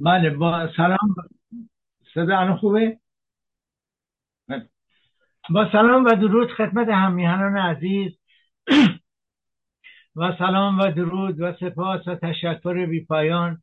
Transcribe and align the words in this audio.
بله 0.00 0.30
با 0.30 0.68
سلام. 0.76 1.14
صدا 2.14 2.38
الان 2.38 2.56
خوبه؟ 2.56 2.98
با 5.50 5.72
سلام 5.72 6.04
و 6.04 6.14
درود 6.14 6.52
خدمت 6.52 6.88
همیهنان 6.88 7.56
عزیز. 7.56 8.12
و 10.16 10.36
سلام 10.38 10.78
و 10.78 10.90
درود 10.90 11.40
و 11.40 11.52
سپاس 11.60 12.08
و 12.08 12.14
تشکر 12.14 12.86
بی 12.86 13.04
پایان 13.04 13.62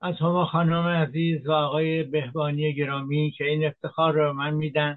از 0.00 0.14
هما 0.20 0.44
خانم 0.44 0.86
عزیز 0.86 1.46
و 1.46 1.52
آقای 1.52 2.02
بهبانی 2.02 2.74
گرامی 2.74 3.30
که 3.30 3.44
این 3.44 3.66
افتخار 3.66 4.12
رو 4.14 4.32
من 4.32 4.54
میدن 4.54 4.96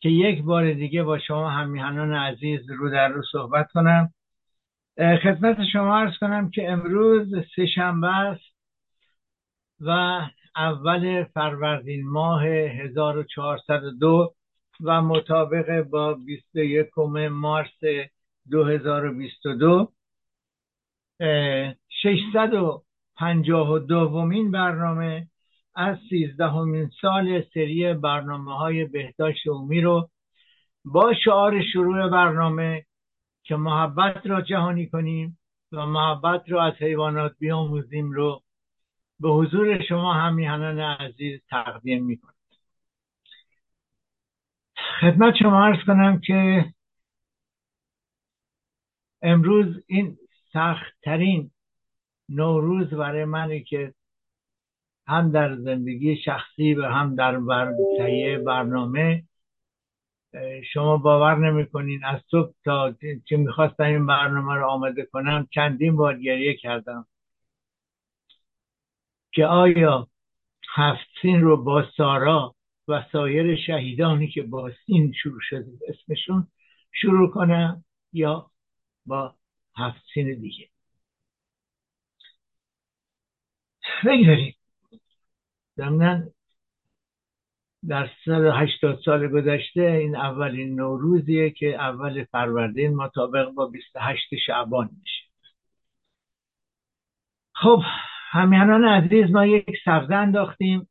که 0.00 0.08
یک 0.08 0.42
بار 0.42 0.72
دیگه 0.72 1.02
با 1.02 1.18
شما 1.18 1.50
همیهنان 1.50 2.14
عزیز 2.14 2.60
رو 2.70 2.90
در 2.90 3.08
رو 3.08 3.22
صحبت 3.32 3.72
کنم. 3.72 4.12
خدمت 4.96 5.64
شما 5.72 5.98
ارز 5.98 6.18
کنم 6.18 6.50
که 6.50 6.70
امروز 6.70 7.34
سهشنبه 7.56 8.16
است. 8.16 8.45
و 9.80 10.20
اول 10.56 11.24
فروردین 11.24 12.08
ماه 12.08 12.46
1402 12.46 14.34
و 14.80 15.02
مطابق 15.02 15.82
با 15.82 16.14
21 16.14 16.98
مارس 17.30 17.80
2022 18.50 19.92
652 22.02 23.78
دومین 23.78 24.50
برنامه 24.50 25.28
از 25.74 25.96
سیزدهمین 26.08 26.90
سال 27.00 27.42
سری 27.54 27.94
برنامه 27.94 28.56
های 28.56 28.84
بهداشت 28.84 29.46
عمومی 29.46 29.80
رو 29.80 30.10
با 30.84 31.14
شعار 31.24 31.62
شروع 31.72 32.08
برنامه 32.08 32.86
که 33.42 33.56
محبت 33.56 34.26
را 34.26 34.40
جهانی 34.40 34.86
کنیم 34.86 35.38
و 35.72 35.86
محبت 35.86 36.42
را 36.48 36.64
از 36.64 36.72
حیوانات 36.72 37.32
بیاموزیم 37.38 38.12
رو 38.12 38.42
به 39.20 39.28
حضور 39.28 39.82
شما 39.88 40.14
همیهنان 40.14 40.80
عزیز 40.80 41.40
تقدیم 41.50 42.04
می 42.04 42.16
کنم 42.16 42.34
خدمت 45.00 45.34
شما 45.36 45.64
ارز 45.64 45.78
کنم 45.86 46.20
که 46.20 46.64
امروز 49.22 49.82
این 49.86 50.18
سختترین 50.52 51.50
نوروز 52.28 52.94
برای 52.94 53.24
منه 53.24 53.60
که 53.60 53.94
هم 55.08 55.30
در 55.30 55.56
زندگی 55.56 56.16
شخصی 56.16 56.74
و 56.74 56.86
هم 56.86 57.14
در 57.14 57.40
تهیه 57.98 58.38
برنامه 58.38 59.22
شما 60.72 60.96
باور 60.96 61.36
نمی‌کنین 61.50 62.04
از 62.04 62.20
صبح 62.30 62.54
تا 62.64 62.94
که 63.24 63.36
می‌خواستم 63.36 63.84
این 63.84 64.06
برنامه 64.06 64.54
رو 64.54 64.66
آماده 64.66 65.04
کنم 65.04 65.48
چندین 65.50 65.96
بار 65.96 66.18
گریه 66.18 66.56
کردم. 66.56 67.06
که 69.36 69.46
آیا 69.46 70.08
هفت 70.74 71.06
سین 71.22 71.40
رو 71.40 71.64
با 71.64 71.84
سارا 71.96 72.54
و 72.88 73.04
سایر 73.12 73.56
شهیدانی 73.66 74.28
که 74.28 74.42
با 74.42 74.70
سین 74.86 75.12
شروع 75.12 75.40
شده 75.42 75.72
اسمشون 75.88 76.48
شروع 76.92 77.30
کنم 77.30 77.84
یا 78.12 78.50
با 79.06 79.34
هفت 79.76 80.02
سین 80.14 80.40
دیگه؟ 80.40 80.68
بگذاریم. 84.06 84.54
ضمنا 85.76 86.22
در 87.88 88.10
سال 88.24 88.50
هشتاد 88.62 89.00
سال 89.04 89.28
گذشته 89.28 89.80
این 89.80 90.16
اولین 90.16 90.74
نوروزیه 90.74 91.50
که 91.50 91.74
اول 91.74 92.24
فروردین 92.24 92.94
مطابق 92.94 93.50
با 93.50 93.66
28 93.66 94.34
شعبان 94.46 94.90
میشه. 95.00 95.22
خب 97.54 97.82
همیانان 98.36 98.84
عزیز 98.84 99.30
ما 99.30 99.46
یک 99.46 99.76
سبزه 99.84 100.14
انداختیم. 100.14 100.88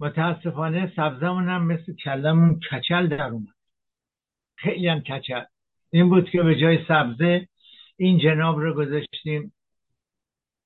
متاسفانه 0.00 0.92
سبزمون 0.96 1.48
هم 1.48 1.66
مثل 1.66 1.94
کلمون 1.94 2.60
کچل 2.60 3.06
در 3.06 3.28
اومد. 3.28 3.54
خیلی 4.56 4.88
هم 4.88 5.00
کچل. 5.00 5.44
این 5.90 6.08
بود 6.08 6.30
که 6.30 6.42
به 6.42 6.56
جای 6.60 6.84
سبزه 6.88 7.48
این 7.96 8.18
جناب 8.18 8.58
رو 8.58 8.74
گذاشتیم 8.74 9.52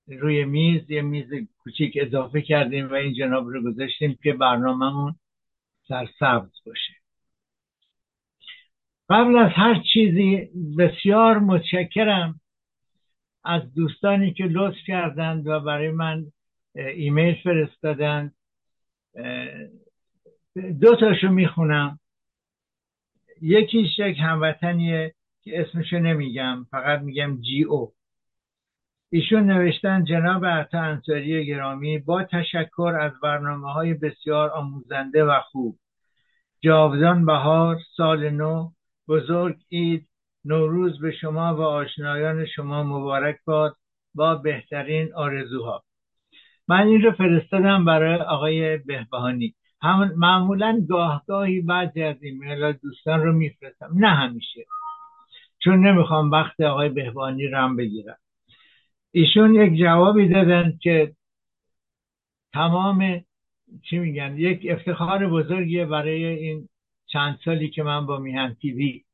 روی 0.07 0.45
میز. 0.45 0.91
یه 0.91 1.03
میز 1.03 1.31
کوچیک 1.59 1.99
اضافه 2.01 2.43
کردیم 2.43 2.91
و 2.91 2.95
این 2.95 3.15
جناب 3.15 3.49
رو 3.49 3.63
گذاشتیم 3.63 4.19
که 4.23 4.33
برنامهمون 4.33 5.15
سرسبز 5.89 6.61
باشه. 6.67 6.93
قبل 9.09 9.39
از 9.39 9.51
هر 9.55 9.83
چیزی 9.93 10.49
بسیار 10.79 11.39
متشکرم 11.39 12.41
از 13.45 13.75
دوستانی 13.75 14.33
که 14.33 14.45
لطف 14.45 14.77
کردند 14.87 15.47
و 15.47 15.61
برای 15.61 15.91
من 15.91 16.27
ایمیل 16.75 17.35
فرستادند. 17.35 18.35
دو 20.81 20.97
تاشو 20.97 21.29
می‌خونم. 21.29 21.99
یکیش 23.43 23.99
یک 23.99 24.17
هموطنیه 24.21 25.15
که 25.43 25.61
اسمشو 25.61 25.99
نمیگم 25.99 26.67
فقط 26.71 27.01
میگم 27.01 27.41
جی 27.41 27.63
او. 27.63 27.93
ایشون 29.11 29.51
نوشتن 29.51 30.05
جناب 30.05 30.47
عطا 30.47 30.81
انصاری 30.81 31.47
گرامی 31.47 31.99
با 31.99 32.25
تشکر 32.25 32.99
از 33.01 33.13
برنامه 33.23 33.73
های 33.73 33.95
بسیار 33.95 34.51
آموزنده 34.51 35.25
و 35.25 35.41
خوب. 35.41 35.79
جاودان 36.61 37.27
بهار 37.27 37.79
سال 37.97 38.31
نو 38.31 38.71
بزرگ 39.09 39.57
اید 39.69 40.09
نوروز 40.45 41.01
به 41.01 41.13
شما 41.13 41.57
و 41.57 41.61
آشنایان 41.61 42.47
شما 42.47 42.83
مبارک 42.83 43.37
باد 43.45 43.77
با 44.15 44.35
بهترین 44.35 45.15
آرزوها. 45.15 45.85
من 46.69 46.87
این 46.87 47.03
رو 47.03 47.13
فرستادم 47.13 47.85
برای 47.85 48.21
آقای 48.21 48.77
بهبهانی. 48.77 49.55
همون 49.83 50.13
معمولا 50.17 50.87
گاهگاهی 50.89 51.61
بعضی 51.61 52.03
از 52.03 52.17
ایمیل 52.23 52.73
دوستان 52.73 53.23
رو 53.23 53.33
میفرستم. 53.33 53.91
نه 53.95 54.09
همیشه. 54.09 54.67
چون 55.59 55.87
نمی‌خوام 55.87 56.31
وقت 56.31 56.61
آقای 56.61 56.89
بهبهانی 56.89 57.47
رم 57.47 57.77
بگیرم. 57.77 58.17
ایشون 59.13 59.55
یک 59.55 59.79
جوابی 59.79 60.29
دادن 60.29 60.79
که 60.83 61.13
تمام 62.53 63.25
چی 63.83 63.99
میگن 63.99 64.39
یک 64.39 64.67
افتخار 64.71 65.27
بزرگیه 65.27 65.87
برای 65.87 66.25
این 66.25 66.69
چند 67.07 67.39
سالی 67.45 67.71
که 67.71 67.83
من 67.83 68.07
با 68.07 68.19
میهن 68.19 68.57
تیوی 68.61 69.05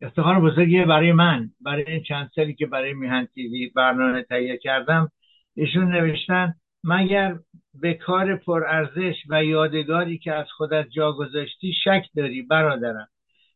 افتخار 0.00 0.40
بزرگیه 0.40 0.84
برای 0.84 1.12
من 1.12 1.50
برای 1.60 1.84
این 1.86 2.02
چند 2.02 2.30
سالی 2.34 2.54
که 2.54 2.66
برای 2.66 2.94
میهن 2.94 3.28
تیوی 3.34 3.66
برنامه 3.66 4.22
تهیه 4.22 4.56
کردم. 4.56 5.10
ایشون 5.54 5.92
نوشتن 5.92 6.54
مگر 6.84 7.38
به 7.74 7.94
کار 7.94 8.36
پرارزش 8.36 9.14
و 9.28 9.44
یادگاری 9.44 10.18
که 10.18 10.32
از 10.32 10.46
خودت 10.56 10.88
جا 10.90 11.12
گذاشتی 11.12 11.72
شک 11.84 12.06
داری 12.16 12.42
برادرم؟ 12.42 13.08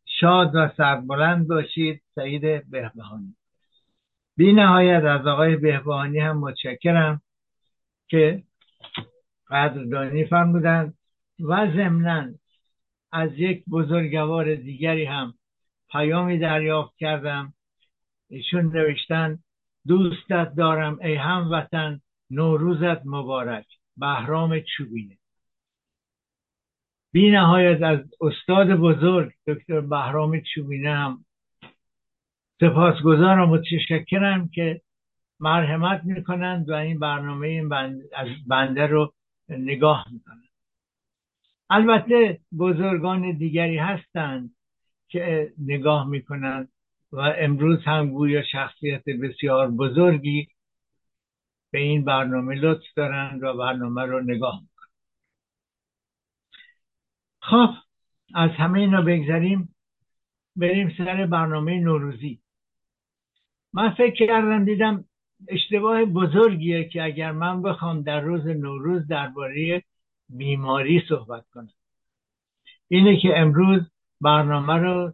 شاد 0.04 0.50
و 0.54 0.70
سربلند 0.76 1.48
باشید 1.48 2.02
سعید 2.14 2.70
بهبهانی. 2.70 3.36
بی 4.36 4.52
نهایت 4.52 5.04
از 5.04 5.26
آقای 5.26 5.56
بهبهانی 5.56 6.18
هم 6.18 6.38
متشکرم 6.38 7.20
که 8.08 8.42
قدردانی 9.50 10.24
فرمودند 10.24 10.94
و 11.40 11.66
ضمنا 11.72 12.28
از 13.12 13.30
یک 13.36 13.64
بزرگوار 13.70 14.54
دیگری 14.54 15.04
هم 15.04 15.34
پیامی 15.92 16.38
دریافت 16.38 16.96
کردم. 16.96 17.54
ایشون 18.28 18.76
نوشتن 18.76 19.38
دوستت 19.86 20.54
دارم 20.54 20.98
ای 21.02 21.14
هموطن 21.14 22.00
نوروزت 22.30 23.06
مبارک. 23.06 23.66
بهرام 23.96 24.60
چوبینه. 24.60 25.18
بی 27.12 27.30
نهایت 27.30 27.82
از 27.82 27.98
استاد 28.20 28.70
بزرگ 28.70 29.32
دکتر 29.46 29.80
بهرام 29.80 30.40
چوبینه 30.40 30.94
هم 30.94 31.24
سپاسگزارم 32.60 33.50
و 33.50 33.56
متشکرم 33.56 34.48
که 34.48 34.80
مرحمت 35.40 36.04
می‌کنند 36.04 36.68
و 36.68 36.72
این 36.72 36.98
برنامه 36.98 37.48
این 37.48 37.72
از 38.14 38.28
بنده 38.46 38.86
رو 38.86 39.12
نگاه 39.48 40.06
می‌کنند. 40.12 40.50
البته 41.70 42.40
بزرگان 42.58 43.32
دیگری 43.32 43.78
هستند 43.78 44.54
که 45.10 45.52
نگاه 45.58 46.08
می‌کنند 46.08 46.68
و 47.12 47.18
امروز 47.18 47.78
هم 47.84 48.10
گویا 48.10 48.42
شخصیت 48.42 49.04
بسیار 49.04 49.70
بزرگی 49.70 50.48
به 51.70 51.78
این 51.78 52.04
برنامه 52.04 52.54
لطف 52.54 52.94
دارند 52.96 53.42
و 53.42 53.56
برنامه 53.56 54.02
رو 54.02 54.20
نگاه 54.20 54.60
می‌کنند 54.60 54.90
خب 57.40 57.70
از 58.34 58.50
همه 58.50 58.80
اینا 58.80 59.02
بگذاریم 59.02 59.74
بریم 60.56 60.94
سر 60.98 61.26
برنامه 61.26 61.80
نوروزی. 61.80 62.40
من 63.72 63.90
فکر 63.90 64.26
کردم 64.26 64.64
دیدم 64.64 65.04
اشتباه 65.48 66.04
بزرگیه 66.04 66.88
که 66.88 67.02
اگر 67.02 67.32
من 67.32 67.62
بخوام 67.62 68.02
در 68.02 68.20
روز 68.20 68.46
نوروز 68.46 69.06
درباره 69.06 69.82
بیماری 70.28 71.02
صحبت 71.08 71.44
کنم. 71.54 71.72
اینه 72.88 73.20
که 73.20 73.38
امروز 73.38 73.80
برنامه 74.20 74.74
رو 74.74 75.12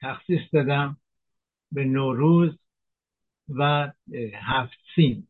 تخصیص 0.00 0.40
دادم 0.52 0.96
به 1.72 1.84
نوروز 1.84 2.58
و 3.48 3.92
هفت 4.34 4.78
سین 4.94 5.26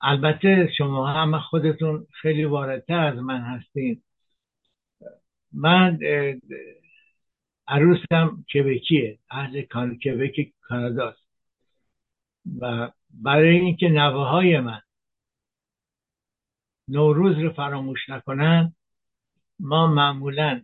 البته 0.00 0.72
شما 0.78 1.06
هم 1.06 1.38
خودتون 1.38 2.06
خیلی 2.12 2.44
واردتر 2.44 2.98
از 2.98 3.18
من 3.18 3.40
هستین. 3.40 4.02
من 5.52 5.98
عروسم 7.68 8.44
کبکیه 8.54 9.18
اهل 9.30 9.62
کبک 10.04 10.52
کاناداست 10.60 11.22
و 12.60 12.90
برای 13.10 13.56
اینکه 13.56 13.88
نوه 13.88 14.26
های 14.28 14.60
من 14.60 14.80
نوروز 16.88 17.38
رو 17.38 17.52
فراموش 17.52 18.08
نکنن 18.08 18.74
ما 19.60 19.86
معمولا 19.86 20.62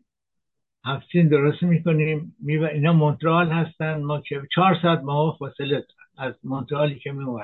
هفتین 0.85 1.29
درست 1.29 1.62
می‌کنیم. 1.62 2.37
می 2.40 2.64
اینا 2.64 2.93
مونترال 2.93 3.50
هستن. 3.50 4.02
ما 4.02 4.20
که 4.20 4.43
چهار 4.55 4.79
ساعت 4.82 5.00
ما 5.00 5.37
فاصله 5.38 5.85
از 6.19 6.35
مونترالی 6.44 6.99
که 6.99 7.12
می 7.12 7.40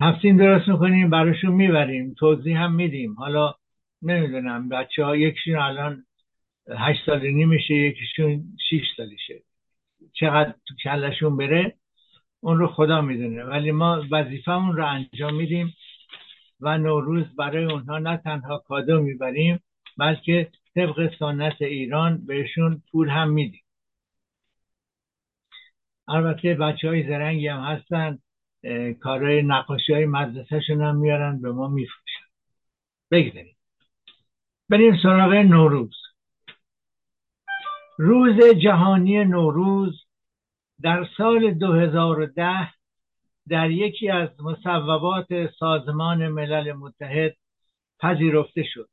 هفتین 0.00 0.36
درست 0.36 0.68
می‌کنیم 0.68 1.10
براشون 1.10 1.52
می‌بریم. 1.52 2.14
توضیح 2.18 2.62
هم 2.62 2.74
میدیم. 2.74 3.14
حالا 3.14 3.54
نمی‌دونم 4.02 4.68
بچه 4.68 5.04
ها 5.04 5.16
یکیشون 5.16 5.56
الان 5.56 6.04
هشت 6.78 7.06
سال 7.06 7.30
میشه 7.30 7.74
یکیشون 7.74 8.44
شیش 8.68 8.84
سالشه. 8.96 9.42
چقدر 10.12 10.54
تو 10.66 10.74
کلشون 10.84 11.36
بره 11.36 11.74
اون 12.40 12.58
رو 12.58 12.66
خدا 12.66 13.00
می‌دونه. 13.00 13.44
ولی 13.44 13.70
ما 13.70 14.02
وظیفمون 14.10 14.76
رو 14.76 14.86
انجام 14.86 15.34
میدیم 15.34 15.74
و 16.60 16.78
نوروز 16.78 17.36
برای 17.36 17.64
اونها 17.64 17.98
نه 17.98 18.16
تنها 18.16 18.58
کادو 18.58 19.02
می‌بریم 19.02 19.60
بلکه 19.98 20.50
طبق 20.74 21.14
سنت 21.18 21.62
ایران 21.62 22.26
بهشون 22.26 22.82
پول 22.92 23.08
هم 23.08 23.30
میدیم. 23.30 23.64
البته 26.08 26.54
بچه 26.54 26.88
های 26.88 27.08
زرنگی 27.08 27.48
هم 27.48 27.60
هستن 27.60 28.18
کارهای 29.00 29.42
نقاشی 29.42 29.92
های 29.92 30.06
مدرسهشون 30.06 30.82
هم 30.82 30.96
میارن 30.96 31.40
به 31.40 31.52
ما 31.52 31.68
میفروشن. 31.68 32.24
بگذاریم. 33.10 33.56
بریم 34.68 34.96
سراغ 35.02 35.32
نوروز. 35.32 35.96
روز 37.98 38.44
جهانی 38.62 39.24
نوروز 39.24 40.04
در 40.80 41.08
سال 41.16 41.54
2010 41.54 42.70
در 43.48 43.70
یکی 43.70 44.10
از 44.10 44.28
مصوبات 44.40 45.26
سازمان 45.58 46.28
ملل 46.28 46.72
متحد 46.72 47.36
پذیرفته 48.00 48.62
شد. 48.62 48.88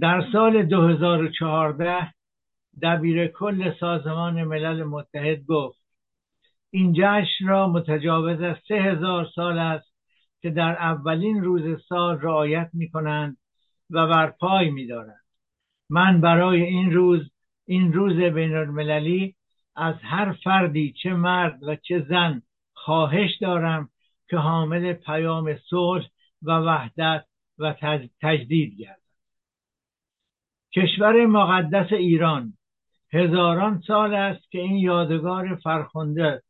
در 0.00 0.24
سال 0.32 0.62
2014 0.62 2.14
دبیر 2.82 3.26
کل 3.26 3.72
سازمان 3.80 4.44
ملل 4.44 4.82
متحد 4.82 5.44
گفت 5.44 5.78
این 6.70 6.92
جشن 6.96 7.46
را 7.46 7.68
متجاوز 7.68 8.42
از 8.42 8.56
سه 8.68 8.74
هزار 8.74 9.28
سال 9.34 9.58
است 9.58 9.94
که 10.40 10.50
در 10.50 10.72
اولین 10.72 11.44
روز 11.44 11.82
سال 11.88 12.18
رعایت 12.20 12.70
می 12.72 12.90
کنند 12.90 13.36
و 13.90 14.06
بر 14.06 14.30
پای 14.30 14.70
می 14.70 14.86
دارند. 14.86 15.24
من 15.90 16.20
برای 16.20 16.62
این 16.62 16.92
روز 16.92 17.30
این 17.66 17.92
روز 17.92 18.16
بین 18.16 18.56
المللی 18.56 19.34
از 19.76 19.94
هر 20.02 20.32
فردی 20.44 20.94
چه 21.02 21.14
مرد 21.14 21.62
و 21.62 21.76
چه 21.76 22.06
زن 22.08 22.42
خواهش 22.74 23.38
دارم 23.40 23.88
که 24.30 24.36
حامل 24.36 24.92
پیام 24.92 25.56
صلح 25.70 26.06
و 26.42 26.52
وحدت 26.52 27.24
و 27.58 27.74
تجدید 28.20 28.80
گردد 28.80 28.97
کشور 30.78 31.26
مقدس 31.26 31.92
ایران. 31.92 32.52
هزاران 33.12 33.82
سال 33.86 34.14
است 34.14 34.50
که 34.50 34.58
این 34.58 34.76
یادگار 34.76 35.54
فرخنده 35.54 36.42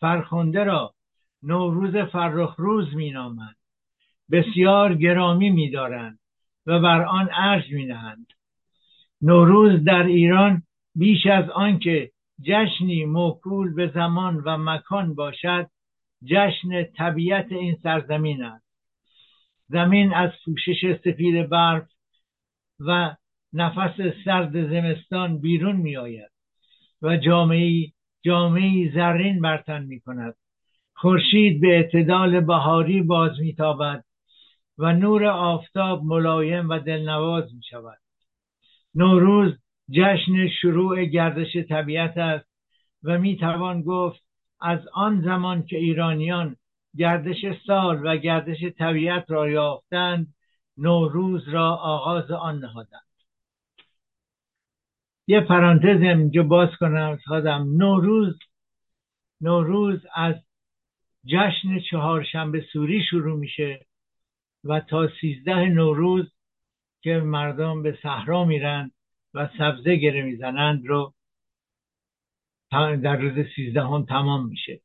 فرخنده 0.00 0.64
را 0.64 0.94
نوروز 1.42 1.96
فرخ 1.96 2.54
روز 2.58 2.94
مینامند. 2.94 3.56
بسیار 4.30 4.94
گرامی 4.94 5.50
میدارند 5.50 6.18
و 6.66 6.80
بر 6.80 7.04
آن 7.04 7.28
ارج 7.32 7.72
مینهند 7.72 8.26
نوروز 9.22 9.84
در 9.84 10.02
ایران 10.02 10.62
بیش 10.94 11.26
از 11.26 11.50
آنکه 11.50 12.10
جشنی 12.42 13.04
موکول 13.04 13.74
به 13.74 13.90
زمان 13.94 14.36
و 14.36 14.58
مکان 14.58 15.14
باشد 15.14 15.70
جشن 16.24 16.84
طبیعت 16.84 17.52
این 17.52 17.78
سرزمین 17.82 18.44
است. 18.44 18.66
زمین 19.68 20.14
از 20.14 20.30
پوشش 20.44 20.96
سفید 21.04 21.48
برف 21.48 21.88
و 22.80 23.16
نفس 23.52 23.96
سرد 24.24 24.70
زمستان 24.70 25.38
بیرون 25.38 25.76
می 25.76 25.96
آید 25.96 26.30
و 27.02 27.16
جامعه 27.16 27.92
جامعه 28.22 28.92
زرین 28.94 29.40
برتن 29.40 29.82
می 29.82 30.00
کند 30.00 30.34
خورشید 30.94 31.60
به 31.60 31.68
اعتدال 31.68 32.40
بهاری 32.40 33.02
باز 33.02 33.40
میتابد 33.40 34.04
و 34.78 34.92
نور 34.92 35.24
آفتاب 35.24 36.04
ملایم 36.04 36.68
و 36.68 36.78
دلنواز 36.78 37.54
می 37.54 37.62
شود 37.70 37.98
نوروز 38.94 39.52
جشن 39.90 40.48
شروع 40.60 41.04
گردش 41.04 41.56
طبیعت 41.68 42.18
است 42.18 42.48
و 43.02 43.18
می 43.18 43.36
توان 43.36 43.82
گفت 43.82 44.22
از 44.60 44.80
آن 44.92 45.20
زمان 45.20 45.62
که 45.62 45.76
ایرانیان 45.76 46.56
گردش 46.96 47.44
سال 47.66 48.00
و 48.06 48.16
گردش 48.16 48.64
طبیعت 48.78 49.30
را 49.30 49.48
یافتند 49.48 50.34
نوروز 50.76 51.48
را 51.48 51.76
آغاز 51.76 52.30
آن 52.30 52.58
نهادند. 52.58 53.11
یه 55.32 55.40
پرانتز 55.40 56.02
اینجا 56.02 56.42
باز 56.42 56.68
کنم 56.80 57.18
خودم 57.26 57.76
نوروز 57.76 58.38
نوروز 59.40 60.00
از 60.14 60.34
جشن 61.24 61.80
چهارشنبه 61.90 62.64
سوری 62.72 63.04
شروع 63.10 63.38
میشه 63.38 63.86
و 64.64 64.80
تا 64.80 65.08
سیزده 65.20 65.64
نوروز 65.64 66.32
که 67.02 67.16
مردم 67.16 67.82
به 67.82 67.98
صحرا 68.02 68.44
میرن 68.44 68.90
و 69.34 69.48
سبزه 69.58 69.96
گره 69.96 70.22
می‌زنند 70.22 70.86
رو 70.86 71.14
در 73.02 73.16
روز 73.16 73.46
سیزدهم 73.56 74.04
تمام 74.04 74.48
میشه. 74.48 74.80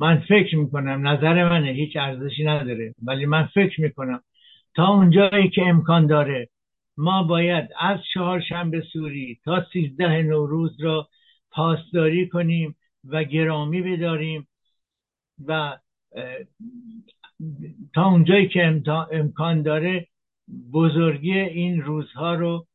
من 0.00 0.20
فکر 0.28 0.56
می‌کنم 0.56 1.08
نظر 1.08 1.48
منه 1.48 1.70
هیچ 1.70 1.96
ارزشی 1.96 2.44
نداره 2.44 2.94
ولی 3.02 3.26
من 3.26 3.46
فکر 3.46 3.80
می‌کنم 3.80 4.22
تا 4.74 4.88
اونجایی 4.88 5.50
که 5.50 5.62
امکان 5.62 6.06
داره 6.06 6.48
ما 6.96 7.22
باید 7.22 7.70
از 7.80 7.98
چهارشنبه 8.14 8.80
سوری 8.92 9.40
تا 9.44 9.66
سیزده 9.72 10.22
نوروز 10.22 10.80
را 10.80 11.08
پاسداری 11.50 12.28
کنیم 12.28 12.76
و 13.04 13.24
گرامی 13.24 13.82
بداریم 13.82 14.48
و 15.46 15.78
تا 17.94 18.06
اونجایی 18.06 18.48
که 18.48 18.82
امکان 19.12 19.62
داره 19.62 20.08
بزرگی 20.72 21.38
این 21.38 21.82
روزها 21.82 22.34
رو 22.34 22.66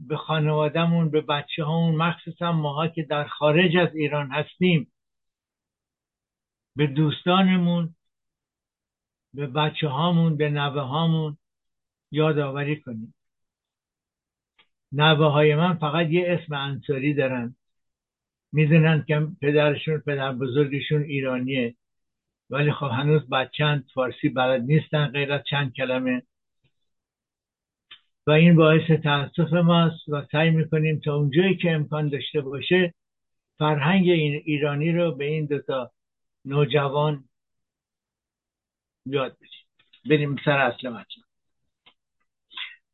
به 0.00 0.16
خانوادهمون 0.16 1.10
به 1.10 1.20
بچه 1.20 1.64
هامون 1.64 1.94
مخصوصا 1.94 2.52
ماها 2.52 2.88
که 2.88 3.02
در 3.02 3.24
خارج 3.24 3.76
از 3.76 3.94
ایران 3.94 4.30
هستیم 4.30 4.92
به 6.76 6.86
دوستانمون 6.86 7.94
به 9.34 9.46
بچه 9.46 9.88
هامون 9.88 10.36
به 10.36 10.50
نوه 10.50 10.82
هامون 10.82 11.38
یادآوری 12.10 12.80
کنیم. 12.80 13.14
نوه 14.92 15.32
های 15.32 15.54
من 15.54 15.74
فقط 15.74 16.06
یه 16.10 16.24
اسم 16.28 16.54
انصاری 16.54 17.14
دارن. 17.14 17.56
می‌دونن 18.52 19.04
که 19.08 19.26
پدرشون 19.42 19.98
پدر 19.98 20.32
بزرگشون 20.32 21.02
ایرانیه. 21.02 21.74
ولی 22.50 22.72
خب 22.72 22.90
هنوز 22.92 23.28
بچند 23.28 23.86
فارسی 23.94 24.28
بلد 24.28 24.62
نیستن 24.62 25.06
غیر 25.06 25.32
از 25.32 25.40
چند 25.50 25.72
کلمه. 25.72 26.22
و 28.26 28.30
این 28.30 28.56
باعث 28.56 28.90
تاسف 28.90 29.52
ماست 29.52 30.08
و 30.08 30.26
سعی 30.32 30.50
می‌کنیم 30.50 31.00
تا 31.04 31.14
اونجایی 31.14 31.56
که 31.56 31.70
امکان 31.70 32.08
داشته 32.08 32.40
باشه 32.40 32.94
فرهنگ 33.58 34.08
این 34.08 34.42
ایرانی 34.44 34.92
رو 34.92 35.14
به 35.14 35.24
این 35.24 35.46
دوتا 35.46 35.90
نوجوان 36.44 37.24
یاد 39.06 39.36
بدیم. 39.36 39.50
بریم 40.10 40.36
سر 40.44 40.58
اصل 40.58 40.88
مطلب. 40.88 41.27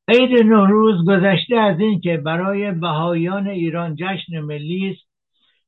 عید 0.09 0.43
نوروز 0.43 1.05
گذشته 1.09 1.57
از 1.57 1.81
این 1.81 2.01
که 2.01 2.17
برای 2.17 2.73
بهایان 2.73 3.49
ایران 3.49 3.95
جشن 3.95 4.41
ملی 4.41 4.91
است. 4.91 5.09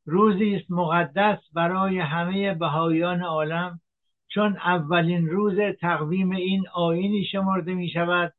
روزی 0.06 0.54
است 0.54 0.70
مقدس 0.70 1.38
برای 1.54 1.98
همه 1.98 2.54
بهایان 2.54 3.22
عالم. 3.22 3.80
چون 4.28 4.56
اولین 4.56 5.26
روز 5.26 5.58
تقویم 5.80 6.30
این 6.30 6.64
آینی 6.74 7.24
شمرده 7.24 7.74
می 7.74 7.88
شود 7.88 8.32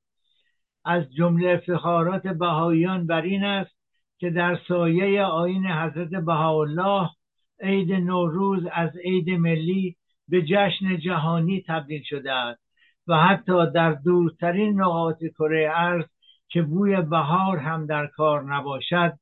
از 0.86 1.13
جمله 1.13 1.50
افتخارات 1.50 2.27
بهاییان 2.27 3.08
بر 3.08 3.22
این 3.22 3.44
است 3.44 3.75
که 4.20 4.30
در 4.30 4.60
سایه 4.68 5.24
آین 5.24 5.66
حضرت 5.66 6.10
بهاءالله 6.10 7.10
عید 7.60 7.92
نوروز 7.92 8.63
از 8.74 8.89
عید 9.04 9.30
ملی 9.30 9.96
به 10.27 10.42
جشن 10.42 10.98
جهانی 10.98 11.63
تبدیل 11.68 12.04
شده 12.04 12.34
است. 12.34 12.66
و 13.07 13.17
حتی 13.17 13.71
در 13.71 13.91
دورترین 13.91 14.81
نقاط 14.81 15.23
کره 15.23 15.71
ارز 15.75 16.05
که 16.47 16.61
بوی 16.61 17.01
بهار 17.01 17.57
هم 17.57 17.85
در 17.85 18.07
کار 18.07 18.43
نباشد 18.43 19.13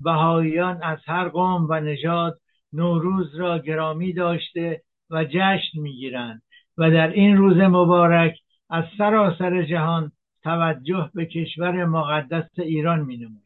بهاییان 0.00 0.82
از 0.82 0.98
هر 1.06 1.28
قوم 1.28 1.66
و 1.70 1.80
نژاد 1.80 2.38
نوروز 2.72 3.34
را 3.34 3.58
گرامی 3.58 4.12
داشته 4.12 4.82
و 5.10 5.24
جشن 5.24 5.80
می‌گیرند 5.80 6.42
و 6.78 6.90
در 6.90 7.08
این 7.08 7.36
روز 7.36 7.56
مبارک 7.56 8.38
از 8.70 8.84
سراسر 8.98 9.62
جهان 9.62 10.12
توجه 10.42 11.10
به 11.14 11.26
کشور 11.26 11.84
مقدس 11.84 12.50
ایران 12.58 13.00
می 13.00 13.16
نموید. 13.16 13.42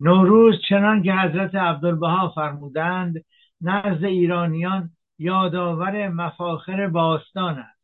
نوروز 0.00 0.54
چنان 0.68 1.02
که 1.02 1.12
حضرت 1.12 1.54
عبدالبها 1.54 2.28
فرمودند 2.28 3.24
نزد 3.60 4.04
ایرانیان 4.04 4.90
یادآور 5.18 6.08
مفاخر 6.08 6.88
باستان 6.88 7.58
است 7.58 7.81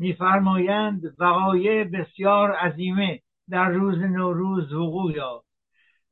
میفرمایند 0.00 1.02
وقایع 1.18 1.84
بسیار 1.84 2.50
عظیمه 2.52 3.20
در 3.50 3.68
روز 3.68 3.98
نوروز 3.98 4.72
وقوع 4.72 5.12
یافت. 5.12 5.46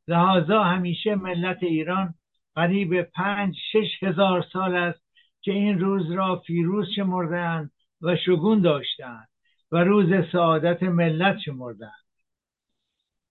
لحاظا 0.08 0.64
همیشه 0.64 1.14
ملت 1.14 1.62
ایران 1.62 2.14
قریب 2.54 3.02
پنج 3.02 3.56
شش 3.72 4.02
هزار 4.02 4.44
سال 4.52 4.76
است 4.76 5.00
که 5.42 5.52
این 5.52 5.78
روز 5.78 6.10
را 6.10 6.36
فیروز 6.36 6.86
شمردند 6.96 7.70
و 8.02 8.16
شگون 8.16 8.60
داشتند 8.60 9.28
و 9.72 9.76
روز 9.76 10.08
سعادت 10.32 10.82
ملت 10.82 11.38
شمردند 11.38 12.04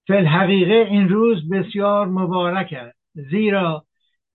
فی 0.08 0.14
الحقیقه 0.14 0.90
این 0.90 1.10
روز 1.10 1.50
بسیار 1.50 2.08
مبارک 2.08 2.74
است 2.78 2.98
زیرا 3.14 3.86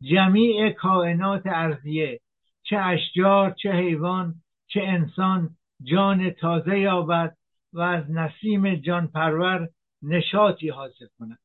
جمیع 0.03 0.71
کائنات 0.71 1.43
ارضیه 1.45 2.21
چه 2.63 2.77
اشجار 2.79 3.51
چه 3.51 3.73
حیوان 3.73 4.35
چه 4.67 4.81
انسان 4.83 5.51
جان 5.85 6.31
تازه 6.31 6.79
یابد 6.79 7.37
و 7.73 7.81
از 7.81 8.11
نسیم 8.11 8.75
جان 8.75 9.07
پرور 9.07 9.69
نشاطی 10.03 10.69
حاصل 10.69 11.07
کند. 11.19 11.39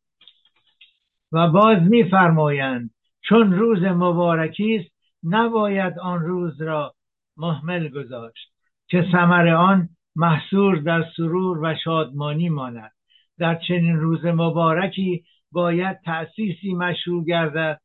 و 1.32 1.48
باز 1.48 1.78
میفرمایند 1.82 2.90
چون 3.22 3.54
روز 3.54 3.84
مبارکی 3.84 4.76
است 4.76 4.96
نباید 5.24 6.00
آن 6.00 6.20
روز 6.20 6.62
را 6.62 6.94
محمل 7.38 7.88
گذاشت 7.88 8.54
که 8.88 9.06
ثمر 9.12 9.48
آن 9.48 9.90
محصور 10.16 10.76
در 10.78 11.06
سرور 11.18 11.60
و 11.64 11.76
شادمانی 11.84 12.50
ماند. 12.50 12.92
در 13.38 13.56
چنین 13.56 13.96
روز 13.96 14.26
مبارکی 14.26 15.24
باید 15.52 16.02
تأسیسی 16.06 16.74
مشروع 16.74 17.26
گردد 17.26 17.80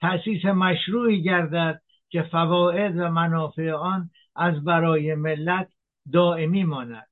تأسیس 0.00 0.44
مشروعی 0.44 1.22
گردد 1.22 1.80
که 2.10 2.22
فواید 2.22 2.96
و 2.96 3.08
منافع 3.10 3.70
آن 3.70 4.10
از 4.36 4.64
برای 4.64 5.14
ملت 5.14 5.68
دائمی 6.12 6.64
ماند. 6.64 7.06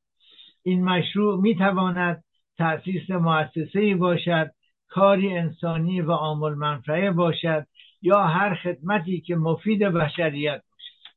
این 0.62 0.84
مشروع 0.84 1.40
می‌تواند 1.40 2.24
تأسیس 2.58 3.10
مؤسسه 3.10 3.94
باشد 3.94 4.50
کاری 4.88 5.36
انسانی 5.36 6.00
و 6.00 6.12
عامل 6.12 6.54
منفعه 6.54 7.10
باشد 7.10 7.66
یا 8.02 8.22
هر 8.22 8.54
خدمتی 8.54 9.20
که 9.20 9.36
مفید 9.36 9.82
بشریت 9.82 10.62
باشد. 10.70 11.12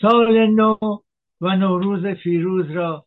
سال 0.00 0.46
نو 0.46 0.76
و 1.40 1.56
نوروز 1.56 2.06
فیروز 2.06 2.70
را 2.70 3.04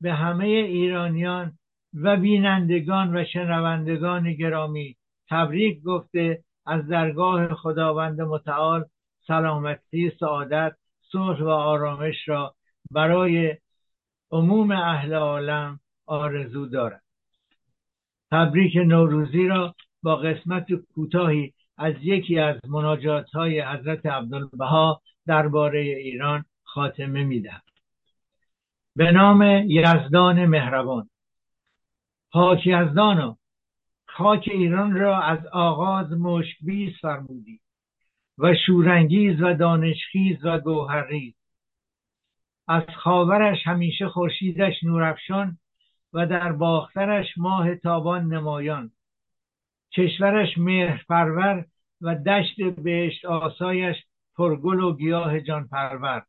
به 0.00 0.12
همه 0.12 0.46
ایرانیان 0.46 1.52
و 1.94 2.16
بینندگان 2.16 3.16
و 3.16 3.24
شنوندگان 3.24 4.34
گرامی 4.34 4.96
تبریک 5.30 5.82
گفته 5.82 6.44
از 6.66 6.88
درگاه 6.88 7.54
خداوند 7.54 8.20
متعال 8.20 8.84
سلامتی 9.26 10.12
سعادت 10.20 10.76
صلح 11.12 11.42
و 11.42 11.48
آرامش 11.48 12.28
را 12.28 12.54
برای 12.90 13.56
عموم 14.30 14.70
اهل 14.70 15.14
عالم 15.14 15.80
آرزو 16.06 16.66
دارد 16.66 17.02
تبریک 18.30 18.76
نوروزی 18.76 19.46
را 19.46 19.74
با 20.02 20.16
قسمت 20.16 20.66
کوتاهی 20.94 21.52
از 21.78 21.94
یکی 22.02 22.38
از 22.38 22.56
مناجات 22.68 23.30
های 23.30 23.60
حضرت 23.60 24.06
عبدالبها 24.06 25.02
درباره 25.26 25.80
ایران 25.80 26.44
خاتمه 26.62 27.24
میدم 27.24 27.62
به 28.96 29.12
نام 29.12 29.42
یزدان 29.66 30.46
مهربان. 30.46 31.10
پاک 32.32 32.66
یزدانا 32.66 33.36
خاک 34.06 34.48
ایران 34.52 34.94
را 34.94 35.22
از 35.22 35.46
آغاز 35.46 36.12
مشکبیز 36.12 36.96
فرمودی 37.00 37.60
و 38.38 38.54
شورانگیز 38.66 39.42
و 39.42 39.54
دانشخیز 39.54 40.44
و 40.44 40.58
گوهرریز. 40.58 41.34
از 42.70 42.82
خاورش 42.96 43.66
همیشه 43.66 44.08
خورشیدش 44.08 44.84
نورافشان 44.84 45.58
و 46.12 46.26
در 46.26 46.52
باخترش 46.52 47.26
ماه 47.36 47.74
تابان 47.74 48.26
نمایان. 48.32 48.90
کشورش 49.92 50.58
مهر 50.58 51.04
پرور 51.08 51.64
و 52.00 52.14
دشت 52.14 52.62
بهشت 52.62 53.24
آسایش 53.24 53.96
پرگل 54.36 54.80
و 54.80 54.96
گیاه 54.96 55.40
جان 55.40 55.68
پرور 55.68 56.22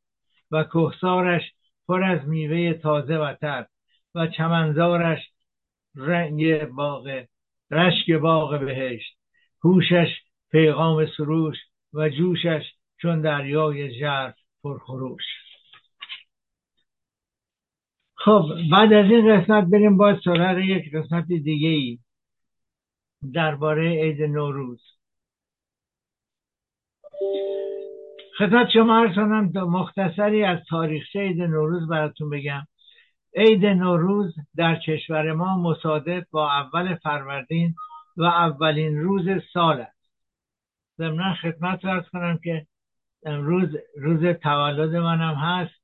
و 0.51 0.63
کوهسارش 0.63 1.41
پر 1.87 2.03
از 2.03 2.27
میوه 2.27 2.73
تازه 2.73 3.17
و 3.17 3.33
تر 3.33 3.65
و 4.15 4.27
چمنزارش 4.27 5.19
رنگ 5.95 6.65
باغ 6.65 7.23
رشک 7.71 8.11
باغ 8.11 8.59
بهشت. 8.59 9.17
هوشش 9.63 10.09
پیغام 10.51 11.05
سروش 11.17 11.57
و 11.93 12.09
جوشش 12.09 12.63
چون 13.01 13.21
دریای 13.21 13.99
ژرف 13.99 14.35
پرخروش. 14.63 15.40
خب 18.25 18.45
بعد 18.71 18.93
از 18.93 19.11
این 19.11 19.41
قسمت 19.41 19.63
بریم 19.63 19.97
باز 19.97 20.17
سراغ 20.23 20.57
یک 20.57 20.95
قسمت 20.95 21.27
دیگه 21.27 21.69
ای 21.69 21.99
درباره 23.33 23.89
عید 23.89 24.21
نوروز. 24.21 24.81
خدمت 28.37 28.69
شما 28.69 28.99
هر 28.99 29.41
مختصری 29.65 30.43
از 30.43 30.59
تاریخچه 30.69 31.19
عید 31.19 31.41
نوروز 31.41 31.87
براتون 31.87 32.29
بگم. 32.29 32.67
عید 33.35 33.65
نوروز 33.65 34.35
در 34.55 34.75
کشور 34.75 35.33
ما 35.33 35.57
مصادف 35.57 36.23
با 36.31 36.51
اول 36.51 36.95
فروردین 36.95 37.75
و 38.17 38.23
اولین 38.23 39.01
روز 39.01 39.25
سال 39.53 39.81
است. 39.81 40.11
ضمنا 40.97 41.33
خدمت 41.33 41.85
ارز 41.85 42.09
کنم 42.09 42.39
که 42.43 42.67
امروز 43.25 43.69
روز 43.97 44.25
تولد 44.25 44.95
منم 44.95 45.35
هست. 45.35 45.80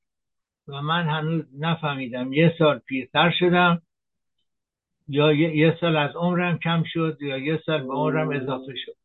و 0.67 0.81
من 0.81 1.09
هنوز 1.09 1.45
نفهمیدم. 1.59 2.33
یه 2.33 2.55
سال 2.59 2.79
پیرتر 2.79 3.31
شدم. 3.39 3.81
یا 5.07 5.33
یه 5.33 5.77
سال 5.81 5.97
از 5.97 6.15
عمرم 6.15 6.57
کم 6.57 6.83
شد 6.93 7.17
یا 7.21 7.37
یه 7.37 7.61
سال 7.65 7.87
به 7.87 7.93
عمرم 7.93 8.29
اضافه 8.29 8.73
شد. 8.85 8.95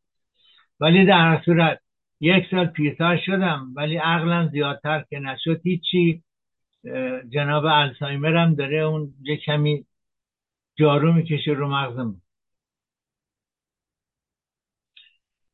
ولی 0.80 1.06
در 1.06 1.42
صورت 1.44 1.80
یک 2.20 2.44
سال 2.50 2.66
پیرتر 2.66 3.20
شدم 3.26 3.72
ولی 3.76 3.96
عقلم 3.96 4.48
زیادتر 4.48 5.04
که 5.10 5.18
نشد 5.18 5.60
هیچی. 5.64 6.22
جناب 7.28 7.64
الزایمر 7.64 8.36
هم 8.36 8.54
داره 8.54 8.78
اون 8.78 9.14
یه 9.22 9.36
کمی 9.36 9.86
جارو 10.76 11.12
می‌کشه 11.12 11.50
رو 11.50 11.68
مغزم 11.68 12.22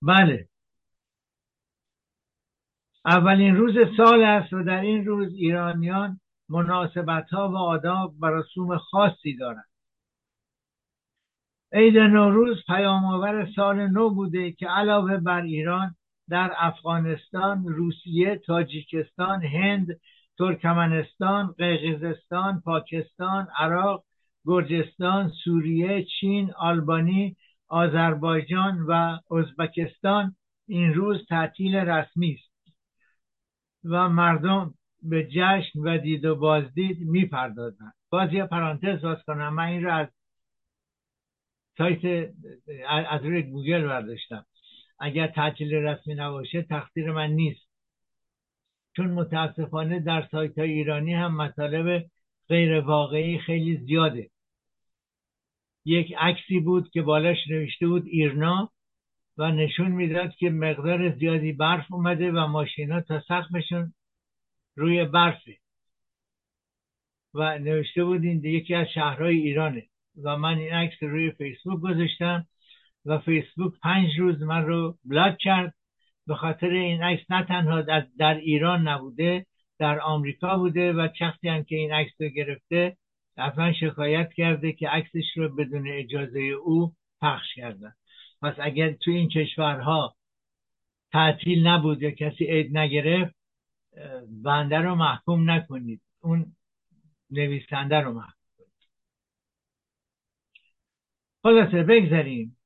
بله. 0.02 0.47
اولین 3.04 3.56
روز 3.56 3.74
سال 3.96 4.22
است 4.22 4.52
و 4.52 4.62
در 4.62 4.80
این 4.80 5.04
روز 5.04 5.34
ایرانیان 5.34 6.20
مناسبت 6.48 7.30
ها 7.30 7.48
و 7.48 7.56
آداب 7.56 8.14
و 8.20 8.26
رسوم 8.26 8.78
خاصی 8.78 9.36
دارند. 9.36 9.68
عید 11.72 11.98
نوروز 11.98 12.64
پیام 12.66 13.46
سال 13.56 13.86
نو 13.86 14.10
بوده 14.10 14.52
که 14.52 14.68
علاوه 14.68 15.16
بر 15.16 15.42
ایران 15.42 15.94
در 16.28 16.52
افغانستان، 16.56 17.64
روسیه، 17.68 18.36
تاجیکستان، 18.46 19.42
هند، 19.42 20.00
ترکمنستان، 20.38 21.54
قرقیزستان، 21.58 22.60
پاکستان، 22.60 23.48
عراق، 23.56 24.04
گرجستان، 24.44 25.32
سوریه، 25.44 26.04
چین، 26.04 26.52
آلبانی، 26.52 27.36
آذربایجان 27.68 28.82
و 28.88 29.18
ازبکستان 29.30 30.36
این 30.68 30.94
روز 30.94 31.26
تعطیل 31.28 31.76
رسمی 31.76 32.32
است. 32.32 32.47
و 33.84 34.08
مردم 34.08 34.74
به 35.02 35.28
جشن 35.30 35.78
و 35.80 35.98
دید 35.98 36.24
و 36.24 36.36
بازدید 36.36 36.98
می‌پردازند. 37.00 37.94
باز 38.10 38.32
یه 38.32 38.46
پرانتز 38.46 39.02
باز 39.02 39.18
کنم. 39.26 39.54
من 39.54 39.64
این 39.64 39.84
رو 39.84 39.92
از 39.92 40.08
سایت 41.78 42.30
از 43.08 43.24
روی 43.24 43.42
گوگل 43.42 43.86
برداشتم. 43.86 44.46
اگر 44.98 45.26
تعطیل 45.26 45.74
رسمی 45.74 46.14
نباشه 46.14 46.62
تقصیر 46.62 47.12
من 47.12 47.30
نیست. 47.30 47.68
چون 48.96 49.10
متاسفانه 49.10 50.00
در 50.00 50.28
سایت 50.30 50.58
های 50.58 50.72
ایرانی 50.72 51.14
هم 51.14 51.36
مطالب 51.36 52.06
غیر 52.48 52.80
واقعی 52.80 53.38
خیلی 53.38 53.76
زیاده. 53.76 54.30
یک 55.84 56.14
عکسی 56.18 56.60
بود 56.60 56.90
که 56.90 57.02
بالاش 57.02 57.38
نوشته 57.50 57.86
بود 57.86 58.06
ایرنا. 58.06 58.70
و 59.38 59.50
نشون 59.50 59.92
می‌داد 59.92 60.34
که 60.34 60.50
مقدار 60.50 61.16
زیادی 61.16 61.52
برف 61.52 61.92
اومده 61.92 62.32
و 62.32 62.46
ماشینا 62.46 63.00
تا 63.00 63.20
سقفشون 63.20 63.94
روی 64.76 65.04
برفه. 65.04 65.56
و 67.34 67.58
نوشته 67.58 68.04
بود 68.04 68.24
این 68.24 68.44
یکی 68.44 68.74
از 68.74 68.86
شهرهای 68.94 69.36
ایرانه 69.36 69.86
و 70.24 70.36
من 70.36 70.58
این 70.58 70.72
عکس 70.72 71.02
روی 71.02 71.30
فیسبوک 71.30 71.80
گذاشتم 71.80 72.46
و 73.04 73.18
فیسبوک 73.18 73.72
پنج 73.82 74.18
روز 74.18 74.42
من 74.42 74.66
رو 74.66 74.98
بلاک 75.04 75.38
کرد. 75.38 75.74
به 76.26 76.34
خاطر 76.34 76.68
این 76.68 77.02
عکس 77.02 77.30
نه 77.30 77.44
تنها 77.44 77.82
در 78.18 78.34
ایران 78.34 78.88
نبوده 78.88 79.46
در 79.78 80.00
آمریکا 80.00 80.58
بوده 80.58 80.92
و 80.92 81.08
شخصی 81.18 81.48
هم 81.48 81.64
که 81.64 81.76
این 81.76 81.92
عکس 81.92 82.12
رو 82.20 82.28
گرفته 82.28 82.96
من 83.56 83.72
شکایت 83.72 84.32
کرده 84.32 84.72
که 84.72 84.88
عکسش 84.88 85.36
رو 85.36 85.54
بدون 85.54 85.88
اجازه 85.88 86.40
او 86.40 86.92
پخش 87.20 87.54
کردن. 87.54 87.92
پس 88.42 88.54
اگر 88.58 88.92
توی 88.92 89.16
این 89.16 89.28
کشورها 89.28 90.16
تعطیل 91.12 91.66
نبود 91.66 92.02
یا 92.02 92.10
کسی 92.10 92.44
عید 92.44 92.78
نگرفت 92.78 93.34
بنده 94.28 94.76
رو 94.78 94.94
محکوم 94.94 95.50
نکنید. 95.50 96.00
اون 96.20 96.56
نویسنده 97.30 97.96
رو 98.00 98.12
محکوم 98.12 98.34
کنید. 98.58 98.72
خلاصه 101.42 101.82
بگذاریم. 101.82 102.56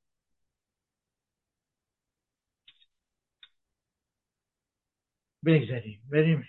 بگذاریم. 5.45 6.01
بریم. 6.11 6.47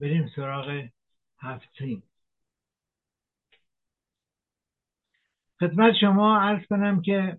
بریم 0.00 0.28
سراغ 0.36 0.88
هفتین 1.38 2.02
خدمت 5.60 5.94
شما 6.00 6.38
عرض 6.38 6.66
کنم 6.66 7.02
که 7.02 7.38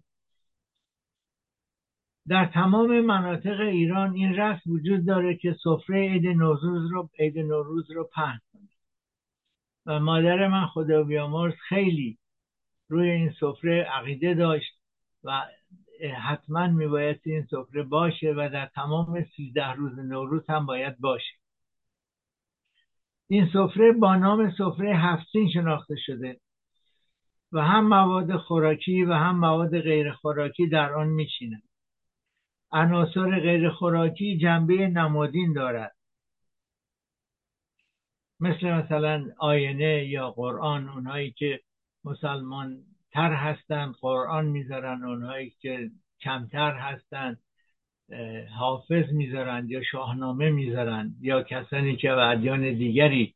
در 2.28 2.46
تمام 2.46 3.02
مناطق 3.02 3.60
ایران 3.60 4.14
این 4.14 4.36
رسم 4.36 4.72
وجود 4.72 5.06
داره 5.06 5.36
که 5.36 5.56
سفره 5.64 6.10
عید 6.10 6.28
نوروز 6.28 6.92
رو 6.92 7.10
عید 7.20 7.40
نوروز 7.40 7.92
رو 7.92 8.04
پهن 8.04 8.40
کنه. 8.54 8.70
و 9.86 10.00
مادر 10.00 10.48
من 10.48 10.66
خدا 10.66 11.04
بیامرز 11.04 11.54
خیلی 11.70 12.18
روی 12.90 13.10
این 13.10 13.32
سفره 13.40 13.84
عقیده 13.84 14.34
داشت 14.34 14.80
و 15.24 15.46
حتما 16.22 16.68
میباید 16.68 17.22
این 17.26 17.46
سفره 17.52 17.84
باشه 17.84 18.34
و 18.38 18.50
در 18.54 18.66
تمام 18.66 19.26
سیزده 19.36 19.72
روز 19.72 20.00
نوروز 20.00 20.50
هم 20.50 20.66
باید 20.66 21.00
باشه. 21.00 21.36
این 23.28 23.50
سفره 23.54 23.92
با 23.92 24.16
نام 24.16 24.52
سفره 24.58 24.96
هفتین 24.96 25.50
شناخته 25.54 25.96
شده. 26.06 26.40
و 27.52 27.62
هم 27.62 27.88
مواد 27.88 28.38
خوراکی 28.38 29.04
و 29.04 29.14
هم 29.14 29.40
مواد 29.40 29.80
غیر 29.82 30.12
خوراکی 30.12 30.68
در 30.68 30.94
آن 30.94 31.08
میچینند 31.08 31.70
عناصر 32.72 33.40
غیر 33.40 33.70
خوراکی 33.70 34.38
جنبه 34.38 34.88
نمادین 34.88 35.54
دارد. 35.54 35.96
مثل 38.40 38.72
مثلا 38.72 39.26
آینه 39.38 40.06
یا 40.06 40.32
قرآن 40.32 40.90
اونهایی 40.90 41.32
که 41.32 41.62
مسلمان 42.04 42.84
تر 43.12 43.34
هستند 43.34 43.96
قرآن 44.02 44.46
می‌ذارن 44.46 45.04
اونهایی 45.04 45.50
که 45.50 45.92
کمتر 46.22 46.72
هستند 46.72 47.40
حافظ 48.58 49.14
می‌ذارند 49.14 49.72
یا 49.72 49.84
شاهنامه 49.84 50.50
می‌ذارند 50.50 51.16
یا 51.22 51.44
کسانی 51.44 51.96
که 51.96 52.08
به 52.08 52.28
ادیان 52.28 52.74
دیگری 52.74 53.36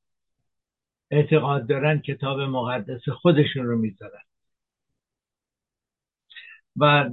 اعتقاد 1.13 1.67
دارن 1.67 1.99
کتاب 1.99 2.39
مقدس 2.39 3.09
خودشون 3.09 3.65
رو 3.65 3.77
می‌ذارن. 3.77 4.21
و 6.77 7.09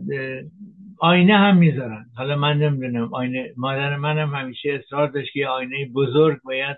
آینه 0.99 1.39
هم 1.39 1.57
می‌ذارن. 1.57 2.07
حالا 2.17 2.37
من 2.37 2.59
نمی‌دونم 2.59 3.15
آینه 3.15 3.55
مادر 3.57 3.97
منم 3.97 4.35
همیشه 4.35 4.71
اصرار 4.85 5.09
داشت 5.09 5.33
که 5.33 5.49
آینه 5.49 5.87
بزرگ 5.95 6.41
باید 6.45 6.77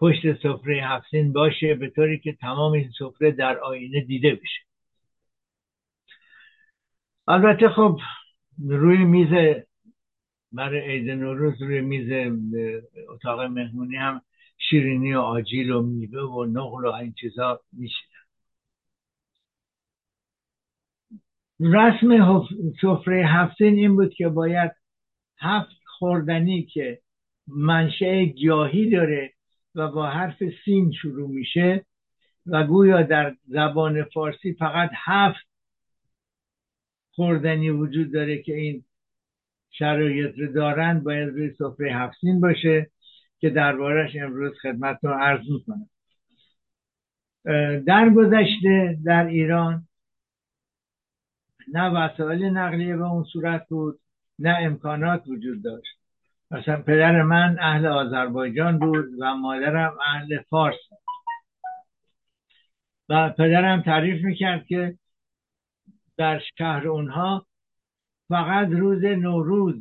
پشت 0.00 0.34
سفره 0.42 0.82
هفتین 0.84 1.32
باشه 1.32 1.74
به 1.74 1.90
طوری 1.90 2.18
که 2.18 2.32
تمام 2.32 2.72
این 2.72 2.90
سفره 2.98 3.30
در 3.30 3.58
آینه 3.58 4.00
دیده 4.00 4.34
بشه. 4.34 4.60
البته 7.28 7.68
خب 7.68 8.00
روی 8.68 8.98
میز 9.04 9.28
برای 10.52 10.80
عید 10.90 11.10
نوروز 11.10 11.62
روی 11.62 11.80
میز 11.80 12.32
اتاق 13.08 13.40
مهمونی 13.40 13.96
هم 13.96 14.22
شیرینی 14.58 15.14
و 15.14 15.20
آجیل 15.20 15.70
و 15.70 15.82
میوه 15.82 16.22
و 16.22 16.44
نقل 16.44 16.84
و 16.84 16.92
این 16.92 17.12
چیزا 17.12 17.60
میشیدن 17.72 18.16
رسم 21.60 22.42
سفره 22.82 23.26
هفتین 23.26 23.74
این 23.74 23.96
بود 23.96 24.14
که 24.14 24.28
باید 24.28 24.72
هفت 25.38 25.76
خوردنی 25.98 26.62
که 26.62 27.00
منشأ 27.46 28.24
گیاهی 28.24 28.90
داره 28.90 29.32
و 29.74 29.88
با 29.88 30.06
حرف 30.06 30.42
سین 30.64 30.92
شروع 30.92 31.28
میشه 31.30 31.86
و 32.46 32.64
گویا 32.64 33.02
در 33.02 33.36
زبان 33.46 34.04
فارسی 34.04 34.52
فقط 34.52 34.90
هفت 34.94 35.46
خوردنی 37.10 37.70
وجود 37.70 38.12
داره 38.12 38.42
که 38.42 38.54
این 38.54 38.84
شرایط 39.70 40.38
رو 40.38 40.52
دارند 40.52 41.02
باید 41.02 41.28
روی 41.28 41.50
سفره 41.50 41.92
هفتین 41.92 42.40
باشه. 42.40 42.90
که 43.38 43.50
دربارش 43.50 44.16
امروز 44.16 44.52
خدمت 44.62 44.98
رو 45.02 45.12
عرض 45.14 45.50
می‌کنم. 45.50 45.88
در 47.86 48.10
گذشته 48.10 48.98
در 49.04 49.26
ایران 49.26 49.88
نه 51.72 51.90
وسایل 51.90 52.44
نقلیه 52.44 52.96
به 52.96 53.04
اون 53.04 53.24
صورت 53.24 53.68
بود 53.68 54.00
نه 54.38 54.56
امکانات 54.60 55.28
وجود 55.28 55.62
داشت. 55.62 55.96
مثلا 56.50 56.82
پدر 56.82 57.22
من 57.22 57.56
اهل 57.60 57.86
آذربایجان 57.86 58.78
بود 58.78 59.06
و 59.20 59.34
مادرم 59.34 59.98
اهل 60.06 60.42
فارس 60.42 60.76
و 63.08 63.30
پدرم 63.30 63.82
تعریف 63.82 64.24
می‌کرد 64.24 64.66
که 64.66 64.98
در 66.16 66.42
شهر 66.58 66.88
اونها 66.88 67.46
فقط 68.28 68.68
روز 68.68 69.04
نوروز 69.04 69.74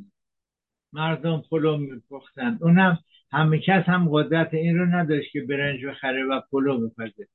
مردم 0.95 1.43
پلو 1.51 1.77
میپختند 1.77 2.63
اونم 2.63 2.99
همه 3.31 3.59
کس 3.59 3.83
هم 3.85 4.09
قدرت 4.11 4.53
این 4.53 4.77
رو 4.77 4.85
نداشت 4.85 5.31
که 5.31 5.41
برنج 5.41 5.85
بخره 5.85 6.25
و 6.25 6.41
پلو 6.51 6.89
بپزه. 6.89 7.27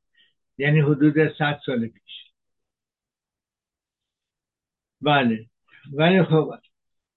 یعنی 0.58 0.80
حدود 0.80 1.14
صد 1.38 1.60
سال 1.66 1.86
پیش. 1.86 2.32
بله. 5.00 5.46
ولی 5.92 6.22
خب 6.22 6.54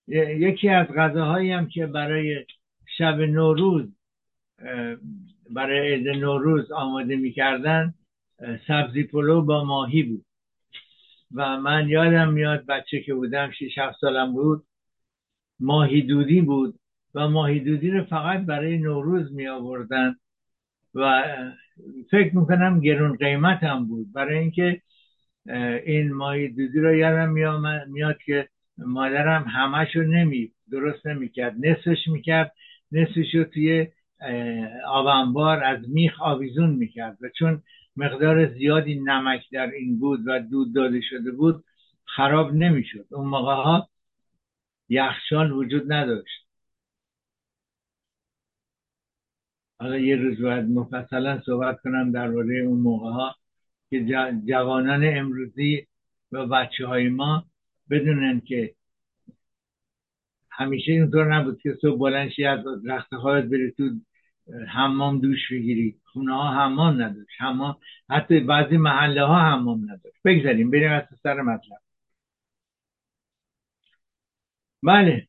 یکی 0.07 0.69
از 0.69 0.87
غذاهایی 0.87 1.51
هم 1.51 1.67
که 1.67 1.85
برای 1.85 2.45
شب 2.97 3.19
نوروز 3.19 3.95
برای 5.49 5.93
عید 5.93 6.07
نوروز 6.07 6.71
آماده 6.71 7.15
می‌کردن 7.15 7.93
سبزی 8.67 9.03
پلو 9.03 9.41
با 9.41 9.63
ماهی 9.63 10.03
بود. 10.03 10.25
و 11.35 11.57
من 11.57 11.89
یادم 11.89 12.33
میاد 12.33 12.65
بچه 12.65 13.01
که 13.01 13.13
بودم 13.13 13.51
6 13.51 13.77
7 13.77 13.99
سالم 13.99 14.33
بود 14.33 14.65
ماهی 15.59 16.01
دودی 16.01 16.41
بود 16.41 16.79
و 17.15 17.29
ماهی 17.29 17.59
دودی 17.59 17.91
رو 17.91 18.03
فقط 18.03 18.39
برای 18.45 18.77
نوروز 18.77 19.33
می 19.33 19.47
آوردن 19.47 20.15
و 20.95 21.23
فکر 22.11 22.35
می‌کنم 22.37 22.79
گرون 22.79 23.17
قیمت 23.17 23.63
هم 23.63 23.87
بود. 23.87 24.13
برای 24.13 24.37
اینکه 24.37 24.81
این 25.85 26.13
ماهی 26.13 26.49
دودی 26.49 26.79
رو 26.79 26.95
یادم 26.95 27.29
میاد 27.87 28.17
که 28.25 28.47
مادرم 28.77 29.43
همش 29.43 29.95
رو 29.95 30.03
نمی 30.03 30.51
درست 30.71 31.07
نمی‌کرد 31.07 31.55
نصفش 31.59 32.07
می‌کرد 32.07 32.51
نصفش 32.91 33.35
رو 33.35 33.43
توی 33.43 33.87
آبانبار 34.87 35.63
از 35.63 35.89
میخ 35.89 36.21
آویزون 36.21 36.69
می‌کرد 36.69 37.17
و 37.21 37.29
چون 37.39 37.61
مقدار 37.95 38.53
زیادی 38.53 38.99
نمک 38.99 39.41
در 39.51 39.71
این 39.71 39.99
بود 39.99 40.19
و 40.25 40.39
دود 40.39 40.75
داده 40.75 41.01
شده 41.01 41.31
بود 41.31 41.63
خراب 42.05 42.53
نمی‌شد 42.53 43.05
اون 43.11 43.27
موقع 43.27 43.53
ها 43.53 43.89
یخچال 44.93 45.51
وجود 45.51 45.93
نداشت. 45.93 46.47
حالا 49.79 49.97
یه 49.97 50.15
روز 50.15 50.41
باید 50.41 50.65
مفصلا 50.65 51.41
صحبت 51.45 51.81
کنم 51.81 52.11
درباره 52.11 52.59
اون 52.59 52.79
موقع 52.79 53.11
ها 53.11 53.35
که 53.89 54.05
جوانان 54.47 55.17
امروزی 55.17 55.87
و 56.31 56.45
بچه 56.47 56.87
های 56.87 57.09
ما 57.09 57.45
بدونن 57.89 58.39
که 58.39 58.75
همیشه 60.51 60.91
اینطور 60.91 61.35
نبود 61.35 61.61
که 61.61 61.77
صبح 61.81 61.99
بلند 61.99 62.31
از 62.49 62.85
رخت 62.85 63.15
خواهد 63.15 63.49
بری 63.49 63.71
تو 63.71 63.89
حمام 64.67 65.19
دوش 65.19 65.51
بگیری. 65.51 65.95
خونه 66.05 66.33
ها 66.33 66.51
حمام 66.51 67.01
نداشت. 67.01 67.29
حمام 67.39 67.77
حتی 68.09 68.39
بعضی 68.39 68.77
محله 68.77 69.23
ها 69.25 69.39
حمام 69.41 69.83
نداشت. 69.83 70.17
بگذاریم 70.25 70.71
بریم 70.71 70.91
از 70.91 71.03
سر 71.23 71.41
مطلب. 71.41 71.79
بله. 74.83 75.27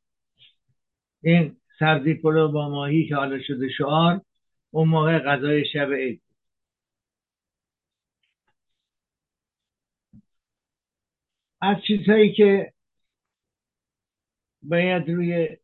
این 1.22 1.56
سبزی 1.78 2.14
پلو 2.14 2.52
با 2.52 2.68
ماهی 2.68 3.08
که 3.08 3.16
حالا 3.16 3.42
شده 3.42 3.68
شعار 3.68 4.20
اون 4.70 4.88
موقع 4.88 5.18
غذای 5.18 5.64
شب 5.72 5.92
عید 5.92 6.22
از 11.60 11.76
چیزهایی 11.86 12.32
که 12.32 12.72
باید 14.62 15.10
روی 15.10 15.56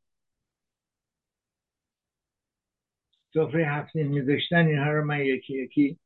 سفره 3.35 3.67
هفتین 3.67 4.07
میذاشتن 4.09 4.67
اینها 4.67 4.93
رو 4.93 5.05
من 5.05 5.21
یکی 5.21 5.63
یکی 5.63 5.99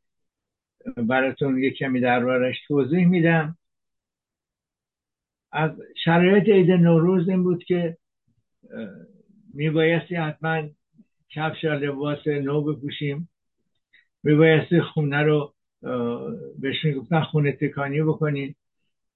براتون 0.97 1.59
یه 1.63 1.71
کمی 1.71 2.01
دربارش 2.01 2.57
توضیح 2.69 3.07
میدم. 3.07 3.57
از 5.55 5.71
شرایط 6.05 6.49
عید 6.49 6.71
نوروز 6.71 7.29
این 7.29 7.43
بود 7.43 7.65
که 7.65 7.97
میبایستی 9.55 10.15
حتما 10.15 10.69
کفش 11.29 11.65
یا 11.65 11.75
لباس 11.75 12.27
نو 12.27 12.63
بپوشیم. 12.63 13.29
میبایستی 14.23 14.81
خونه 14.81 15.23
رو 15.23 15.55
بهش 16.59 16.85
می‌گفتن 16.85 17.21
خونه 17.23 17.53
تکانی 17.53 18.03
بکنیم. 18.03 18.57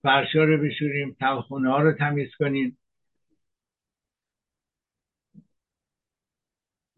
فرشا 0.03 0.45
رو 0.45 0.63
بشوریم 0.63 1.17
خونه 1.49 1.71
ها 1.71 1.83
رو 1.83 1.93
تمیز 1.93 2.31
کنیم. 2.39 2.79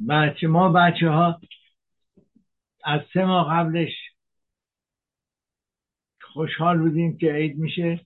بچه 0.09 0.47
ما 0.47 0.73
بچه 0.73 1.09
ها 1.09 1.41
از 2.85 3.01
سه 3.13 3.25
ماه 3.25 3.55
قبلش 3.55 3.93
خوشحال 6.21 6.79
بودیم 6.79 7.19
که 7.19 7.33
عید 7.33 7.59
میشه. 7.59 8.01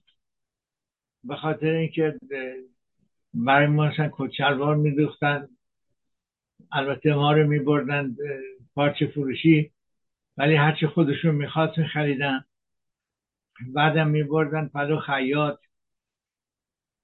به 1.27 1.35
خاطر 1.35 1.67
اینکه 1.67 2.19
برای 3.33 3.67
ما 3.67 3.87
مثلا 3.87 4.09
کچلوار 4.11 4.75
میدوختن 4.75 5.47
البته 6.71 7.13
ما 7.13 7.31
رو 7.31 7.47
میبردن 7.47 8.15
پارچه 8.75 9.07
فروشی 9.07 9.71
ولی 10.37 10.55
هرچی 10.55 10.87
خودشون 10.87 11.35
می‌خواست 11.35 11.77
میخریدن. 11.77 12.45
بعدم 13.73 14.07
میبردن 14.07 14.67
پلو 14.67 14.99
خیاط. 14.99 15.59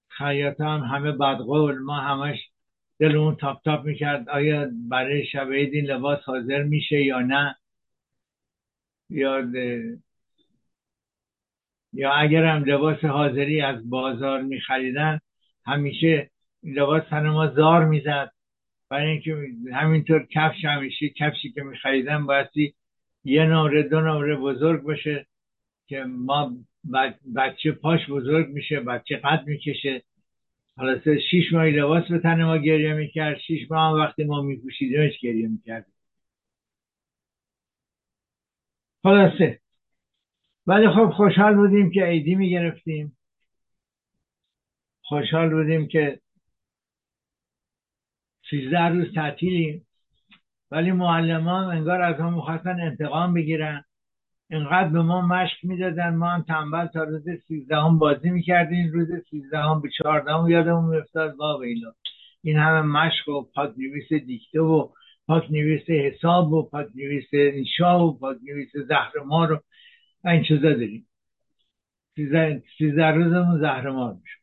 خیاط 0.07 0.61
هم 0.61 0.79
همه 0.79 1.11
بدقول. 1.11 1.77
ما 1.79 1.99
همش 1.99 2.39
دلمون 2.99 3.35
تاپ 3.35 3.63
تاپ 3.63 3.85
می‌کرد. 3.85 4.29
آیا 4.29 4.69
برای 4.89 5.25
شب 5.25 5.49
این 5.49 5.85
لباس 5.85 6.19
حاضر 6.25 6.63
میشه 6.63 7.03
یا 7.03 7.19
نه؟ 7.19 7.55
یا 9.09 9.51
یا 11.93 12.11
اگر 12.11 12.45
هم 12.45 12.63
لباس 12.63 13.03
حاضری 13.05 13.61
از 13.61 13.89
بازار 13.89 14.41
میخریدن 14.41 15.19
همیشه 15.65 16.29
لباس 16.63 17.03
تن 17.09 17.29
ما 17.29 17.47
زار 17.47 17.85
می‌زد. 17.85 18.31
برای 18.89 19.11
اینکه 19.11 19.37
همینطور 19.73 20.27
کفش 20.31 20.65
همیشه 20.65 21.09
کفشی 21.09 21.51
که 21.51 21.63
میخریدن 21.63 22.25
بایستی 22.25 22.73
یه 23.23 23.45
نمره 23.45 23.83
دو 23.83 24.01
نمره 24.01 24.35
بزرگ 24.35 24.81
باشه 24.81 25.27
که 25.87 26.03
ما 26.03 26.51
بچه 27.35 27.71
پاش 27.71 28.09
بزرگ 28.09 28.47
میشه 28.49 28.79
بچه 28.79 29.17
قد 29.17 29.43
می‌کشه. 29.47 30.03
حالا 30.77 30.99
شیش 31.31 31.53
ماه 31.53 31.65
لباس 31.65 32.03
به 32.11 32.19
تن 32.19 32.43
ما 32.43 32.57
گریه 32.57 32.93
می‌کرد. 32.93 33.37
شیش 33.39 33.71
ماه 33.71 33.93
وقتی 33.99 34.23
ما 34.23 34.41
میپوشیدیمش 34.41 35.19
گریه 35.21 35.47
می‌کرد. 35.47 35.85
خلاصه 39.03 39.59
ولی 40.71 40.89
خب 40.89 41.09
خوشحال 41.09 41.55
بودیم 41.55 41.91
که 41.91 42.03
عیدی 42.05 42.35
می‌گرفتیم. 42.35 43.17
خوشحال 45.01 45.49
بودیم 45.49 45.87
که 45.87 46.19
سیزده 48.49 48.87
روز 48.87 49.13
تعطیلیم. 49.13 49.87
ولی 50.71 50.91
معلمان 50.91 51.65
انگار 51.65 52.01
از 52.01 52.19
ما 52.19 52.29
می‌خواستن 52.29 52.79
انتقام 52.79 53.33
بگیرن. 53.33 53.83
اینقدر 54.49 54.89
به 54.89 55.01
ما 55.01 55.21
مشق 55.21 55.57
می‌دادن. 55.63 56.15
ما 56.15 56.29
هم 56.29 56.41
تنبل 56.41 56.85
تا 56.85 57.03
روز 57.03 57.29
سیزدهم 57.47 57.99
بازی 57.99 58.29
می‌کردیم. 58.29 58.91
روز 58.91 59.07
سیزدهم 59.29 59.81
به 59.81 59.89
چهاردهم 59.97 60.49
یادمون 60.49 60.89
میافتاد. 60.89 61.35
وا 61.39 61.61
این 62.43 62.57
همه 62.57 62.81
مشق 62.81 63.29
و 63.29 63.41
پاک 63.53 63.73
نویس 63.77 64.13
دیکته 64.13 64.59
و 64.59 64.89
پاک 65.27 65.51
نویس 65.51 65.89
حساب 65.89 66.53
و 66.53 66.69
پاک 66.69 66.87
نویس 66.95 67.29
انشا 67.33 68.07
و 68.07 68.19
پاک 68.19 68.37
نویس 68.43 68.71
زهرمار 68.87 69.47
رو 69.47 69.59
این 70.25 70.43
چیزا 70.43 70.69
داریم. 70.69 71.07
سیزده 72.77 73.05
روزمون 73.05 73.59
زهرمار 73.59 74.13
میشه. 74.13 74.37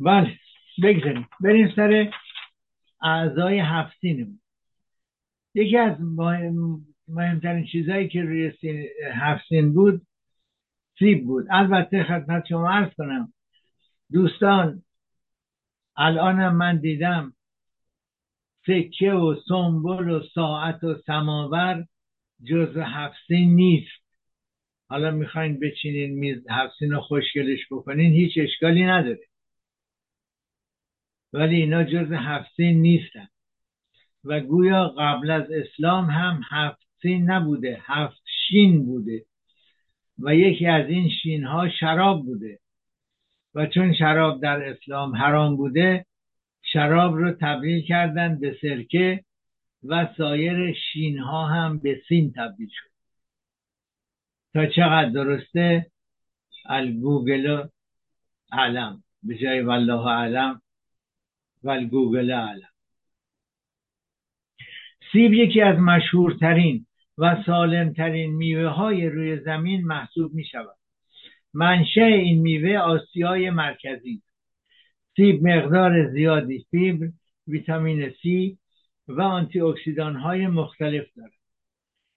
بله 0.00 0.38
بگذاریم. 0.82 1.28
بریم 1.40 1.72
سر 1.76 2.12
اعضای 3.02 3.58
هفتینمون. 3.58 4.40
یکی 5.54 5.76
از 5.76 5.96
مهمترین 7.08 7.66
چیزهایی 7.72 8.08
که 8.08 8.22
روی 8.22 8.52
هفتین 9.12 9.74
بود 9.74 10.06
سیب 10.98 11.24
بود. 11.24 11.46
البته 11.50 12.04
خدمت 12.04 12.46
شما 12.46 12.70
عرض 12.70 12.94
کنم 12.94 13.32
دوستان 14.12 14.82
الانم 15.96 16.56
من 16.56 16.78
دیدم 16.80 17.32
سکه 18.66 19.12
و 19.12 19.34
سنبل 19.48 20.10
و 20.10 20.22
ساعت 20.34 20.84
و 20.84 20.94
سماور 21.06 21.86
جز 22.44 22.76
هفتین 22.76 23.56
نیست. 23.56 24.06
حالا 24.88 25.10
می‌خواین 25.10 25.60
بچینین 25.60 26.18
میز 26.18 26.46
هفتین 26.50 26.90
رو 26.90 27.00
خوشگلش 27.00 27.60
بکنین 27.70 28.12
هیچ 28.12 28.32
اشکالی 28.36 28.84
نداره. 28.84 29.26
ولی 31.32 31.56
اینا 31.56 31.84
جز 31.84 32.12
هفتین 32.12 32.82
نیستن. 32.82 33.28
و 34.24 34.40
گویا 34.40 34.88
قبل 34.88 35.30
از 35.30 35.50
اسلام 35.50 36.04
هم 36.10 36.40
هفتین 36.50 37.30
نبوده 37.30 37.80
هفت 37.82 38.22
شین 38.48 38.86
بوده. 38.86 39.24
و 40.18 40.34
یکی 40.34 40.66
از 40.66 40.88
این 40.88 41.10
شین 41.22 41.44
ها 41.44 41.68
شراب 41.68 42.24
بوده. 42.24 42.58
و 43.54 43.66
چون 43.66 43.94
شراب 43.94 44.42
در 44.42 44.68
اسلام 44.68 45.16
حرام 45.16 45.56
بوده 45.56 46.06
شراب 46.62 47.14
رو 47.14 47.32
تبدیل 47.32 47.82
کردن 47.82 48.38
به 48.40 48.56
سرکه 48.62 49.24
و 49.88 50.08
سایر 50.16 50.72
شین 50.72 51.18
ها 51.18 51.46
هم 51.46 51.78
به 51.78 52.02
سین 52.08 52.32
تبدیل 52.32 52.68
شد. 52.68 52.90
تا 54.54 54.66
چقدر 54.66 55.08
درسته؟ 55.08 55.86
الگوگل 56.68 57.66
اعلم 58.52 59.02
به 59.22 59.38
جای 59.38 59.60
والله 59.60 60.10
اعلم 60.10 60.62
و 61.64 61.80
گوگل 61.80 62.30
اعلم 62.30 62.68
سیب 65.12 65.34
یکی 65.34 65.60
از 65.62 65.78
مشهورترین 65.78 66.86
و 67.18 67.42
سالمترین 67.46 68.34
میوه 68.34 68.68
های 68.68 69.06
روی 69.08 69.40
زمین 69.40 69.86
محسوب 69.86 70.34
می 70.34 70.44
شود 70.44 70.76
منشأ 71.54 72.02
این 72.02 72.40
میوه 72.42 72.78
آسیای 72.78 73.50
مرکزی. 73.50 74.22
سیب 75.16 75.46
مقدار 75.46 76.10
زیادی 76.12 76.66
فیبر 76.70 77.08
ویتامین 77.46 78.10
C 78.10 78.56
و 79.08 79.22
آنتی 79.22 79.60
اکسیدان 79.60 80.16
های 80.16 80.46
مختلف 80.46 81.06
دارد. 81.16 81.32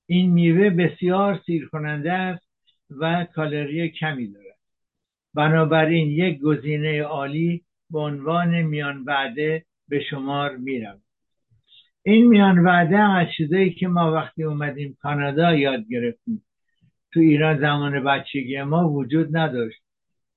این 0.06 0.32
میوه 0.32 0.70
بسیار 0.70 1.42
سیر 1.46 1.68
کننده 1.68 2.14
است 2.14 2.48
و 2.90 3.28
کالری 3.36 3.90
کمی 3.90 4.28
دارد. 4.32 4.58
بنابراین 5.34 6.08
یک 6.08 6.40
گزینه 6.40 7.02
عالی 7.02 7.64
به 7.90 8.00
عنوان 8.00 8.62
میان 8.62 9.04
وعده 9.08 9.66
به 9.88 10.04
شمار 10.10 10.58
میرم 10.58 11.02
این 12.04 12.28
میان 12.28 12.60
وعده 12.60 12.98
از 12.98 13.28
چیزایی 13.38 13.74
که 13.74 13.88
ما 13.88 14.14
وقتی 14.14 14.44
اومدیم 14.44 14.98
کانادا 15.02 15.56
یاد 15.56 15.86
گرفتیم. 15.90 16.44
تو 17.14 17.20
ایران 17.20 17.60
زمان 17.60 18.04
بچگی 18.04 18.62
ما 18.62 18.90
وجود 18.90 19.38
نداشت. 19.38 19.82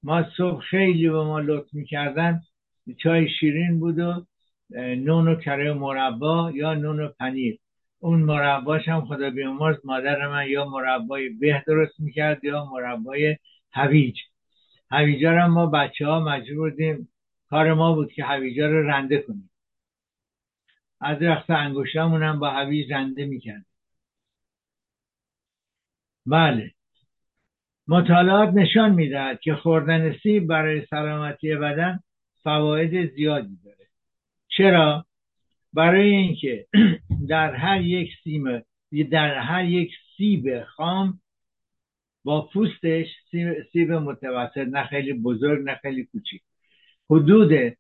ما 0.03 0.25
صبح 0.37 0.61
خیلی 0.61 1.09
به 1.09 1.25
ما 1.25 1.41
لطف 1.41 1.75
می‌کردن. 1.75 2.41
چای 2.99 3.29
شیرین 3.41 3.81
بود 3.81 3.99
و 3.99 4.27
نون 4.77 5.29
و 5.29 5.35
کره 5.35 5.73
مربا 5.73 6.53
یا 6.55 6.75
نون 6.75 7.01
و 7.01 7.09
پنیر. 7.09 7.59
اون 7.99 8.23
مرباش 8.23 8.89
هم 8.89 9.05
خدا 9.07 9.31
بیامرز 9.31 9.77
مادر 9.85 10.29
من 10.29 10.49
یا 10.49 10.65
مربای 10.65 11.29
به 11.29 11.65
درست 11.67 12.01
می‌کرد 12.01 12.45
یا 12.45 12.65
مربای 12.65 13.37
هویج. 13.73 14.21
هویجا 14.91 15.33
رو 15.33 15.49
ما 15.49 15.67
بچه 15.67 16.07
ها 16.07 16.21
مجبور 16.21 16.71
بودیم 16.71 17.09
کار 17.51 17.75
ما 17.75 17.95
بود 17.95 18.13
که 18.13 18.25
هویجا 18.25 18.67
رو 18.67 18.89
رنده 18.89 19.19
کنیم. 19.19 19.51
از 21.01 21.23
رخت 21.23 21.51
انگوشتمون 21.51 22.23
هم 22.23 22.39
با 22.39 22.51
هویج 22.51 22.93
رنده 22.93 23.25
می‌کرد. 23.25 23.67
بله. 26.27 26.71
مطالعات 27.89 28.49
نشان 28.55 28.93
می‌دهد 28.95 29.41
که 29.41 29.55
خوردن 29.55 30.13
سیب 30.23 30.47
برای 30.47 30.87
سلامتی 30.87 31.57
بدن 31.57 32.01
فواید 32.43 33.15
زیادی 33.15 33.59
داره 33.65 33.82
چرا؟ 34.57 35.07
برای 35.73 36.11
اینکه 36.11 36.67
در 37.29 37.55
هر 37.55 37.81
یک 37.81 38.11
سیب 38.25 38.65
در 39.11 39.38
هر 39.38 39.65
یک 39.65 39.91
سیب 40.17 40.65
خام 40.65 41.21
با 42.25 42.49
پوستش 42.53 43.07
سیب 43.73 43.93
متوسط 43.93 44.57
نه 44.57 44.85
خیلی 44.85 45.12
بزرگ 45.12 45.65
نه 45.65 45.75
خیلی 45.75 46.05
کوچیک. 46.05 46.43
حدود 47.11 47.77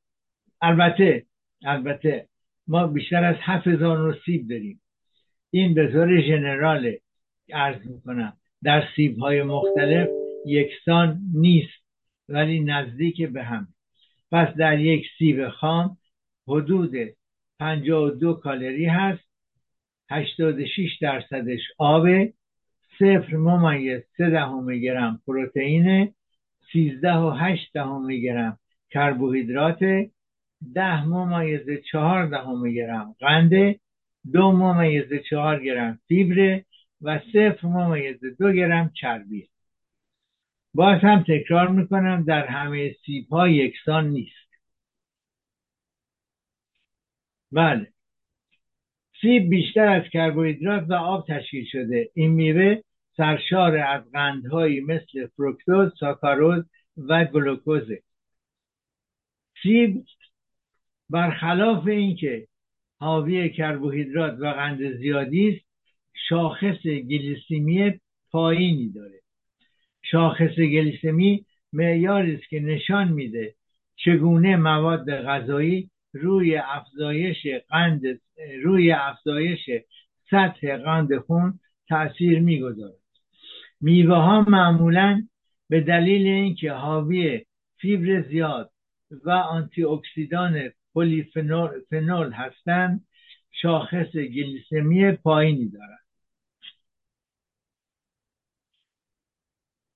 البته 0.62 1.26
البته 1.64 2.28
ما 2.66 2.86
بیشتر 2.86 3.24
از 3.24 3.36
هفت 3.40 3.66
هزار 3.66 4.18
سیب 4.24 4.48
داریم. 4.48 4.80
این 5.50 5.74
به 5.74 5.92
طور 5.92 6.20
ژنرال 6.20 6.96
ارز 7.52 7.86
می‌کنم. 7.86 8.32
در 8.62 8.88
سیب 8.96 9.18
های 9.18 9.42
مختلف 9.42 10.08
یکسان 10.46 11.20
نیست 11.34 11.82
ولی 12.28 12.60
نزدیک 12.60 13.22
به 13.22 13.42
هم. 13.42 13.68
پس 14.32 14.54
در 14.54 14.80
یک 14.80 15.06
سیب 15.18 15.48
خام 15.48 15.96
حدود 16.52 16.92
52 17.58 18.34
کالری 18.34 18.84
هست. 18.86 19.24
86 20.10 20.98
درصدش 21.00 21.60
آب 21.78 22.06
صفر 22.98 23.36
ممیز 23.36 24.02
سه 24.16 24.30
دهم 24.30 24.78
گرم 24.78 25.20
پروتئین 25.26 26.14
13 26.72 27.12
و 27.14 27.30
8 27.30 27.72
دهم 27.74 28.08
گرم 28.08 28.58
کربوهیدرات 28.90 29.78
ده 30.74 31.04
ممیز 31.04 31.66
چهار 31.90 32.26
دهم 32.26 32.70
گرم 32.70 33.16
قند 33.20 33.74
دو 34.32 34.52
ممیز 34.52 35.12
چهار 35.30 35.64
گرم 35.64 35.98
فیبر 36.08 36.62
و 37.02 37.18
صفر 37.18 37.66
ممیز 37.66 38.20
دو 38.38 38.52
گرم 38.52 38.92
چربی 39.00 39.48
باز 40.74 41.00
هم 41.00 41.24
تکرار 41.28 41.68
می‌کنم 41.68 42.24
در 42.24 42.46
همه 42.46 42.96
سیب 43.06 43.28
ها 43.28 43.48
یکسان 43.48 44.08
نیست. 44.08 44.41
بله. 47.52 47.86
سیب 49.20 49.48
بیشتر 49.50 49.88
از 49.88 50.02
کربوهیدرات 50.12 50.84
و 50.88 50.92
آب 50.92 51.26
تشکیل 51.28 51.64
شده. 51.64 52.10
این 52.14 52.30
میوه 52.30 52.80
سرشار 53.16 53.76
از 53.76 54.12
قندهایی 54.12 54.80
مثل 54.80 55.26
فرکتوز 55.36 55.92
ساکاروز 56.00 56.64
و 56.96 57.24
گلوکوز 57.24 57.82
سیب 59.62 60.04
برخلاف 61.10 61.86
اینکه 61.86 62.46
حاوی 62.98 63.50
کربوهیدرات 63.50 64.38
و 64.40 64.46
قند 64.46 64.96
زیادی 64.96 65.48
است 65.48 65.66
شاخص 66.28 66.82
گلیسیمی 66.82 68.00
پایینی 68.30 68.92
داره. 68.92 69.20
شاخص 70.02 70.56
گلیسمی 70.56 71.44
معیاری 71.72 72.34
است 72.34 72.48
که 72.48 72.60
نشان 72.60 73.08
میده 73.08 73.54
چگونه 73.96 74.56
مواد 74.56 75.10
غذایی 75.10 75.90
روی 76.12 76.56
افزایش 76.56 77.46
قند 77.68 78.02
روی 78.62 78.92
افزایش 78.92 79.70
سطح 80.30 80.76
قند 80.76 81.18
خون 81.18 81.60
تاثیر 81.88 82.40
می‌گذارد. 82.40 83.02
میوه 83.80 84.16
ها 84.16 84.44
معمولا 84.48 85.28
به 85.68 85.80
دلیل 85.80 86.26
اینکه 86.26 86.72
حاوی 86.72 87.44
فیبر 87.76 88.22
زیاد 88.22 88.72
و 89.24 89.30
آنتی 89.30 89.84
اکسیدان 89.84 90.72
پلیفنول 90.94 92.32
هستند 92.32 93.06
شاخص 93.50 94.12
گلیسمی 94.12 95.12
پایینی 95.12 95.68
دارند. 95.68 95.98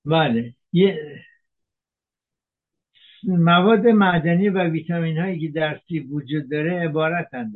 بله 0.05 0.53
مواد 3.23 3.87
معدنی 3.87 4.49
و 4.49 4.63
ویتامین 4.63 5.17
هایی 5.17 5.39
که 5.39 5.53
در 5.53 5.81
سیب 5.87 6.13
وجود 6.13 6.51
داره 6.51 6.79
عبارتند. 6.79 7.53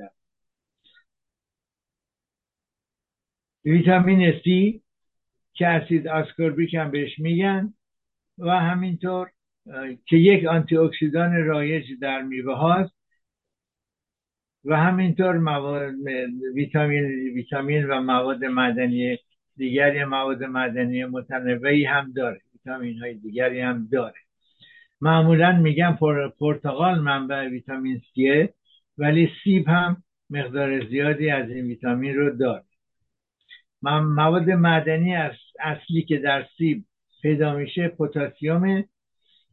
ویتامین 3.65 4.34
سی 4.43 4.84
که 5.54 5.67
اسید 5.67 6.08
آسکوربیک 6.08 6.74
هم 6.74 6.91
بهش 6.91 7.19
میگن 7.19 7.74
و 8.38 8.50
همینطور 8.60 9.32
که 10.06 10.17
یک 10.17 10.45
آنتی 10.45 10.78
اکسیدان 10.78 11.45
رایج 11.45 11.86
در 12.02 12.21
میوه 12.21 12.56
هاست 12.56 12.93
و 14.65 14.78
همینطور 14.78 15.38
مواد 15.38 15.93
ویتامین 16.56 17.04
ویتامین 17.34 17.86
و 17.86 18.02
مواد 18.02 18.45
معدنی 18.45 19.17
دیگری 19.58 20.06
مواد 20.06 20.43
معدنی 20.43 21.06
متنوعی 21.06 21.86
هم 21.86 22.12
داره 22.12 22.41
ویتامین 22.54 23.00
های 23.00 23.13
دیگری 23.13 23.62
هم 23.62 23.88
داره. 23.91 24.20
معمولا 25.01 25.51
میگن 25.51 25.97
پرتقال 26.39 26.99
منبع 26.99 27.47
ویتامین 27.47 28.01
سیه 28.13 28.53
ولی 28.97 29.29
سیب 29.43 29.67
هم 29.67 30.03
مقدار 30.29 30.87
زیادی 30.89 31.29
از 31.29 31.49
این 31.49 31.65
ویتامین 31.65 32.15
رو 32.15 32.37
داره 32.37 32.63
مواد 33.81 34.49
معدنی 34.49 35.15
اصلی 35.59 36.01
که 36.01 36.17
در 36.17 36.47
سیب 36.57 36.85
پیدا 37.21 37.55
میشه 37.55 37.87
پتاسیم 37.87 38.89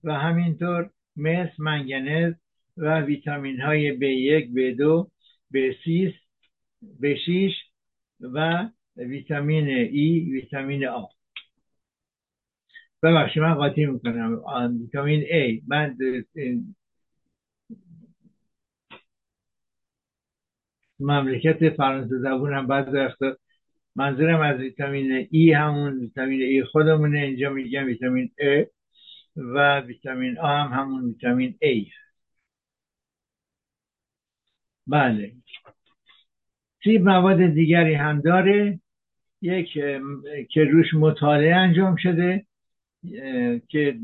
و 0.04 0.12
همینطور 0.12 0.90
مس 1.16 1.48
منگنز 1.58 2.34
و 2.76 3.00
ویتامین 3.00 3.61
های 3.61 3.98
B1 3.98 4.44
B2 4.54 5.06
B6 5.54 6.12
B6 7.02 7.52
و 8.20 8.68
ویتامین 8.96 9.68
ای 9.68 10.30
ویتامین 10.32 10.87
آ. 10.87 11.04
ببخشید 13.02 13.42
من 13.42 13.54
قاطی 13.54 13.87
می‌کنم. 13.87 14.42
ویتامین 14.80 15.22
A. 15.22 15.62
من 15.68 15.96
مملکت 21.00 21.70
فرانسه 21.76 22.18
زبونم 22.18 22.66
بعد 22.66 22.94
وقتا 22.94 23.37
منظورم 23.96 24.40
از 24.40 24.61
ویتامین 24.61 25.28
ای 25.30 25.52
همون 25.52 25.98
ویتامین 26.00 26.42
ای 26.42 26.64
خودمونه. 26.64 27.18
اینجا 27.20 27.50
میگم 27.50 27.87
ویتامین 27.87 28.30
ا 28.38 28.64
و 29.37 29.80
ویتامین 29.80 30.38
آ 30.38 30.46
هم 30.46 30.80
همون 30.80 31.04
ویتامین 31.04 31.58
ای 31.62 31.87
بله. 34.87 35.32
سیب 36.84 37.02
مواد 37.02 37.46
دیگری 37.46 37.94
هم 37.94 38.20
داره. 38.20 38.80
یک 39.42 39.72
که 40.50 40.64
روش 40.64 40.94
مطالعه 40.94 41.54
انجام 41.56 41.96
شده. 41.96 42.46
که 43.68 43.99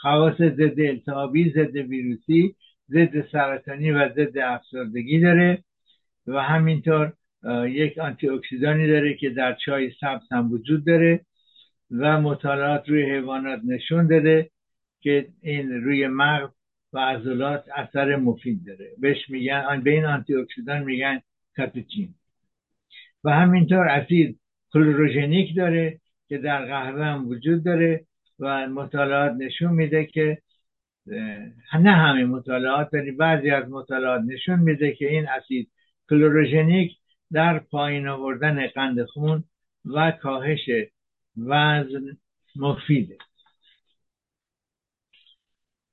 خواص 0.00 0.36
ضد 0.36 0.80
التهابی 0.80 1.50
ضد 1.50 1.76
ویروسی 1.76 2.54
ضد 2.90 3.26
سرطانی 3.32 3.90
و 3.90 4.08
ضد 4.08 4.38
افسردگی 4.38 5.20
داره 5.20 5.64
و 6.26 6.42
همینطور 6.42 7.12
یک 7.68 7.98
آنتی 7.98 8.28
اکسیدانی 8.28 8.86
داره 8.86 9.14
که 9.14 9.30
در 9.30 9.56
چای 9.64 9.90
سبز 10.00 10.32
هم 10.32 10.52
وجود 10.52 10.86
داره 10.86 11.20
و 11.90 12.20
مطالعات 12.20 12.88
روی 12.88 13.02
حیوانات 13.02 13.60
نشون 13.64 14.06
داده 14.06 14.50
که 15.00 15.28
این 15.42 15.70
روی 15.70 16.06
مغز 16.06 16.50
و 16.92 16.98
عضلات 16.98 17.64
اثر 17.76 18.16
مفید 18.16 18.66
داره. 18.66 18.90
بهش 18.98 19.30
میگن 19.30 19.80
به 19.84 19.90
این 19.90 20.04
آنتی 20.04 20.34
اکسیدان 20.34 20.84
میگن 20.84 21.20
کاتوچین 21.56 22.14
و 23.24 23.30
همینطور 23.30 23.88
اسید 23.88 24.40
کلوروژنیک 24.72 25.56
داره 25.56 26.00
که 26.28 26.38
در 26.38 26.64
قهوه 26.64 27.04
هم 27.04 27.28
وجود 27.28 27.64
داره 27.64 28.06
و 28.38 28.68
مطالعات 28.68 29.32
نشون 29.32 29.72
میده 29.72 30.04
که 30.06 30.42
نه 31.80 31.92
همه 31.92 32.24
مطالعات 32.24 32.88
ولی 32.92 33.10
بعضی 33.10 33.50
از 33.50 33.68
مطالعات 33.70 34.22
نشون 34.26 34.60
میده 34.60 34.94
که 34.94 35.08
این 35.08 35.28
اسید 35.28 35.70
کلوروژنیک 36.10 36.92
در 37.32 37.58
پایین 37.58 38.08
آوردن 38.08 38.66
قند 38.66 39.04
خون 39.04 39.44
و 39.84 40.10
کاهش 40.10 40.70
وزن 41.36 42.16
مفیده. 42.56 43.18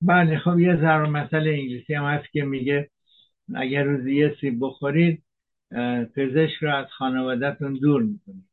بله 0.01 0.39
خب 0.39 0.60
یه 0.60 0.75
ضرب 0.75 1.10
مسئله 1.10 1.49
انگلیسی 1.49 1.93
هم 1.93 2.06
هست 2.06 2.32
که 2.32 2.43
میگه 2.43 2.89
اگر 3.56 3.84
روزی 3.84 4.15
یه 4.15 4.36
سیب 4.41 4.58
بخورید 4.60 5.23
پزشک 6.15 6.63
رو 6.63 6.75
از 6.75 6.88
خانوادهتون 6.97 7.73
دور 7.73 8.01
می‌کنید. 8.01 8.49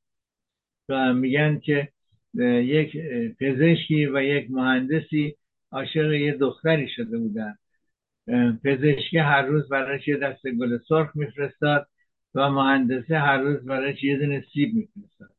و 0.89 1.15
میگن 1.15 1.59
که 1.59 1.93
یک 2.35 2.97
پزشکی 3.41 4.07
و 4.07 4.23
یک 4.23 4.51
مهندسی 4.51 5.37
عاشق 5.73 6.13
یه 6.13 6.33
دختری 6.33 6.89
شده 6.89 7.19
بودن. 7.19 7.59
پزشکی 8.65 9.19
هر 9.19 9.43
روز 9.43 9.69
براش 9.69 10.09
یه 10.09 10.17
دست 10.17 10.47
گل 10.47 10.79
سرخ 10.89 11.17
میفرستاد 11.17 11.89
و 12.35 12.51
مهندسه 12.51 13.19
هر 13.19 13.39
روز 13.39 13.65
براش 13.65 14.05
یه 14.05 14.19
دونه 14.19 14.45
سیب 14.53 14.75
میفرستاد. 14.75 15.31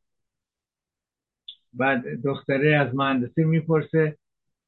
بعد 1.73 2.21
دختره 2.23 2.75
از 2.75 2.95
مهندسی 2.95 3.43
می‌پرسه 3.43 4.17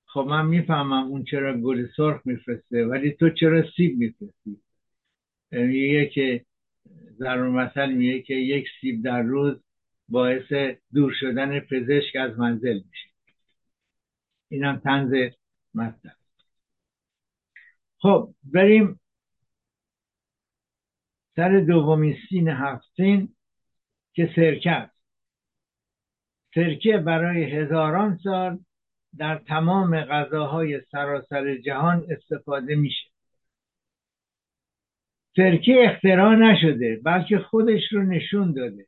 خب 0.06 0.26
من 0.30 0.46
می‌فهمم 0.46 1.08
اون 1.08 1.24
چرا 1.24 1.58
گل 1.58 1.88
سرخ 1.98 2.22
میفرسته 2.26 2.86
ولی 2.86 3.12
تو 3.12 3.30
چرا 3.30 3.64
سیب 3.78 3.98
میفرستی؟ 3.98 4.58
میگه 5.52 6.06
که 6.06 6.46
در 7.20 7.42
مثل 7.42 7.92
میگه 7.92 8.22
که 8.22 8.34
یک 8.34 8.68
سیب 8.82 9.04
در 9.04 9.22
روز 9.22 9.63
باعث 10.10 10.78
دور 10.94 11.14
شدن 11.20 11.60
پزشک 11.60 12.16
از 12.16 12.40
منزل 12.40 12.76
میشه. 12.76 13.10
اینم 14.50 14.80
تنز 14.80 15.34
مطلب. 15.74 16.16
خب 17.98 18.34
بریم 18.44 19.00
سر 21.36 21.60
دومین 21.60 22.18
سین 22.30 22.48
هفتین 22.48 23.36
که 24.14 24.34
سرکه 24.36 24.72
است. 24.72 24.94
سرکه 26.56 26.98
برای 26.98 27.44
هزاران 27.44 28.18
سال 28.24 28.60
در 29.18 29.38
تمام 29.38 30.02
غذاهای 30.02 30.82
سراسر 30.92 31.56
جهان 31.58 32.06
استفاده 32.10 32.76
میشه. 32.76 33.10
سرکه 35.36 35.86
اختراع 35.86 36.36
نشده 36.36 37.02
بلکه 37.04 37.40
خودش 37.40 37.82
رو 37.92 38.04
نشون 38.04 38.54
داده. 38.54 38.86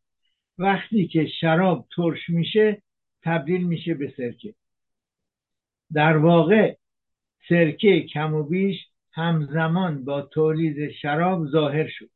وقتی 0.58 1.08
که 1.08 1.28
شراب 1.28 1.88
ترش 1.96 2.30
میشه 2.30 2.82
تبدیل 3.24 3.68
میشه 3.68 3.94
به 3.94 4.14
سرکه 4.18 4.56
در 5.94 6.18
واقع 6.18 6.76
سرکه 7.50 8.02
کم 8.02 8.34
و 8.34 8.44
بیش 8.44 8.88
همزمان 9.12 10.06
با 10.06 10.22
تولید 10.22 10.92
شراب 10.92 11.48
ظاهر 11.48 11.88
شد 11.88 12.10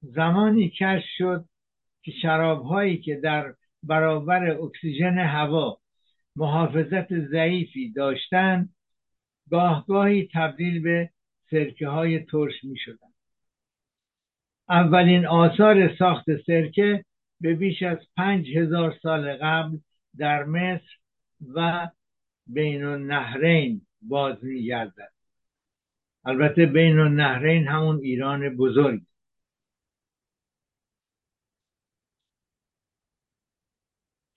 زمانی 0.00 0.68
کشف 0.68 1.08
شد 1.18 1.44
که 2.02 2.12
شراب 2.22 2.64
هایی 2.64 2.98
که 2.98 3.16
در 3.16 3.54
برابر 3.82 4.50
اکسیژن 4.50 5.18
هوا 5.18 5.78
محافظت 6.36 7.14
ضعیفی 7.14 7.92
داشتند 7.92 8.74
گاهگاهی 9.50 10.28
تبدیل 10.34 10.82
به 10.82 11.10
سرکه 11.50 11.88
های 11.88 12.18
ترش 12.18 12.64
می 12.64 12.76
شدن. 12.78 13.08
اولین 14.68 15.26
آثار 15.26 15.96
ساخت 15.96 16.24
سرکه 16.46 17.04
به 17.44 17.54
بیش 17.54 17.82
از 17.82 17.98
پنج 18.16 18.56
هزار 18.56 18.98
سال 19.02 19.36
قبل 19.36 19.78
در 20.16 20.44
مصر 20.44 20.98
و 21.54 21.88
بین 22.46 22.84
النهرین 22.84 23.86
باز 24.02 24.44
می 24.44 24.64
گردد. 24.64 25.12
البته 26.24 26.66
بین 26.66 26.98
النهرین 26.98 27.68
همون 27.68 27.98
ایران 27.98 28.56
بزرگ 28.56 29.02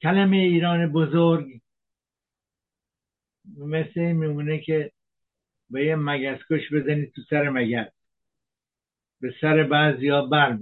کلمه 0.02 0.38
ایران 0.38 0.91
بزرگ 0.91 1.62
مثل 3.58 4.02
میمونه 4.02 4.60
که 4.60 4.91
به 5.70 5.86
یه 5.86 5.96
مگسکش 5.96 6.74
بزنید 6.74 7.13
تو 7.13 7.22
سر 7.30 7.50
مگس 7.50 7.91
به 9.22 9.34
سر 9.41 9.63
بعضی 9.63 10.10
ها 10.10 10.26
بر 10.26 10.58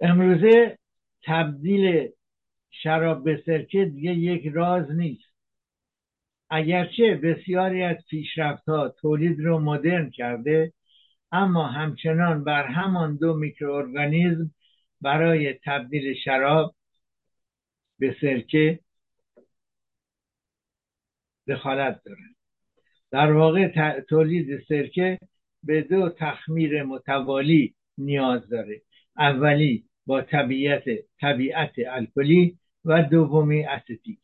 امروزه 0.00 0.78
تبدیل 1.24 2.08
شراب 2.70 3.24
به 3.24 3.42
سرکه 3.46 3.84
دیگه 3.84 4.14
یک 4.14 4.52
راز 4.54 4.90
نیست. 4.90 5.30
اگرچه 6.50 7.14
بسیاری 7.14 7.82
از 7.82 7.96
پیشرفت 8.10 8.68
ها 8.68 8.88
تولید 8.88 9.40
رو 9.40 9.58
مدرن 9.58 10.10
کرده 10.10 10.72
اما 11.32 11.66
همچنان 11.66 12.44
بر 12.44 12.66
همان 12.66 13.16
دو 13.16 13.34
میکروارگانیزم 13.34 14.50
برای 15.00 15.54
تبدیل 15.64 16.14
شراب 16.14 16.74
به 17.98 18.16
سرکه 18.20 18.80
دخالت 21.48 22.02
دارند 22.04 22.36
در 23.10 23.32
واقع 23.32 23.68
تولید 24.00 24.64
سرکه 24.68 25.18
به 25.62 25.82
دو 25.82 26.08
تخمیر 26.08 26.82
متوالی 26.82 27.74
نیاز 27.98 28.48
داره. 28.48 28.82
اولی 29.18 29.89
با 30.10 30.22
طبیعت 30.22 30.84
طبیعت 31.20 31.72
الکلی 31.88 32.58
و 32.84 33.02
دومی 33.02 33.64
استیک 33.64 34.20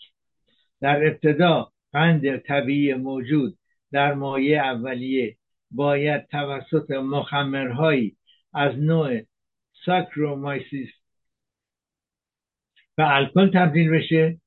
در 0.81 1.07
ابتدا 1.07 1.73
قند 1.93 2.37
طبیعی 2.37 2.95
موجود 2.95 3.59
در 3.93 4.15
مایع 4.15 4.65
اولیه 4.65 5.37
باید 5.71 6.27
توسط 6.27 6.91
مخمرهایی 6.91 8.17
از 8.55 8.79
نوع 8.79 9.21
Saccharomyces 9.85 10.89
به 12.97 13.15
الکل 13.15 13.51
تبدیل 13.51 13.91
بشه 13.91 14.41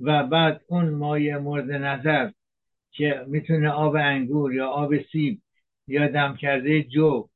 و 0.00 0.22
بعد 0.22 0.60
اون 0.68 0.90
مایع 0.90 1.38
مورد 1.38 1.70
نظر 1.70 2.30
که 2.90 3.24
می‌تونه 3.26 3.70
آب 3.70 3.96
انگور 3.96 4.54
یا 4.54 4.68
آب 4.68 5.02
سیب 5.12 5.40
یا 5.88 6.08
دم 6.08 6.36
کرده 6.36 6.82
جو 6.82 7.28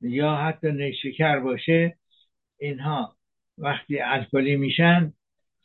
یا 0.00 0.34
حتی 0.34 0.72
نیشکر 0.72 1.38
باشه 1.38 1.97
اینها 2.58 3.16
وقتی 3.58 4.00
الکلی 4.00 4.56
میشن 4.56 5.12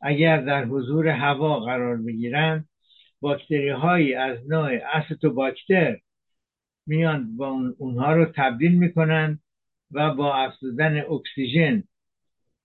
اگر 0.01 0.41
در 0.41 0.65
حضور 0.65 1.07
هوا 1.07 1.59
قرار 1.59 1.97
بگیرن 1.97 2.65
باکتری 3.21 3.69
هایی 3.69 4.13
از 4.13 4.37
نوع 4.49 4.79
باکتر 5.29 5.97
میان 6.87 7.37
با 7.37 7.73
اونها 7.77 8.13
رو 8.13 8.25
تبدیل 8.25 8.75
می‌کنن 8.75 9.39
و 9.91 10.13
با 10.13 10.35
افزودن 10.35 10.97
اکسیژن 10.97 11.83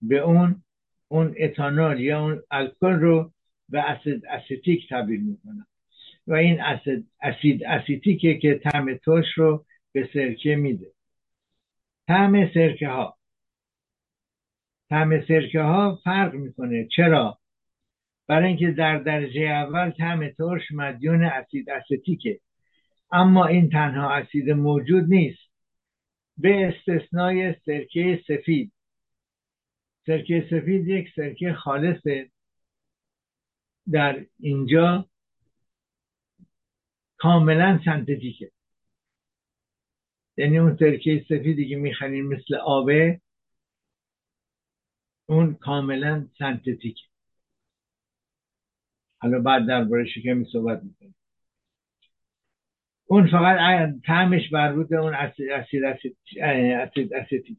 به 0.02 0.18
اون 0.18 0.62
اون 1.08 1.34
اتانول 1.38 2.00
یا 2.00 2.20
اون 2.22 2.42
الکل 2.50 2.92
رو 2.92 3.32
به 3.68 3.80
اسید 3.90 4.26
استیک 4.26 4.88
تبدیل 4.90 5.20
می‌کنن. 5.20 5.66
و 6.26 6.34
این 6.34 6.60
اسید 6.60 7.06
اسید 7.22 7.64
اسیتیکه 7.64 8.38
که 8.38 8.60
طعم 8.64 8.94
ترش 8.94 9.32
رو 9.36 9.64
به 9.92 10.08
سرکه 10.12 10.56
میده. 10.56 10.92
طعم 12.06 12.50
سرکه 12.54 12.88
ها 12.88 13.17
طعم 14.88 15.26
سرکه 15.26 15.60
ها 15.60 16.00
فرق 16.04 16.34
می‌کنه. 16.34 16.88
چرا؟ 16.96 17.38
برای 18.26 18.48
اینکه 18.48 18.70
در 18.70 18.98
درجه 18.98 19.40
اول 19.40 19.90
طعم 19.90 20.28
ترش 20.28 20.70
مدیون 20.70 21.24
اسید 21.24 21.70
استیکه 21.70 22.40
اما 23.12 23.46
این 23.46 23.70
تنها 23.70 24.10
اسید 24.10 24.50
موجود 24.50 25.04
نیست. 25.04 25.48
به 26.36 26.66
استثنای 26.66 27.54
سرکه 27.66 28.22
سفید. 28.28 28.72
سرکه 30.06 30.46
سفید 30.50 30.88
یک 30.88 31.08
سرکه 31.16 31.52
خالصه. 31.52 32.30
در 33.92 34.24
اینجا 34.40 35.08
کاملا 37.16 37.80
سنتتیکه. 37.84 38.50
یعنی 40.36 40.58
اون 40.58 40.76
سرکه 40.76 41.24
سفیدی 41.28 41.68
که 41.68 41.76
می‌خرین 41.76 42.26
مثل 42.26 42.54
آبه 42.54 43.20
اون 45.28 45.54
کاملا 45.54 46.26
سنتتیکه 46.38 47.02
حالا 49.18 49.40
بعد 49.40 49.66
درباره 49.66 50.04
شکمی 50.06 50.46
صحبت 50.52 50.82
می‌کنیم. 50.82 51.14
اون 53.06 53.26
فقط 53.26 53.58
تعمش 54.06 54.52
مربوط 54.52 54.92
اون 54.92 55.14
اسید 55.14 55.50
اسید 55.50 55.84
اسید 55.84 57.14
اسید 57.14 57.58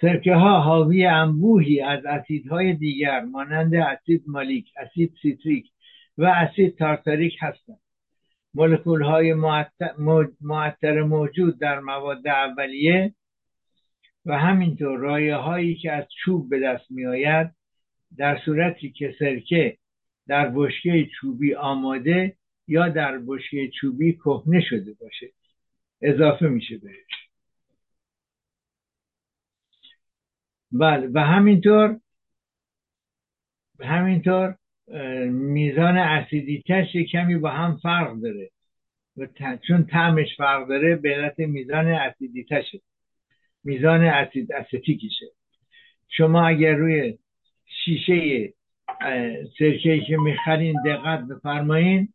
سرکه 0.00 0.34
ها 0.34 0.60
حاوی 0.60 1.06
انبوهی 1.06 1.80
از 1.80 2.04
اسیدهای 2.04 2.74
دیگر 2.74 3.20
مانند 3.20 3.74
اسید 3.74 4.24
مالیک 4.26 4.72
اسید 4.76 5.14
سیتریک 5.22 5.70
و 6.18 6.24
اسید 6.24 6.78
تارتاریک 6.78 7.36
هستند. 7.40 7.78
مولکول 8.54 9.02
های 9.02 9.34
معطر 10.40 11.02
موجود 11.02 11.58
در 11.58 11.80
مواد 11.80 12.26
اولیه 12.26 13.14
و 14.26 14.38
همینطور 14.38 14.98
رایه 14.98 15.36
هایی 15.36 15.74
که 15.74 15.92
از 15.92 16.04
چوب 16.24 16.50
به 16.50 16.60
دست 16.60 16.90
می 16.90 17.06
آید 17.06 17.50
در 18.16 18.40
صورتی 18.44 18.90
که 18.90 19.14
سرکه 19.18 19.78
در 20.26 20.52
بشکه 20.54 21.08
چوبی 21.20 21.54
آماده 21.54 22.36
یا 22.68 22.88
در 22.88 23.18
بشکه 23.18 23.70
چوبی 23.80 24.12
کهنه 24.12 24.60
شده 24.60 24.94
باشه. 25.00 25.32
اضافه 26.02 26.48
میشه 26.48 26.78
بهش. 26.78 27.28
بله 30.72 31.10
و 31.14 31.20
همینطور 31.20 32.00
همینطور 33.80 34.56
میزان 35.30 35.98
اسیدیتش 35.98 36.96
کمی 37.12 37.36
با 37.36 37.50
هم 37.50 37.76
فرق 37.76 38.20
داره. 38.20 38.50
و 39.16 39.26
چون 39.68 39.86
طعمش 39.86 40.36
فرق 40.36 40.68
داره 40.68 40.96
به 40.96 41.14
علت 41.14 41.38
میزان 41.38 41.86
اسیدیتشه 41.86 42.80
میزان 43.64 44.04
اسید 44.04 44.52
استیکیشه 44.52 45.26
شما 46.08 46.46
اگر 46.46 46.74
روی 46.74 47.18
شیشه 47.84 48.52
سرکه 49.58 50.00
که 50.00 50.16
می‌خرین 50.16 50.82
دقت 50.86 51.20
بفرمایین 51.20 52.08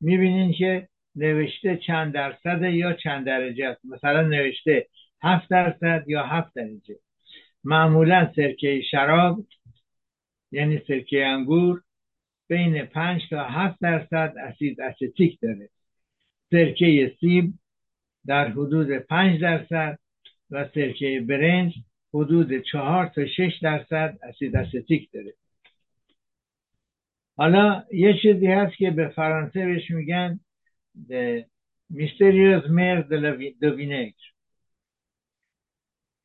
می‌بینین 0.00 0.52
که 0.52 0.88
نوشته 1.16 1.76
چند 1.76 2.12
درصد 2.12 2.62
یا 2.62 2.92
چند 2.92 3.26
درجه 3.26 3.66
است. 3.66 3.84
مثلا 3.84 4.22
نوشته 4.22 4.86
هفت 5.22 5.48
درصد 5.48 6.04
یا 6.06 6.22
هفت 6.26 6.54
درجه. 6.54 6.96
معمولا 7.64 8.32
سرکه 8.36 8.82
شراب 8.90 9.46
یعنی 10.52 10.82
سرکه 10.88 11.26
انگور 11.26 11.82
بین 12.48 12.84
پنج 12.84 13.22
تا 13.30 13.44
هفت 13.44 13.78
درصد 13.80 14.34
اسید 14.38 14.80
استیک 14.80 15.40
داره. 15.40 15.68
سرکه 16.50 17.16
سیب 17.20 17.54
در 18.26 18.48
حدود 18.48 18.90
پنج 18.90 19.40
درصد 19.40 19.98
و 20.50 20.68
سرکه 20.74 21.24
برنج 21.28 21.74
حدود 22.14 22.58
چهار 22.58 23.06
تا 23.06 23.26
شش 23.26 23.58
درصد 23.62 24.18
اسید 24.22 24.56
استیک 24.56 25.10
داره. 25.12 25.34
حالا 27.36 27.84
یه 27.92 28.14
چیزی 28.22 28.46
هست 28.46 28.76
که 28.76 28.90
به 28.90 29.08
فرانسه 29.08 29.66
بهش 29.66 29.90
میگن 29.90 30.40
میستریوز 31.90 32.70
مر 32.70 33.00
دو 33.60 33.76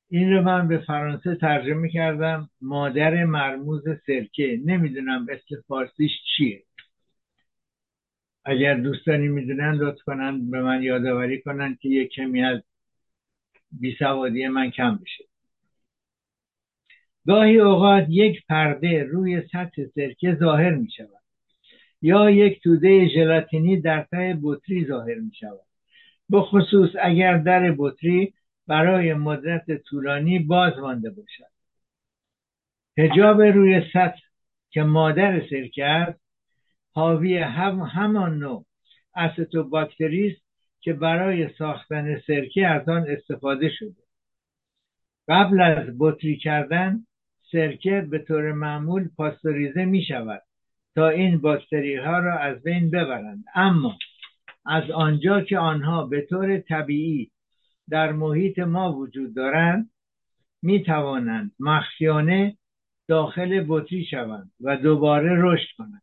این 0.09 0.33
رو 0.33 0.41
من 0.41 0.67
به 0.67 0.77
فرانسه 0.77 1.35
ترجمه 1.35 1.89
کردم 1.89 2.49
مادر 2.61 3.23
مرموز 3.23 3.83
سرکه. 4.07 4.59
نمی‌دونم 4.65 5.27
اسم 5.29 5.61
فارسیش 5.67 6.11
چیه. 6.37 6.63
اگر 8.45 8.73
دوستانی 8.73 9.27
می‌دونن 9.27 9.73
لطف 9.73 10.01
کنن 10.01 10.51
به 10.51 10.61
من 10.61 10.83
یادآوری 10.83 11.41
کنن 11.41 11.77
که 11.81 11.89
یک 11.89 12.11
کمی 12.11 12.43
از 12.43 12.61
بیسوادی 13.79 14.47
من 14.47 14.71
کم 14.71 14.95
بشه. 14.95 15.23
گاهی 17.27 17.59
اوقات 17.59 18.05
یک 18.09 18.45
پرده 18.45 19.03
روی 19.03 19.41
سطح 19.51 19.85
سرکه 19.95 20.35
ظاهر 20.35 20.69
می 20.69 20.91
شود 20.91 21.09
یا 22.01 22.29
یک 22.29 22.63
توده 22.63 23.07
ژلاتینی 23.07 23.81
در 23.81 24.03
ته 24.11 24.39
بطری 24.43 24.85
ظاهر 24.85 25.15
می 25.15 25.31
شود. 25.39 25.59
به 26.29 26.41
خصوص 26.41 26.89
اگر 27.01 27.37
در 27.37 27.75
بطری 27.77 28.33
برای 28.67 29.13
مدت 29.13 29.83
طولانی 29.83 30.39
باز 30.39 30.77
مانده 30.77 31.09
باشد. 31.09 31.55
هجاب 32.97 33.41
روی 33.41 33.81
سطح 33.93 34.21
که 34.69 34.83
مادر 34.83 35.49
سرکه 35.49 35.85
است 35.85 36.19
حاوی 36.91 37.37
هم 37.37 37.79
همان 37.79 38.39
نوع 38.39 38.65
باکتری 39.69 40.27
است 40.27 40.44
که 40.85 40.93
برای 40.93 41.49
ساختن 41.57 42.19
سرکه 42.19 42.67
از 42.67 42.89
آن 42.89 43.05
استفاده 43.09 43.69
شده. 43.69 44.03
قبل 45.27 45.61
از 45.61 45.95
بطری 45.99 46.37
کردن 46.37 47.05
سرکه 47.51 48.07
به 48.09 48.19
طور 48.19 48.51
معمول 48.51 49.09
پاستوریزه 49.17 49.85
می 49.85 50.03
شود 50.03 50.41
تا 50.95 51.09
این 51.09 51.37
باکتری 51.37 51.95
ها 51.95 52.19
را 52.19 52.39
از 52.39 52.63
بین 52.63 52.91
ببرند. 52.91 53.43
اما 53.55 53.97
از 54.65 54.91
آنجا 54.91 55.41
که 55.41 55.57
آنها 55.57 56.05
به 56.05 56.21
طور 56.21 56.57
طبیعی 56.57 57.31
در 57.89 58.11
محیط 58.11 58.59
ما 58.59 58.93
وجود 58.93 59.35
دارند 59.35 59.89
می 60.61 60.83
توانند 60.83 61.51
مخفیانه 61.59 62.57
داخل 63.07 63.65
بطری 63.67 64.05
شوند 64.05 64.51
و 64.61 64.77
دوباره 64.77 65.29
رشد 65.37 65.67
کنند. 65.77 66.01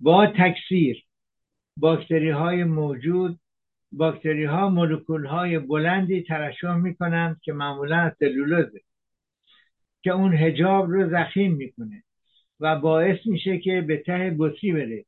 با 0.00 0.26
تکثیر 0.26 1.04
باکتری 1.76 2.30
های 2.30 2.64
موجود 2.64 3.38
باکتری 3.92 4.44
ها 4.44 4.68
مولکول 4.68 5.26
های 5.26 5.58
بلندی 5.58 6.22
ترشح 6.22 6.74
می 6.74 6.94
کنند 6.94 7.40
که 7.42 7.52
معمولا 7.52 7.96
از 7.96 8.12
که 10.02 10.10
اون 10.10 10.34
هجاب 10.34 10.90
رو 10.90 11.10
زخیم 11.10 11.52
می‌کنه 11.52 12.02
و 12.60 12.78
باعث 12.80 13.26
میشه 13.26 13.58
که 13.58 13.80
به 13.80 13.96
ته 13.96 14.36
بطری 14.38 14.72
بره 14.72 15.04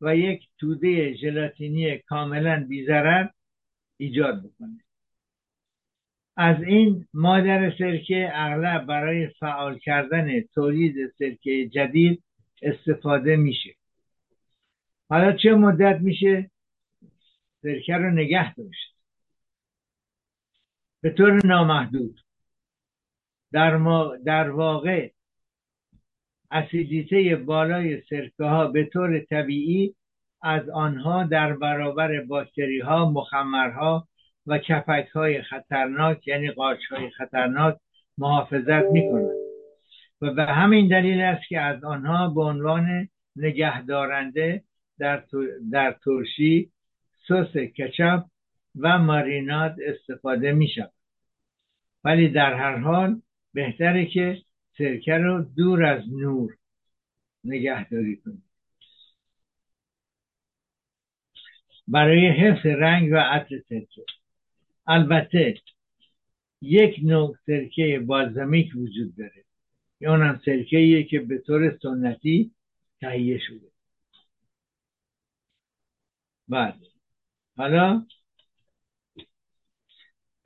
و 0.00 0.16
یک 0.16 0.48
توده 0.58 1.14
ژلاتینی 1.14 1.98
کاملا 1.98 2.66
بیزرر 2.68 3.28
ایجاد 3.96 4.38
بکنه. 4.38 4.80
از 6.36 6.62
این 6.62 7.06
مادر 7.14 7.72
سرکه 7.78 8.30
اغلب 8.34 8.86
برای 8.86 9.28
فعال 9.28 9.78
کردن 9.78 10.40
تولید 10.40 10.94
سرکه 11.18 11.68
جدید 11.68 12.22
استفاده 12.62 13.36
میشه. 13.36 13.74
حالا 15.08 15.32
چه 15.32 15.54
مدت 15.54 16.00
میشه؟ 16.00 16.50
سرکه 17.66 17.92
رو 17.92 18.10
نگه 18.10 18.54
داشت. 18.54 18.96
به 21.00 21.10
طور 21.10 21.46
نامحدود. 21.46 22.20
در, 23.52 23.76
ما 23.76 24.16
در 24.16 24.50
واقع 24.50 25.10
اسیدیته 26.50 27.36
بالای 27.36 28.02
سرکه 28.10 28.44
ها 28.44 28.66
به 28.66 28.84
طور 28.84 29.20
طبیعی 29.20 29.94
از 30.42 30.68
آنها 30.68 31.24
در 31.24 31.52
برابر 31.52 32.20
باکتری 32.20 32.80
ها 32.80 33.10
مخمرها 33.10 34.08
و 34.46 34.58
کپک 34.58 35.08
های 35.08 35.42
خطرناک 35.42 36.28
یعنی 36.28 36.50
قارچ 36.50 36.86
های 36.90 37.10
خطرناک 37.10 37.76
محافظت 38.18 38.84
می 38.92 39.10
کنند 39.10 39.36
و 40.20 40.34
به 40.34 40.44
همین 40.44 40.88
دلیل 40.88 41.20
است 41.20 41.48
که 41.48 41.60
از 41.60 41.84
آنها 41.84 42.28
به 42.28 42.40
عنوان 42.40 43.08
نگهدارنده 43.36 44.64
در, 44.98 45.24
در 45.72 45.96
ترشی 46.04 46.72
سس 47.28 47.56
کچپ 47.56 48.24
و 48.76 48.98
ماریناد 48.98 49.76
استفاده 49.80 50.52
می 50.52 50.68
شود 50.68 50.92
ولی 52.04 52.28
در 52.28 52.54
هر 52.54 52.76
حال 52.76 53.22
بهتره 53.52 54.06
که 54.06 54.42
سرکه 54.78 55.12
رو 55.12 55.42
دور 55.42 55.84
از 55.84 56.02
نور 56.12 56.56
نگهداری 57.44 58.16
کنید 58.16 58.46
برای 61.88 62.28
حفظ 62.28 62.66
رنگ 62.66 63.12
و 63.12 63.16
عطر 63.16 63.58
سرکه. 63.68 64.04
البته 64.86 65.54
یک 66.60 67.00
نوع 67.02 67.36
سرکه 67.46 68.02
بالزمیک 68.06 68.76
وجود 68.76 69.16
داره. 69.16 69.44
یا 70.00 70.10
اونم 70.10 70.40
سرکه 70.44 71.04
که 71.04 71.20
به 71.20 71.38
طور 71.38 71.78
سنتی 71.82 72.50
تهیه 73.00 73.38
شده. 73.38 73.70
بعد 76.48 76.76
حالا 77.56 78.06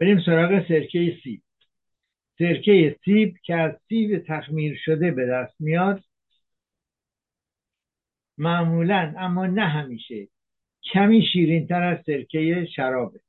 بریم 0.01 0.21
سراغ 0.27 0.69
سرکه 0.69 1.19
سیب 1.23 1.43
سرکه 2.39 2.97
سیب 3.05 3.35
که 3.43 3.55
از 3.55 3.73
سیب 3.89 4.19
تخمیر 4.19 4.79
شده 4.85 5.11
به 5.11 5.27
دست 5.27 5.61
میاد. 5.61 6.05
معمولا 8.39 9.15
اما 9.19 9.47
نه 9.47 9.67
همیشه. 9.67 10.29
کمی 10.93 11.23
شیرین 11.33 11.67
تر 11.67 11.83
از 11.83 11.99
سرکه 12.07 12.69
شرابه. 12.77 13.21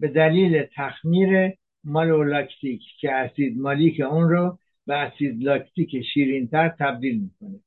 به 0.00 0.08
دلیل 0.08 0.62
تخمیر 0.62 1.52
مالولاکتیک 1.84 2.82
که 3.00 3.12
اسید 3.12 3.58
مالیک 3.58 4.00
اون 4.00 4.28
رو 4.28 4.58
به 4.86 4.94
اسید 4.94 5.42
لاکتیک 5.42 6.02
شیرینتر 6.14 6.68
تبدیل 6.68 7.20
می‌کنه. 7.20 7.60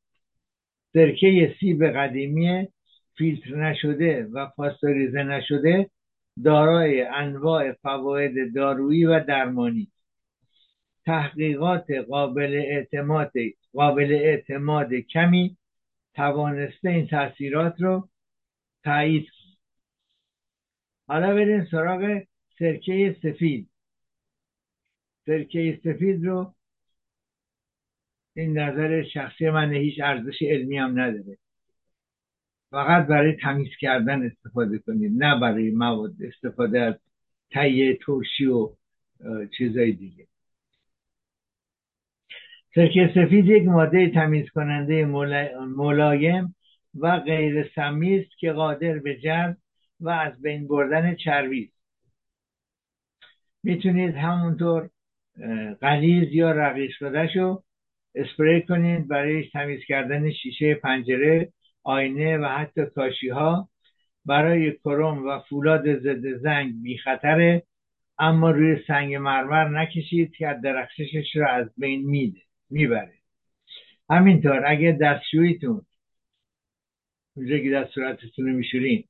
سرکه 0.93 1.55
سیب 1.59 1.85
قدیمی 1.85 2.67
فیلتر 3.19 3.55
نشده 3.55 4.23
و 4.33 4.45
پاستوریزه 4.45 5.23
نشده 5.23 5.89
دارای 6.43 7.01
انواع 7.01 7.71
فواید 7.71 8.55
دارویی 8.55 9.05
و 9.05 9.19
درمانی. 9.19 9.91
تحقیقات 11.05 11.91
قابل 11.91 12.63
اعتماد 12.65 13.31
قابل 13.73 14.11
اعتماد 14.11 14.93
کمی 14.93 15.57
توانسته 16.13 16.89
این 16.89 17.07
تاثیرات 17.07 17.81
رو 17.81 18.09
تایید 18.83 19.27
حالا 21.07 21.33
بریم 21.33 21.65
سراغ 21.71 22.21
سرکه 22.59 23.15
سفید. 23.23 23.69
سرکه 25.25 25.79
سفید 25.83 26.25
رو 26.25 26.53
این 28.35 28.57
نظر 28.57 29.03
شخصی 29.03 29.49
من 29.49 29.73
هیچ 29.73 29.99
ارزش 30.03 30.41
علمی 30.41 30.77
هم 30.77 30.99
نداره. 30.99 31.37
فقط 32.71 33.07
برای 33.07 33.35
تمیز 33.35 33.69
کردن 33.79 34.25
استفاده 34.25 34.79
کنید 34.79 35.23
نه 35.23 35.39
برای 35.39 35.71
مواد 35.71 36.13
استفاده 36.21 36.79
از 36.79 36.95
تهیه 37.51 37.99
ترشی 38.05 38.45
و 38.45 38.69
چیزای 39.57 39.91
دیگه. 39.91 40.27
سرکه 42.75 43.11
سفید 43.15 43.45
یک 43.45 43.63
ماده 43.63 44.09
تمیز 44.09 44.49
کننده 44.49 45.05
ملایم 45.77 46.55
و 46.99 47.19
غیر 47.19 47.71
سمی 47.75 48.19
است 48.19 48.37
که 48.37 48.51
قادر 48.51 48.99
به 48.99 49.15
جذب 49.15 49.57
و 49.99 50.09
از 50.09 50.41
بین 50.41 50.67
بردن 50.67 51.15
چربی 51.15 51.63
است. 51.63 51.79
می‌تونید 53.63 54.15
همونطور 54.15 54.89
قلیز 55.81 56.33
یا 56.33 56.51
رقیق 56.51 56.91
شده 56.91 57.27
شو 57.33 57.63
اسپری 58.15 58.61
کنید 58.61 59.07
برای 59.07 59.49
تمیز 59.49 59.79
کردن 59.87 60.31
شیشه 60.31 60.75
پنجره 60.75 61.53
آینه 61.83 62.37
و 62.37 62.45
حتی 62.45 62.85
کاشی 62.85 63.29
ها 63.29 63.69
برای 64.25 64.71
کروم 64.71 65.27
و 65.27 65.39
فولاد 65.39 65.99
ضد 65.99 66.37
زنگ 66.37 66.81
بی 66.81 66.97
خطره 66.97 67.63
اما 68.19 68.51
روی 68.51 68.77
سنگ 68.87 69.15
مرمر 69.15 69.69
نکشید 69.69 70.35
که 70.35 70.59
درخششش 70.63 71.35
را 71.35 71.49
از 71.49 71.67
بین 71.77 72.05
میده 72.05 72.41
می‌بره. 72.69 73.13
همینطور 74.09 74.63
اگه 74.65 74.97
دستشویتون 75.01 75.85
اونجا 77.35 77.57
که 77.57 77.71
دست 77.71 77.91
صورتتون 77.91 78.45
رو 78.45 78.53
میشورین 78.53 79.03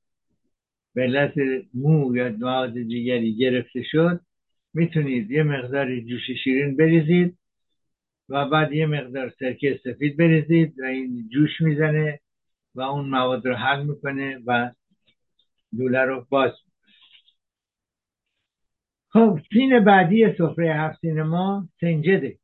به 0.94 1.02
علت 1.02 1.34
مو 1.74 2.16
یا 2.16 2.28
مواد 2.28 2.72
دیگری 2.72 3.36
گرفته 3.36 3.82
شد 3.82 4.20
می‌تونید 4.74 5.30
یه 5.30 5.42
مقدار 5.42 6.00
جوش 6.00 6.30
شیرین 6.44 6.76
بریزید 6.76 7.38
و 8.28 8.48
بعد 8.48 8.72
یه 8.72 8.86
مقدار 8.86 9.32
سرکه 9.38 9.80
سفید 9.84 10.16
بریزید 10.16 10.80
و 10.80 10.84
این 10.84 11.28
جوش 11.32 11.60
می‌زنه. 11.60 12.20
و 12.74 12.80
اون 12.80 13.08
مواد 13.08 13.46
رو 13.46 13.54
حل 13.54 13.82
می‌کنه 13.82 14.38
و 14.46 14.70
دوله 15.78 16.00
رو 16.00 16.26
باز 16.30 16.52
خب 19.08 19.40
سین 19.52 19.84
بعدی 19.84 20.32
سفره 20.38 20.74
هفت 20.74 21.04
ما 21.04 21.68
سنجده 21.80 22.38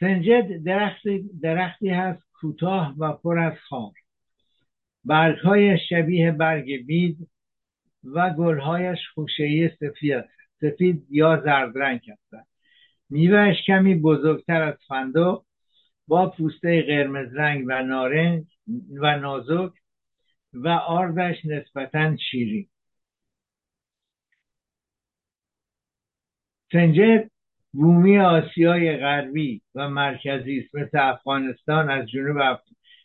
سنجد 0.00 0.64
درختی, 0.64 1.30
درختی 1.42 1.88
هست 1.88 2.22
کوتاه 2.32 2.94
و 2.98 3.12
پر 3.12 3.38
از 3.38 3.58
خار 3.68 3.92
برگهای 5.04 5.78
شبیه 5.88 6.32
برگ 6.32 6.86
بید 6.86 7.28
و 8.04 8.30
گلهایش 8.30 8.98
خوشهی 9.14 9.68
سفید 9.68 10.24
سفید 10.60 11.06
یا 11.10 11.42
زرد 11.44 11.78
رنگ 11.78 12.00
هستند. 12.10 12.46
میوهش 13.10 13.56
کمی 13.66 13.94
بزرگتر 13.94 14.62
از 14.62 14.74
فندق 14.88 15.42
با 16.10 16.30
پوسته 16.30 16.82
قرمز 16.82 17.34
رنگ 17.34 17.64
و 17.68 17.82
نارنج 17.82 18.44
و 18.90 19.18
نازک 19.18 19.72
و 20.52 20.68
آردش 20.68 21.44
نسبتا 21.44 22.16
شیرین. 22.16 22.68
سنجد 26.72 27.30
بومی 27.72 28.18
آسیای 28.18 28.96
غربی 28.96 29.62
و 29.74 29.88
مرکزی 29.88 30.58
است 30.58 30.74
مثل 30.74 30.98
افغانستان 30.98 31.90
از 31.90 32.08
جنوب 32.08 32.36
اف... 32.36 32.60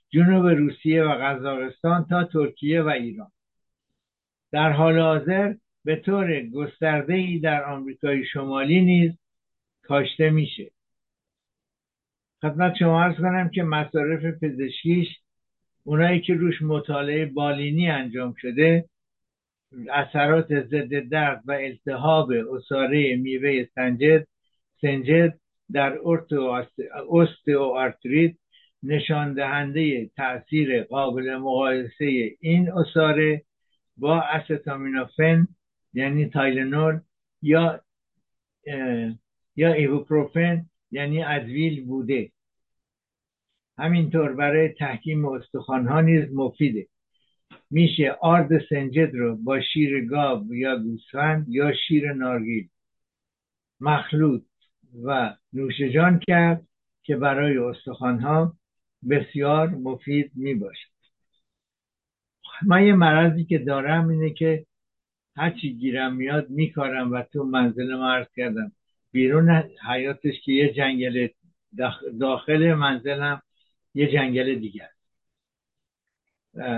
جنوب 0.09 0.45
روسیه 0.45 1.03
و 1.03 1.09
قزاقستان 1.09 2.05
تا 2.09 2.23
ترکیه 2.23 2.81
و 2.81 2.87
ایران. 2.87 3.31
در 4.51 4.71
حال 4.71 4.99
حاضر 4.99 5.53
به 5.83 5.95
طور 5.95 6.41
گسترده 6.41 7.13
ای 7.13 7.39
در 7.39 7.63
آمریکای 7.65 8.25
شمالی 8.25 8.81
نیز 8.81 9.11
کاشته 9.81 10.29
میشه. 10.29 10.74
خدمت 12.45 12.75
شما 12.75 13.03
ارز 13.03 13.15
کنم 13.15 13.49
که 13.49 13.63
مصارف 13.63 14.43
پزشکیش 14.43 15.07
اونایی 15.83 16.21
که 16.21 16.33
روش 16.33 16.61
مطالعه 16.61 17.25
بالینی 17.25 17.89
انجام 17.89 18.33
شده 18.37 18.85
اثرات 19.91 20.47
ضد 20.47 21.09
درد 21.09 21.41
و 21.45 21.51
التهاب 21.51 22.31
اصاره 22.31 23.15
میوه 23.15 23.65
سنجد 23.75 24.27
سنجد 24.81 25.39
در 25.71 25.97
آرتریت 27.59 28.35
نشان 28.83 29.33
دهنده 29.33 30.09
تاثیر 30.15 30.83
قابل 30.83 31.35
مقایسه 31.37 32.35
این 32.39 32.71
عصاره 32.71 33.41
با 33.97 34.21
استامینوفن 34.21 35.47
یعنی 35.93 36.29
Tylenol 36.29 36.99
یا 37.41 37.81
یا 39.55 39.73
ایبوپروفن 39.73 40.65
یعنی 40.91 41.23
Advil 41.23 41.86
بوده. 41.85 42.31
همینطور 43.78 44.34
برای 44.34 44.69
تحکیم 44.69 45.26
استخوانها 45.26 46.01
نیز 46.01 46.34
مفیده. 46.34 46.88
میشه 47.69 48.17
آرد 48.21 48.67
سنجد 48.69 49.15
رو 49.15 49.36
با 49.36 49.61
شیر 49.61 50.05
گاو 50.05 50.55
یا 50.55 50.78
گوسفند 50.78 51.45
یا 51.49 51.73
شیر 51.88 52.13
نارگیل 52.13 52.69
مخلوط 53.80 54.43
و 55.03 55.36
نوشجان 55.53 56.19
کرد 56.28 56.67
که 57.03 57.15
برای 57.15 57.57
استخوانها 57.57 58.53
بسیار 59.09 59.69
مفید 59.69 60.32
می 60.36 60.53
باشد 60.53 60.89
من 62.65 62.84
یه 62.84 62.93
مرضی 62.93 63.45
که 63.45 63.57
دارم 63.57 64.09
اینه 64.09 64.30
که 64.30 64.65
هرچی 65.36 65.73
گیرم 65.73 66.15
میاد 66.15 66.49
میکارم 66.49 67.11
و 67.11 67.21
تو 67.21 67.43
منزل 67.43 67.95
مرز 67.95 68.28
کردم. 68.36 68.71
بیرون 69.11 69.63
حیاتش 69.89 70.41
که 70.43 70.51
یه 70.51 70.73
جنگل 70.73 71.28
داخل 72.19 72.73
منزلم 72.73 73.41
یه 73.95 74.11
جنگل 74.11 74.55
دیگر. 74.55 74.89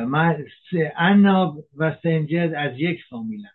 من 0.08 0.46
اناب 0.96 1.66
و 1.78 1.96
سنجد 2.04 2.54
از 2.58 2.80
یک 2.80 3.00
فامیلم. 3.10 3.52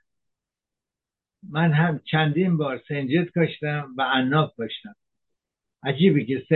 من 1.51 1.73
هم 1.73 2.01
چندین 2.05 2.57
بار 2.57 2.83
سنجد 2.89 3.31
کاشتم 3.31 3.95
و 3.99 4.03
اناب 4.03 4.55
کاشتم 4.57 4.95
عجیبه 5.83 6.25
که 6.25 6.47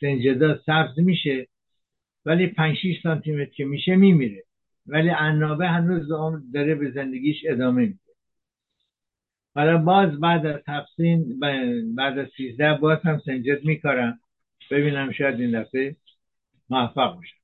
سنجدا 0.00 0.58
سبز 0.66 0.98
میشه 0.98 1.46
ولی 2.24 2.46
5 2.46 2.76
6 2.76 3.00
سانتی 3.02 3.32
متر 3.32 3.50
که 3.50 3.64
میشه 3.64 3.96
میمیره. 3.96 4.44
ولی 4.86 5.08
عنابه 5.08 5.68
هنوز 5.68 6.08
داره 6.54 6.74
به 6.74 6.90
زندگیش 6.90 7.36
ادامه 7.48 7.82
میده. 7.82 7.98
حالا 9.54 9.78
باز 9.78 10.20
بعد 10.20 10.46
از 10.46 10.60
تفسین 10.66 11.40
بعد 11.96 12.18
از 12.18 12.28
13 12.36 12.74
باز 12.74 12.98
هم 13.04 13.18
سنجد 13.18 13.64
میکارم. 13.64 14.20
ببینم 14.70 15.12
شاید 15.12 15.40
این 15.40 15.62
دفعه 15.62 15.96
موفق 16.70 17.14
باشم. 17.14 17.36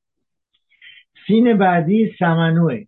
سین 1.26 1.58
بعدی 1.58 2.14
سمنوه 2.18 2.84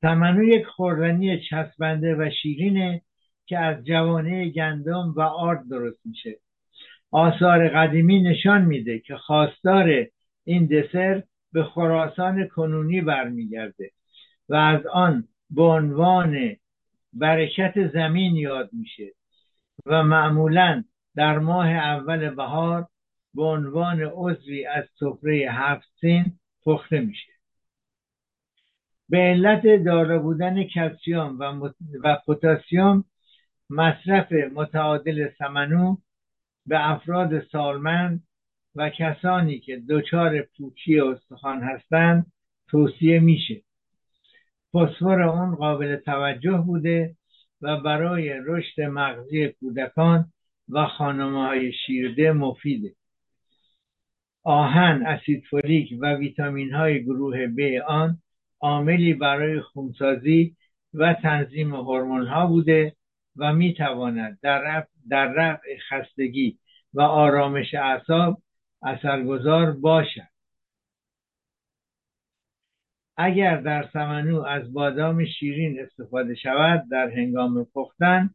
سمنو 0.00 0.44
یک 0.44 0.66
خوردنی 0.66 1.40
چسبنده 1.40 2.14
و 2.14 2.30
شیرینه 2.42 3.02
که 3.46 3.58
از 3.58 3.84
جوانه 3.84 4.48
گندم 4.48 5.12
و 5.16 5.20
آرد 5.20 5.68
درست 5.68 6.06
میشه. 6.06 6.38
آثار 7.10 7.68
قدیمی 7.68 8.22
نشان 8.22 8.64
میده 8.64 8.98
که 8.98 9.16
خواستار 9.16 10.06
این 10.44 10.66
دسر 10.66 11.22
به 11.52 11.64
خراسان 11.64 12.48
کنونی 12.48 13.00
برمیگرده 13.00 13.90
و 14.48 14.54
از 14.54 14.86
آن 14.86 15.28
به 15.50 15.62
عنوان 15.62 16.56
برکت 17.12 17.88
زمین 17.92 18.36
یاد 18.36 18.70
میشه 18.72 19.12
و 19.86 20.02
معمولا 20.02 20.84
در 21.16 21.38
ماه 21.38 21.68
اول 21.68 22.34
بهار 22.34 22.86
به 23.38 23.44
عنوان 23.44 24.00
عضوی 24.14 24.66
از 24.66 24.84
سفره 25.00 25.46
هفت 25.50 25.88
سین 26.00 26.38
پخته 26.64 27.00
میشه. 27.00 27.32
به 29.08 29.18
علت 29.18 29.84
دارا 29.84 30.18
بودن 30.18 30.64
کلسیوم 30.64 31.38
و, 31.38 31.70
و 32.04 32.16
پتاسیم 32.26 33.04
مصرف 33.70 34.32
متعادل 34.32 35.28
سمنو 35.38 35.96
به 36.66 36.90
افراد 36.90 37.44
سالمند 37.52 38.22
و 38.74 38.90
کسانی 38.90 39.58
که 39.58 39.82
دچار 39.88 40.42
پوکی 40.42 41.00
استخوان 41.00 41.62
هستند 41.62 42.32
توصیه 42.68 43.20
میشه. 43.20 43.62
فسفر 44.74 45.22
اون 45.22 45.54
قابل 45.54 45.96
توجه 45.96 46.56
بوده 46.66 47.16
و 47.62 47.80
برای 47.80 48.40
رشد 48.46 48.80
مغزی 48.80 49.48
کودکان 49.48 50.32
و 50.68 50.86
خانمه 50.86 51.46
های 51.46 51.72
شیرده 51.72 52.32
مفیده. 52.32 52.97
آهن 54.48 55.06
اسید 55.06 55.44
فولیک 55.50 55.88
و 56.00 56.14
ویتامین 56.14 56.74
های 56.74 57.04
گروه 57.04 57.46
ب 57.46 57.60
آن 57.86 58.18
عاملی 58.60 59.14
برای 59.14 59.60
خونسازی 59.60 60.56
و 60.94 61.14
تنظیم 61.14 61.74
هورمون 61.74 62.26
ها 62.26 62.46
بوده 62.46 62.96
و 63.36 63.52
می 63.52 63.74
تواند 63.74 64.38
در 64.42 64.62
رفع, 64.62 64.88
در 65.10 65.26
رفع 65.26 65.76
خستگی 65.90 66.58
و 66.94 67.00
آرامش 67.00 67.74
اعصاب 67.74 68.42
اثرگذار 68.82 69.72
باشد. 69.72 70.28
اگر 73.16 73.56
در 73.56 73.88
سمنو 73.92 74.40
از 74.40 74.72
بادام 74.72 75.24
شیرین 75.24 75.80
استفاده 75.80 76.34
شود 76.34 76.84
در 76.90 77.10
هنگام 77.10 77.64
پختن 77.64 78.30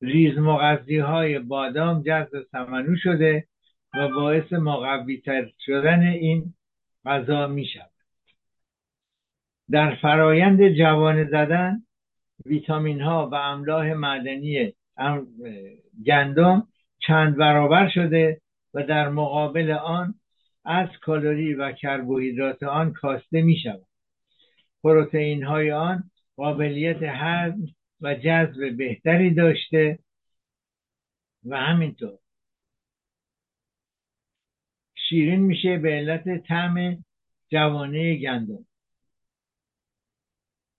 ریز 0.00 0.38
مغذی 0.38 0.98
های 0.98 1.38
بادام 1.38 2.02
جذب 2.02 2.42
سمنو 2.52 2.96
شده 2.96 3.46
و 3.96 4.08
باعث 4.08 4.52
مقوی 4.52 5.16
تر 5.20 5.50
شدن 5.66 6.02
این 6.02 6.54
غذا 7.04 7.46
می 7.46 7.66
شود 7.66 7.90
در 9.70 9.94
فرایند 9.94 10.68
جوانه 10.68 11.24
زدن 11.24 11.82
ویتامین 12.46 13.00
ها 13.00 13.28
و 13.32 13.34
املاح 13.34 13.92
معدنی 13.92 14.72
گندم 16.06 16.68
چند 16.98 17.36
برابر 17.36 17.88
شده 17.88 18.40
و 18.74 18.82
در 18.82 19.08
مقابل 19.08 19.70
آن 19.70 20.14
از 20.64 20.88
کالری 21.02 21.54
و 21.54 21.72
کربوهیدرات 21.72 22.62
آن 22.62 22.92
کاسته 22.92 23.42
می 23.42 23.56
شود 23.56 23.86
پروتئین 24.82 25.44
های 25.44 25.72
آن 25.72 26.10
قابلیت 26.36 27.02
هضم 27.02 27.66
و 28.00 28.14
جذب 28.14 28.76
بهتری 28.76 29.34
داشته 29.34 29.98
و 31.44 31.56
همینطور. 31.56 32.23
شیرین 35.08 35.40
میشه 35.40 35.78
به 35.78 35.90
علت 35.90 36.46
طعم 36.46 37.04
جوانه 37.50 38.16
گندم. 38.16 38.66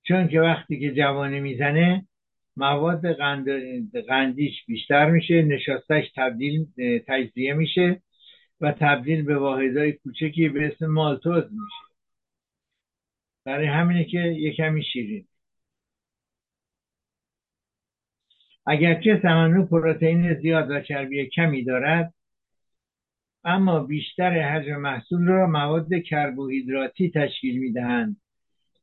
چون 0.03 0.28
که 0.28 0.41
وقتی 0.41 0.80
که 0.80 0.93
جوانه 0.93 1.39
می‌زنه 1.39 2.07
مواد 2.57 3.01
قندیش 4.07 4.65
بیشتر 4.67 5.11
میشه 5.11 5.41
نشاستش 5.41 6.11
تبدیل 6.15 6.67
تجزیه 7.07 7.53
میشه 7.53 8.01
و 8.61 8.71
تبدیل 8.71 9.23
به 9.23 9.38
واحدهای 9.38 9.91
کوچکی 9.91 10.49
به 10.49 10.67
اسم 10.67 10.86
مالتوز 10.86 11.43
میشه. 11.43 11.95
برای 13.45 13.67
همینه 13.67 14.05
که 14.05 14.19
یه 14.19 14.53
کمی 14.53 14.84
شیرین. 14.84 15.28
اگرچه 18.65 19.19
سمنو 19.21 19.65
پروتئین 19.65 20.34
زیاد 20.34 20.71
و 20.71 20.82
چربی 20.82 21.30
کمی 21.30 21.63
دارد 21.63 22.13
اما 23.45 23.79
بیشتر 23.79 24.41
حجم 24.41 24.75
محصول 24.75 25.27
را 25.27 25.47
مواد 25.47 25.93
کربوهیدراتی 25.93 27.11
تشکیل 27.11 27.59
می‌دهند. 27.59 28.17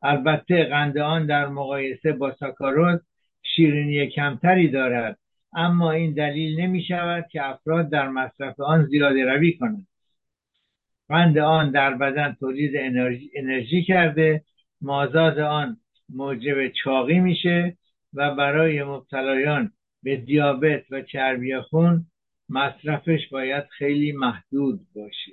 البته 0.03 0.65
قند 0.65 0.99
آن 0.99 1.27
در 1.27 1.49
مقایسه 1.49 2.13
با 2.13 2.35
ساکاروز 2.35 3.01
شیرینی 3.43 4.07
کمتری 4.07 4.69
دارد 4.69 5.19
اما 5.53 5.91
این 5.91 6.13
دلیل 6.15 6.61
نمی 6.61 6.83
شود 6.83 7.27
که 7.31 7.49
افراد 7.49 7.91
در 7.91 8.09
مصرف 8.09 8.61
آن 8.61 8.85
زیاده 8.87 9.25
روی 9.25 9.53
کنند. 9.53 9.87
قند 11.09 11.39
آن 11.39 11.71
در 11.71 11.95
بدن 11.95 12.37
تولید 12.41 12.73
انرژی, 12.77 13.31
انرژی 13.37 13.83
کرده 13.85 14.45
مازاد 14.81 15.39
آن 15.39 15.77
موجب 16.09 16.69
چاقی 16.69 17.21
میشه 17.21 17.77
و 18.15 18.35
برای 18.35 18.83
مبتلایان 18.83 19.73
به 20.03 20.17
دیابت 20.17 20.83
و 20.91 21.03
چربی 21.03 21.61
خون 21.61 22.07
مصرفش 22.53 23.29
باید 23.31 23.65
خیلی 23.79 24.13
محدود 24.13 24.87
باشه. 24.95 25.33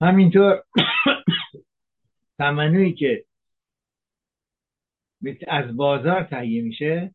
همینطور 0.00 0.62
تمنوی 2.38 2.92
که 2.94 3.24
از 5.48 5.76
بازار 5.76 6.22
تهیه 6.24 6.62
میشه 6.62 7.14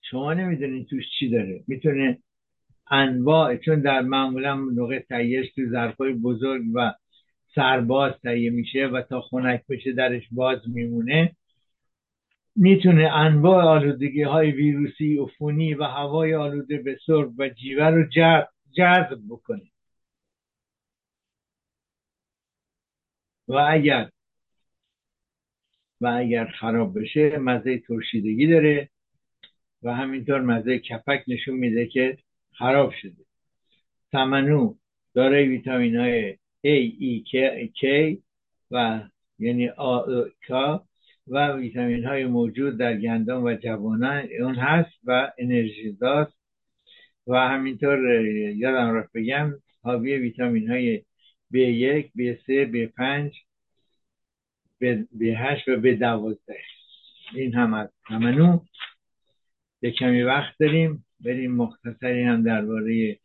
شما 0.00 0.34
نمی‌دونید 0.34 0.86
توش 0.88 1.04
چی 1.18 1.30
داره. 1.30 1.64
می‌تونه 1.68 2.18
انواع 2.90 3.56
چون 3.56 3.80
در 3.80 4.00
معمولا 4.00 4.54
نوع 4.54 4.98
تهیهش 4.98 5.52
تو 5.52 5.62
ظرفای 5.70 6.12
بزرگ 6.12 6.62
و 6.74 6.94
سرباز 7.54 8.12
تهیه 8.22 8.50
میشه 8.50 8.86
و 8.86 9.02
تا 9.02 9.20
خنک 9.20 9.62
بشه 9.68 9.92
درش 9.92 10.22
باز 10.32 10.58
میمونه. 10.66 11.36
می‌تونه 12.56 13.10
انواع 13.12 13.64
آلودگی 13.64 14.22
های 14.22 14.50
ویروسی 14.50 15.18
عفونی 15.18 15.74
و 15.74 15.84
هوای 15.84 16.34
آلوده 16.34 16.78
به 16.78 16.98
سرب 17.06 17.32
و 17.38 17.48
جیوه 17.48 17.84
رو 17.86 18.04
جذب 18.72 19.20
بکنه. 19.28 19.62
و 23.48 23.54
اگر 23.70 24.10
و 26.00 26.06
اگر 26.06 26.46
خراب 26.60 27.00
بشه 27.00 27.38
مزه 27.38 27.78
ترشیدگی 27.78 28.46
داره 28.46 28.90
و 29.82 29.94
همینطور 29.94 30.40
مزه 30.40 30.78
کپک 30.78 31.24
نشون 31.28 31.54
میده 31.54 31.86
که 31.86 32.18
خراب 32.52 32.92
شده. 33.02 33.24
سمنو 34.12 34.74
دارای 35.14 35.48
ویتامین 35.48 35.96
های 35.96 36.32
A, 36.66 36.92
E, 37.00 37.24
K 37.80 38.16
و 38.70 39.00
یعنی 39.38 39.68
آ, 39.68 40.04
K 40.48 40.80
و 41.28 41.52
ویتامین 41.52 42.04
های 42.04 42.26
موجود 42.26 42.78
در 42.78 42.96
گندم 42.96 43.44
و 43.44 43.54
جوانان 43.54 44.28
اون 44.40 44.54
هست 44.54 44.98
و 45.04 45.32
انرژی 45.38 45.92
داست. 45.92 46.42
و 47.26 47.34
همینطور 47.48 48.26
یادم 48.56 48.94
رفت 48.94 49.12
بگم 49.14 49.54
حاوی 49.82 50.16
ویتامین 50.16 50.70
های 50.70 50.98
B1, 51.54 52.04
B3, 52.18 52.46
B5 52.72 53.32
B8 55.18 55.68
و 55.68 55.80
B12 55.82 56.36
این 57.34 57.54
هم 57.54 57.74
از 57.74 57.88
همنو 58.04 58.60
یه 59.82 59.90
کمی 59.90 60.22
وقت 60.22 60.58
داریم 60.58 61.04
بریم 61.20 61.54
مختصری 61.54 62.22
هم 62.22 62.42
درباره 62.42 63.18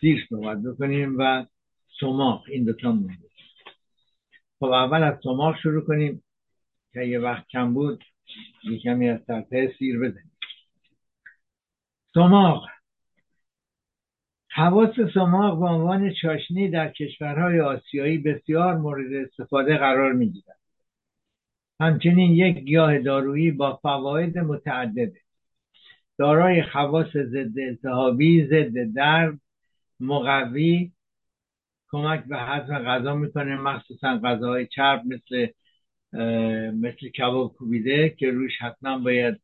سیر 0.00 0.26
صحبت 0.28 0.62
بکنیم 0.62 1.16
و 1.18 1.46
سماق. 2.00 2.44
این 2.48 2.64
دوتا 2.64 2.92
مونده. 2.92 3.25
خب 4.60 4.66
اول 4.66 5.02
از 5.02 5.14
سماق 5.22 5.56
شروع 5.62 5.84
کنیم 5.84 6.22
که 6.92 7.00
یه 7.00 7.18
وقت 7.18 7.46
کم 7.48 7.74
بود 7.74 8.04
یه 8.64 8.78
کمی 8.78 9.08
از 9.08 9.20
سرطه 9.26 9.74
سیر 9.78 9.98
بزنیم. 9.98 10.32
سماق 12.14 12.66
حواس 14.50 14.94
سماق 15.14 15.60
به 15.60 15.66
عنوان 15.66 16.12
چاشنی 16.22 16.70
در 16.70 16.88
کشورهای 16.88 17.60
آسیایی 17.60 18.18
بسیار 18.18 18.76
مورد 18.76 19.12
استفاده 19.12 19.76
قرار 19.76 20.12
می‌گیرد. 20.12 20.56
همچنین 21.80 22.32
یک 22.32 22.58
گیاه 22.58 22.98
دارویی 22.98 23.50
با 23.50 23.76
فواید 23.76 24.38
متعدده. 24.38 25.20
دارای 26.18 26.62
خواص 26.62 27.16
ضد 27.16 27.58
التهابی 27.58 28.46
ضد 28.46 28.94
درد 28.94 29.40
مقوی 30.00 30.92
کمک 31.96 32.24
به 32.24 32.38
هضم 32.38 32.78
غذا 32.78 33.14
می‌کنه 33.14 33.56
مخصوصا 33.56 34.20
غذاهای 34.24 34.66
چرب 34.66 35.02
مثل 35.06 35.48
مثل 36.72 37.08
کباب 37.08 37.52
کوبیده 37.52 38.10
که 38.10 38.30
روش 38.30 38.52
حتما 38.60 38.98
باید 38.98 39.40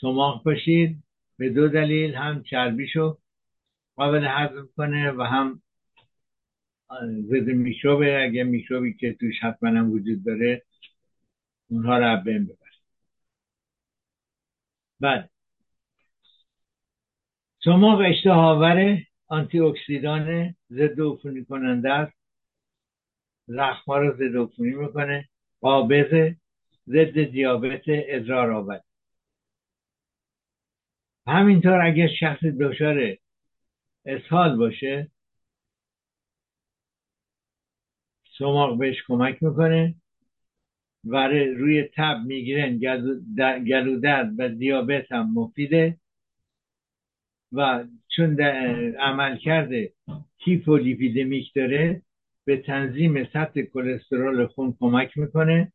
سماق 0.00 0.44
باشید. 0.44 1.02
به 1.38 1.50
دو 1.50 1.68
دلیل 1.68 2.14
هم 2.14 2.42
چربیشو 2.42 3.18
قابل 3.96 4.26
هضم 4.30 4.68
کنه 4.76 5.10
و 5.10 5.22
هم 5.22 5.62
ضد 7.02 7.48
میکروبه. 7.48 8.22
اگه 8.22 8.44
میکروبی 8.44 8.94
که 8.94 9.12
توش 9.20 9.34
حتما 9.42 9.68
هم 9.68 9.90
وجود 9.92 10.24
داره 10.24 10.62
اونها 11.70 11.98
رو 11.98 12.22
بین 12.24 12.44
ببر 12.44 12.70
بعد 15.00 15.30
سماق 17.64 18.00
اشتهاوره. 18.00 19.06
آنتی 19.30 19.60
اکسیدان 19.60 20.54
ضد 20.70 21.00
عفونی 21.00 21.44
کننده 21.44 21.92
است. 21.92 22.12
زخما 23.46 23.98
رو 23.98 24.16
ضد 24.16 24.36
عفونی 24.36 24.74
می‌کنه. 24.74 25.28
قابض 25.60 26.32
ضد 26.88 27.22
دیابت 27.22 27.82
ادرار 27.86 28.50
آبد 28.50 28.84
همینطور 31.26 31.80
اگر 31.86 32.08
شخص 32.20 32.44
دچار 32.44 33.16
اسهال 34.04 34.56
باشه 34.56 35.08
سماق 38.38 38.78
بهش 38.78 38.96
کمک 39.08 39.42
می‌کنه. 39.42 39.94
و 41.04 41.28
روی 41.28 41.82
تب 41.82 42.22
می‌گیرن 42.26 42.78
گلودرد 43.64 44.32
و 44.38 44.48
دیابت 44.48 45.12
هم 45.12 45.34
مفیده. 45.34 45.96
و 47.52 47.84
چون 48.16 48.40
عمل 48.98 49.36
کرده 49.36 49.92
هیپولیپیدمیک 50.38 51.52
داره 51.54 52.02
به 52.44 52.56
تنظیم 52.56 53.24
سطح 53.24 53.62
کلسترول 53.62 54.46
خون 54.46 54.76
کمک 54.80 55.18
می‌کنه. 55.18 55.72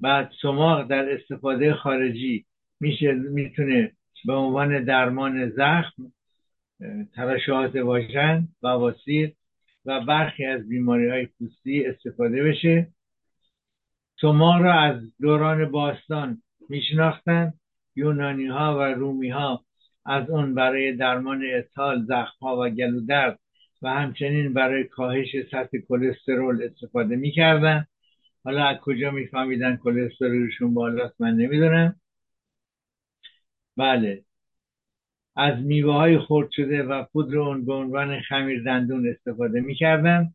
بعد 0.00 0.32
سماق 0.42 0.86
در 0.86 1.12
استفاده 1.12 1.74
خارجی 1.74 2.44
میشه 2.80 3.12
می‌تونه 3.12 3.92
به 4.24 4.32
عنوان 4.32 4.84
درمان 4.84 5.50
زخم 5.50 6.12
ترشحات 7.14 7.76
واژن 7.76 8.48
بواسیر 8.62 9.32
و 9.84 10.00
برخی 10.00 10.44
از 10.44 10.68
بیماری 10.68 11.08
های 11.08 11.26
پوستی 11.26 11.86
استفاده 11.86 12.42
بشه. 12.42 12.88
سماق 14.20 14.62
را 14.62 14.74
از 14.74 15.02
دوران 15.20 15.70
باستان 15.70 16.42
میشناختن. 16.68 17.52
یونانی 17.96 18.46
ها 18.46 18.78
و 18.78 18.82
رومی 18.82 19.28
ها 19.28 19.64
از 20.04 20.30
اون 20.30 20.54
برای 20.54 20.92
درمان 20.92 21.44
اسهال 21.44 22.04
زخمها 22.04 22.56
و 22.60 22.68
گلودرد 22.68 23.38
و 23.82 23.90
همچنین 23.90 24.52
برای 24.52 24.84
کاهش 24.84 25.36
سطح 25.50 25.78
کلسترول 25.88 26.62
استفاده 26.62 27.16
می‌کردن. 27.16 27.86
حالا 28.44 28.64
از 28.64 28.76
کجا 28.76 29.10
میفهمیدن 29.10 29.76
کلسترولشون 29.76 30.74
بالاست 30.74 31.20
من 31.20 31.34
نمی‌دونم. 31.34 32.00
بله. 33.76 34.24
از 35.36 35.58
میوه 35.62 35.94
های 35.94 36.18
خرد 36.18 36.50
شده 36.50 36.82
و 36.82 37.04
پودر 37.12 37.38
اون 37.38 37.66
به 37.66 37.72
عنوان 37.72 38.20
خمیر 38.20 38.62
دندون 38.62 39.08
استفاده 39.08 39.60
می‌کردن. 39.60 40.34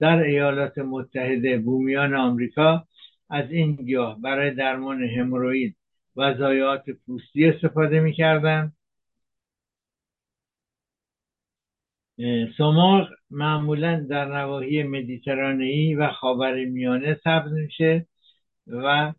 در 0.00 0.18
ایالات 0.18 0.78
متحده 0.78 1.58
بومیان 1.58 2.14
آمریکا 2.14 2.86
از 3.30 3.50
این 3.50 3.74
گیاه 3.76 4.20
برای 4.20 4.50
درمان 4.50 5.04
هموروید 5.04 5.76
و 6.16 6.34
ضایعات 6.34 6.84
پوستی 7.06 7.44
استفاده 7.44 8.00
می‌کردن. 8.00 8.72
سماق 12.58 13.08
معمولا 13.30 14.06
در 14.10 14.24
نواحی 14.24 14.82
مدیترانهی 14.82 15.94
و 15.94 16.08
خاور 16.12 16.64
میانه 16.64 17.20
سبز 17.24 17.52
میشه 17.52 18.06
و 18.66 19.12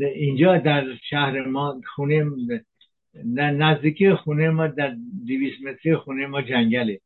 اینجا 0.00 0.58
در 0.58 0.84
شهر 1.10 1.44
ما 1.46 1.80
خونه 1.94 2.24
در 3.36 3.50
نزدیکی 3.50 4.14
خونه 4.14 4.50
ما 4.50 4.66
در 4.66 4.96
دویست 5.26 5.62
متری 5.62 5.96
خونه 5.96 6.26
ما 6.26 6.42
جنگله. 6.42 7.00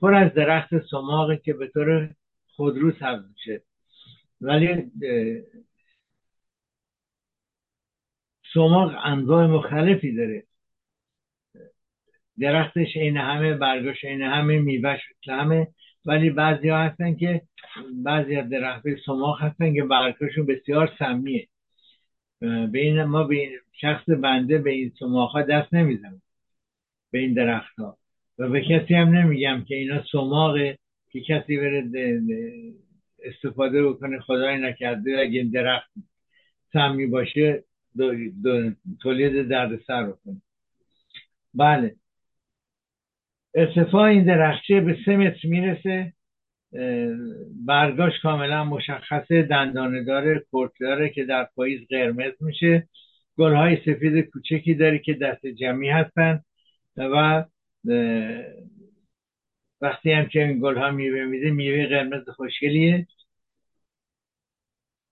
پر 0.00 0.14
از 0.14 0.34
درخت 0.34 0.68
سماقه 0.90 1.36
که 1.44 1.52
به 1.52 1.68
طور 1.68 2.14
خودرو 2.56 2.92
سبز 2.92 3.22
میشه. 3.32 3.62
ولی 4.40 4.90
سماق 8.54 8.92
انواع 9.04 9.46
مختلفی 9.46 10.16
داره. 10.16 10.47
درختش 12.40 12.96
این 12.96 13.16
همه 13.16 13.54
برگاش 13.54 14.04
این 14.04 14.22
همه 14.22 14.58
میوهش 14.58 15.00
همه. 15.28 15.68
ولی 16.04 16.30
بعضی 16.30 16.68
ها 16.68 16.78
هستن 16.78 17.14
که 17.14 17.42
بعضی 18.04 18.36
از 18.36 18.48
درخت 18.48 18.82
سماق 19.06 19.42
هستن 19.42 19.74
که 19.74 19.84
برگاشون 19.84 20.46
بسیار 20.46 20.92
سمیه. 20.98 21.48
به 22.40 22.78
این 22.78 23.04
ما 23.04 23.24
به 23.24 23.34
این 23.34 23.50
شخص 23.80 24.10
بنده 24.10 24.58
به 24.58 24.70
این 24.70 24.92
سماق 24.98 25.30
ها 25.30 25.42
دست 25.42 25.74
نمی‌زنم. 25.74 26.22
به 27.10 27.18
این 27.18 27.34
درخت 27.34 27.78
ها. 27.78 27.96
و 28.38 28.48
به 28.48 28.60
کسی 28.60 28.94
هم 28.94 29.08
نمیگم 29.08 29.64
که 29.68 29.74
اینا 29.74 30.04
سماقه 30.12 30.78
که 31.10 31.20
کسی 31.20 31.56
بره 31.56 31.84
استفاده 33.24 33.88
بکنه 33.88 34.20
خدای 34.20 34.58
نکرده 34.58 35.18
اگه 35.20 35.50
درخت 35.52 35.90
سمی 36.72 37.06
باشه 37.06 37.64
تولید 39.02 39.48
درد 39.48 39.80
سر 39.86 40.06
بکنه 40.06 40.42
بله. 41.54 41.96
ارتفاع 43.58 44.02
این 44.02 44.24
درخچه 44.24 44.80
به 44.80 44.96
سه 45.04 45.16
متر 45.16 45.48
می‌رسه. 45.48 46.12
برگاش 47.66 48.12
کاملا 48.22 48.64
مشخصه. 48.64 49.42
دندانه 49.42 50.04
داره 50.04 50.46
داره 50.80 51.08
که 51.08 51.24
در 51.24 51.48
پاییز 51.54 51.88
قرمز 51.88 52.32
میشه. 52.40 52.88
گلهای 53.38 53.76
سفید 53.76 54.20
کوچکی 54.20 54.74
داره 54.74 54.98
که 54.98 55.14
دست 55.14 55.46
جمعی 55.46 55.88
هستن. 55.88 56.40
و 56.96 57.44
وقتی 59.80 60.12
هم 60.12 60.26
که 60.26 60.44
این 60.44 60.60
گل 60.60 60.78
ها 60.78 60.90
میوه 60.90 61.24
میده 61.24 61.50
میوه 61.50 61.86
قرمز 61.86 62.28
خوشگلیه. 62.28 63.06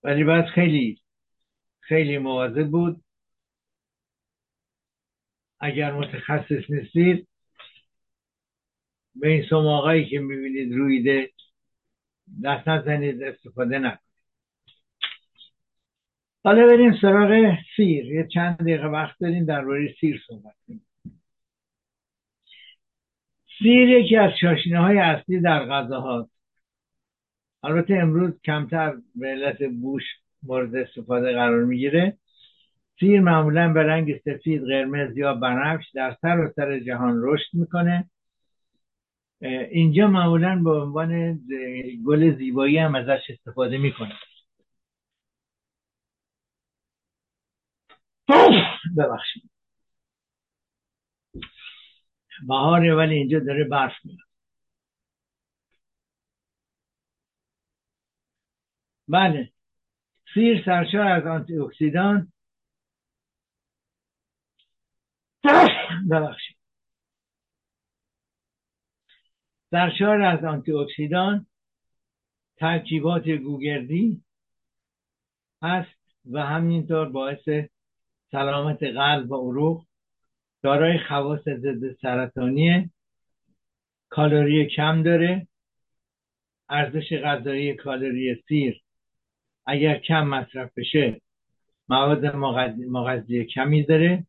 ولی 0.03 0.23
باید 0.23 0.45
خیلی 0.45 1.01
خیلی 1.79 2.17
مواظب 2.17 2.67
بود. 2.67 3.01
اگر 5.59 5.91
متخصص 5.91 6.69
نیستید 6.69 7.27
به 9.21 9.29
این 9.29 10.05
که 10.09 10.19
می‌بینید 10.19 10.73
رویده 10.73 11.29
دست 12.43 12.67
نزنید 12.67 13.23
استفاده 13.23 13.79
نکنید. 13.79 13.99
حالا 16.43 16.67
بریم 16.67 16.97
سراغ 17.01 17.57
سیر. 17.75 18.05
یه 18.05 18.27
چند 18.33 18.57
دقیقه 18.57 18.87
وقت 18.87 19.15
داریم 19.19 19.45
درباره 19.45 19.95
سیر 19.99 20.21
صحبت 20.27 20.55
کنیم. 20.67 20.85
سیر 23.59 23.89
یکی 23.89 24.17
از 24.17 24.31
شاشینه 24.41 24.79
های 24.79 24.97
اصلی 24.97 25.39
در 25.39 25.65
غذا 25.65 26.01
هاست 26.01 26.31
البته 27.63 27.93
امروز 27.93 28.41
کمتر 28.41 28.93
به 29.15 29.27
علت 29.27 29.63
بوش 29.63 30.03
مورد 30.43 30.75
استفاده 30.75 31.31
قرار 31.31 31.63
می‌گیره. 31.63 32.17
سیر 32.99 33.19
معمولا 33.19 33.73
به 33.73 33.83
رنگ 33.83 34.17
سفید 34.17 34.61
قرمز 34.61 35.17
یا 35.17 35.33
بنفش 35.33 35.85
در 35.93 36.17
سر 36.21 36.39
و 36.39 36.51
سر 36.55 36.79
جهان 36.79 37.19
رشد 37.23 37.49
می‌کنه. 37.53 38.09
اینجا 39.41 40.07
معمولا 40.07 40.61
به 40.63 40.69
عنوان 40.71 41.39
گل 42.05 42.37
زیبایی 42.37 42.77
هم 42.77 42.95
ازش 42.95 43.21
استفاده 43.29 43.77
می‌کنه 43.77 44.13
ببخشید. 48.97 49.49
بهاره 52.47 52.95
ولی 52.95 53.15
اینجا 53.15 53.39
داره 53.39 53.63
برف 53.63 53.93
میاد 54.03 54.19
بله. 59.07 59.51
سیر 60.33 60.63
سرشار 60.65 61.07
از 61.07 61.25
آنتی 61.27 61.57
اکسیدان 61.57 62.31
ببخشید. 66.11 66.56
سرشار 69.71 70.21
از 70.21 70.43
آنتی 70.43 70.71
اکسیدان 70.71 71.45
ترکیبات 72.57 73.29
گوگردی 73.29 74.21
هست 75.61 76.15
و 76.31 76.45
همینطور 76.45 77.09
باعث 77.09 77.49
سلامت 78.31 78.83
قلب 78.83 79.31
و 79.31 79.35
عروق 79.35 79.85
دارای 80.63 80.99
خواص 80.99 81.41
ضد 81.43 81.93
سرطانی 82.01 82.89
کالری 84.09 84.65
کم 84.65 85.03
داره 85.03 85.47
ارزش 86.69 87.13
غذایی 87.13 87.73
کالری 87.73 88.35
سیر 88.47 88.81
اگر 89.65 89.97
کم 89.97 90.27
مصرف 90.27 90.71
بشه 90.77 91.21
مواد 91.89 92.25
مغذی 92.25 93.45
کمی 93.45 93.83
داره. 93.83 94.23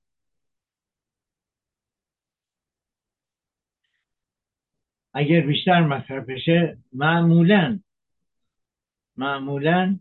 اگر 5.18 5.40
بیشتر 5.40 5.80
مصرف 5.80 6.24
بشه 6.26 6.78
معمولا 6.92 7.80
معمولا 9.16 9.98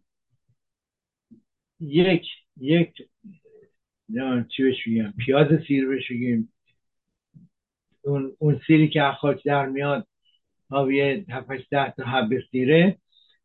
یک 1.79 2.25
یک 2.57 2.93
چی 4.49 4.63
بهش 4.63 4.87
بگم 4.87 5.13
پیاز 5.25 5.47
سیر 5.67 5.87
بهش 5.87 6.11
بگیم 6.11 6.53
اون, 8.01 8.35
اون 8.39 8.61
سیری 8.67 8.89
که 8.89 9.11
خاک 9.21 9.43
در 9.43 9.65
میاد 9.65 10.07
حاوی 10.69 11.25
7 11.29 11.49
ده 11.71 11.91
تا 11.91 12.03
حب 12.03 12.29
سیره 12.51 12.97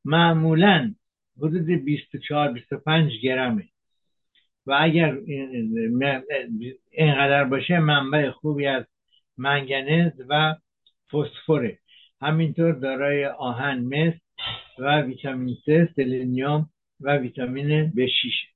معمولا 0.05 0.95
حدود 1.37 1.67
24 1.67 2.53
25 2.53 3.13
گرمه. 3.23 3.69
و 4.67 4.79
اگر 4.81 5.19
اینقدر 6.91 7.45
باشه 7.45 7.79
منبع 7.79 8.31
خوبی 8.31 8.67
از 8.67 8.85
منگنز 9.37 10.13
و 10.29 10.55
فسفره 11.13 11.79
همینطور 12.21 12.73
دارای 12.73 13.27
آهن 13.27 13.79
مس 13.79 14.15
و 14.79 15.01
ویتامین 15.01 15.55
C 15.55 15.95
سلنیوم 15.97 16.71
و 17.01 17.17
ویتامین 17.17 17.91
B6 17.91 18.53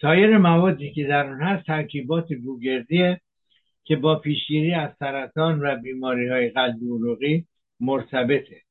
سایر 0.00 0.38
موادی 0.38 0.92
که 0.92 1.04
در 1.04 1.26
اون 1.26 1.42
هست 1.42 1.66
ترکیبات 1.66 2.32
گوگردیه 2.32 3.20
که 3.84 3.96
با 3.96 4.18
پیشگیری 4.18 4.74
از 4.74 4.90
سرطان 4.98 5.60
و 5.62 5.76
بیماری 5.76 6.28
های 6.28 6.50
قلبی 6.50 6.86
عروقی 6.86 7.46
مرتبطه. 7.80 8.62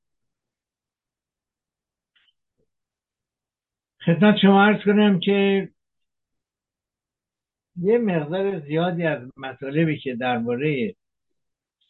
خدمت 4.06 4.38
شما 4.42 4.66
عرض 4.66 4.84
کنم 4.86 5.20
که 5.20 5.70
یه 7.82 7.98
مقدار 7.98 8.60
زیادی 8.60 9.04
از 9.04 9.32
مطالبی 9.38 10.00
که 10.00 10.16
درباره 10.16 10.96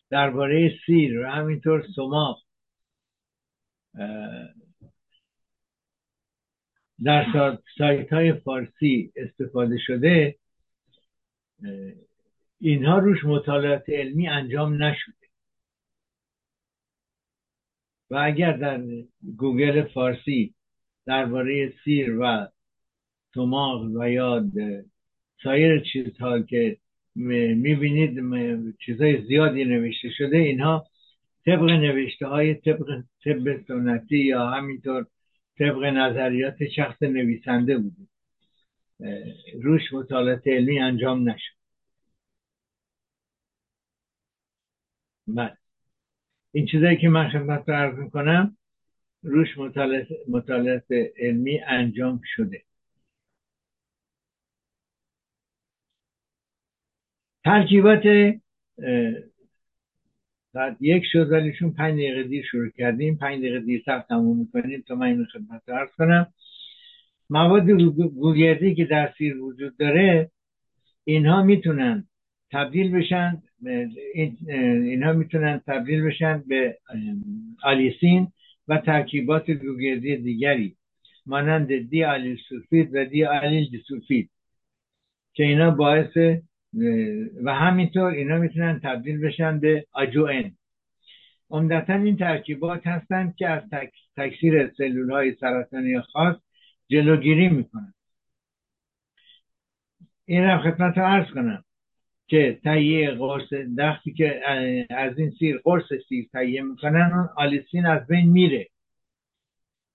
درباره 0.10 0.78
سیر 0.86 1.20
و 1.20 1.30
همینطور 1.30 1.88
سماق 1.96 2.44
در 7.04 7.26
سایت 7.78 8.14
های 8.14 8.34
فارسی 8.34 9.12
استفاده 9.16 9.78
شده 9.78 10.36
اینها 12.60 12.98
روش 12.98 13.26
مطالعات 13.26 13.90
علمی 13.90 14.28
انجام 14.28 14.84
نشده. 14.84 15.28
و 18.10 18.16
اگر 18.16 18.58
در 18.58 18.82
گوگل 19.38 19.88
فارسی 19.88 20.54
درباره 21.06 21.74
سیر 21.84 22.18
و 22.20 22.48
سماق 23.34 23.82
و 23.82 24.10
یا 24.10 24.46
سایر 25.44 25.80
چیزها 25.80 26.42
که 26.42 26.78
می‌بینید 27.16 28.20
چیزهای 28.86 29.28
زیادی 29.28 29.66
نوشته 29.66 30.10
شده 30.18 30.38
اینها 30.38 30.88
طبق 31.46 31.64
نوشته 31.64 32.28
های 32.28 32.54
طبق 32.54 33.04
طب 33.26 33.66
سنتی 33.68 34.18
یا 34.18 34.48
همینطور 34.48 35.06
طبق 35.60 35.84
نظریات 35.84 36.68
شخص 36.76 37.04
نویسنده 37.04 37.78
بوده. 37.78 38.08
روش 39.62 39.94
مطالعات 39.94 40.48
علمی 40.48 40.80
انجام 40.80 41.30
نشد. 41.30 41.58
بله. 45.28 45.58
این 46.52 46.66
چیزایی 46.66 46.98
که 46.98 47.10
من 47.10 47.30
خدمت 47.30 47.70
رو 47.70 47.76
عرض 47.76 48.00
می‌کنم 48.00 48.58
روش 49.24 49.48
مطالعات 50.28 50.92
علمی 51.18 51.60
انجام 51.60 52.22
شده. 52.36 52.66
ترکیبات 57.48 58.04
ساعت 60.54 60.78
یک 60.80 61.04
شد 61.12 61.32
ولیشون 61.32 61.74
پنج 61.74 61.93
دقیقه 61.93 62.24
دیر 62.24 62.45
شروع 62.52 62.70
کردیم 62.70 63.16
پنج 63.16 63.39
دقیقه 63.39 63.60
دیرتر 63.60 64.00
تموم 64.00 64.38
می‌کنیم 64.38 64.84
تا 64.88 64.95
من 64.95 65.08
این 65.08 65.26
خدمت 65.26 65.70
ارز 65.70 65.89
کنم. 65.98 66.34
مواد 67.30 67.70
گوگردی 67.70 68.76
که 68.76 68.86
در 68.86 69.14
سیر 69.18 69.38
وجود 69.38 69.78
داره 69.78 70.32
اینها 71.04 71.43
می‌تونن 71.43 72.08
تبدیل 72.52 72.91
بشن 72.91 73.41
اینها 74.84 75.14
می‌تونن 75.14 75.62
تبدیل 75.68 76.04
بشن 76.04 76.43
به 76.48 76.78
آلیسین 77.64 78.28
و 78.68 78.78
ترکیبات 78.78 79.52
گوگردی 79.52 80.18
دیگری 80.18 80.76
مانند 81.26 81.89
دی 81.89 82.04
آلیل 82.04 82.38
سولفید 82.50 82.95
و 82.95 83.06
دی 83.06 83.26
آلیل 83.26 83.70
دیسولفید 83.70 84.30
که 85.34 85.43
اینا 85.43 85.72
باعث 85.72 86.18
و 87.44 87.56
همینطور 87.56 88.12
اینا 88.12 88.38
می‌تونن 88.38 88.80
تبدیل 88.84 89.22
بشن 89.22 89.60
به 89.60 89.86
آجوئن. 89.92 90.52
عمدتا 91.50 91.94
این 91.94 92.18
ترکیبات 92.18 92.88
هستند 92.88 93.36
که 93.36 93.50
از 93.50 93.64
تکثیر 94.18 94.72
سلول 94.78 95.12
های 95.12 95.34
سرطانی 95.34 96.02
خاص 96.02 96.36
جلوگیری 96.90 97.50
می‌کنن 97.50 97.94
این 100.26 100.44
را 100.44 100.62
خدمت 100.62 100.98
رو 100.98 101.04
عرض 101.04 101.32
کنم 101.34 101.64
که 102.28 102.60
تهیه 102.64 103.12
قرص 103.12 103.54
دختی 103.54 104.14
که 104.14 104.42
از 104.90 105.20
این 105.20 105.32
سیر 105.40 105.58
قرص 105.64 105.94
سیر 106.10 106.28
تهیه 106.32 106.62
می‌کنن 106.62 107.12
اون 107.14 107.30
آلیسین 107.36 107.86
از 107.86 108.08
بین 108.08 108.30
میره. 108.30 108.68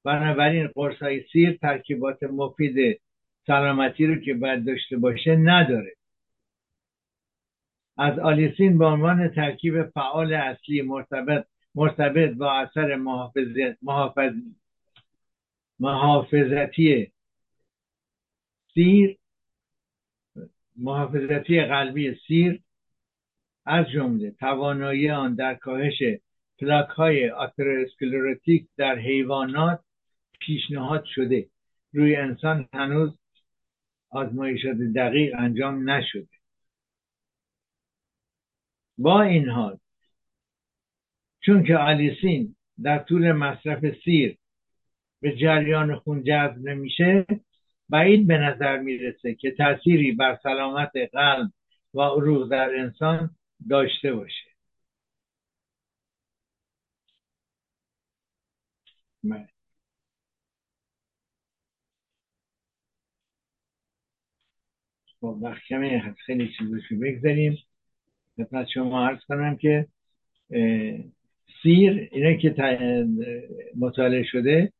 بنابراین 0.04 0.66
قرص 0.66 1.02
های 1.02 1.22
سیر 1.32 1.52
ترکیبات 1.52 2.22
مفید 2.22 3.00
سلامتی 3.46 4.06
رو 4.06 4.16
که 4.16 4.34
باید 4.34 4.66
داشته 4.66 4.96
باشه 4.96 5.36
نداره. 5.36 5.92
از 8.02 8.18
آلیسین 8.18 8.78
به 8.78 8.84
عنوان 8.84 9.28
ترکیب 9.28 9.82
فعال 9.82 10.34
اصلی 10.34 10.82
مرتبط 10.82 11.46
مرتبط 11.74 12.36
با 12.36 12.52
اثر 12.52 12.96
محافظ 13.82 14.34
محافظتی 15.80 17.12
سیر 18.74 19.18
محافظتی 20.76 21.64
قلبی 21.64 22.14
سیر 22.26 22.60
از 23.66 23.86
جمله 23.90 24.30
توانایی 24.30 25.10
آن 25.10 25.34
در 25.34 25.54
کاهش 25.54 26.02
پلاک 26.60 26.88
های 26.88 27.30
آتروسکلروتیک 27.30 28.66
در 28.76 28.98
حیوانات 28.98 29.80
پیشنهاد 30.40 31.04
شده. 31.04 31.46
روی 31.92 32.16
انسان 32.16 32.68
هنوز 32.72 33.18
آزمایشات 34.10 34.76
دقیق 34.76 35.34
انجام 35.38 35.90
نشده. 35.90 36.41
با 38.98 39.22
این 39.22 39.48
حال 39.48 39.78
چون 41.40 41.64
که 41.64 41.76
آلیسین 41.76 42.56
در 42.82 42.98
طول 42.98 43.32
مصرف 43.32 43.84
سیر 44.04 44.38
به 45.20 45.36
جریان 45.36 45.96
خون 45.96 46.24
جذب 46.24 46.58
نمیشه 46.58 47.26
بعید 47.88 48.26
به 48.26 48.38
نظر 48.38 48.78
می‌رسه 48.78 49.34
که 49.34 49.50
تأثیری 49.50 50.12
بر 50.12 50.38
سلامت 50.42 50.92
قلب 51.12 51.52
و 51.94 52.00
عروق 52.00 52.48
در 52.50 52.70
انسان 52.78 53.36
داشته 53.68 54.12
باشه 54.14 54.52
بله. 59.24 59.48
خب 65.20 65.38
وقت 65.42 65.62
کمی 65.68 66.00
خیلی 66.26 66.52
چیزشو 66.58 66.98
بگذاریم 67.00 67.58
خدمت 68.36 68.66
شما 68.74 69.06
عرض 69.06 69.18
کنم 69.28 69.56
که 69.56 69.86
سیر 71.62 72.08
اینه 72.12 72.38
که 72.38 72.54
مطالعه 73.78 74.22
شده 74.22 74.72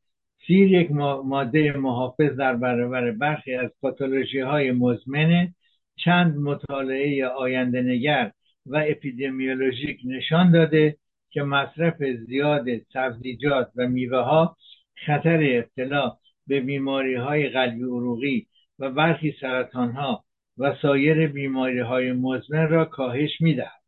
سیر 0.47 0.71
یک 0.71 0.91
ماده 1.25 1.71
محافظ 1.71 2.35
در 2.35 2.55
برابر 2.55 3.11
برخی 3.11 3.55
از 3.55 3.69
پاتولوژی 3.81 4.39
های 4.39 4.71
مزمن 4.71 5.53
چند 5.95 6.37
مطالعه 6.37 7.27
آینده 7.27 7.81
نگر 7.81 8.31
و 8.65 8.83
اپیدمیولوژیک 8.87 9.99
نشان 10.05 10.51
داده 10.51 10.97
که 11.29 11.43
مصرف 11.43 12.03
زیاد 12.27 12.65
سبزیجات 12.93 13.71
و 13.75 13.87
میوه 13.87 14.17
ها 14.17 14.57
خطر 15.05 15.39
ابتلا 15.43 16.17
به 16.47 16.59
بیماری 16.59 17.15
های 17.15 17.49
قلبی 17.49 17.83
عروقی 17.83 18.47
و 18.79 18.91
برخی 18.91 19.35
سرطان 19.41 19.91
ها 19.91 20.23
و 20.57 20.75
سایر 20.81 21.27
بیماری 21.27 21.79
های 21.79 22.11
مزمن 22.11 22.69
را 22.69 22.85
کاهش 22.85 23.41
می‌دهد. 23.41 23.81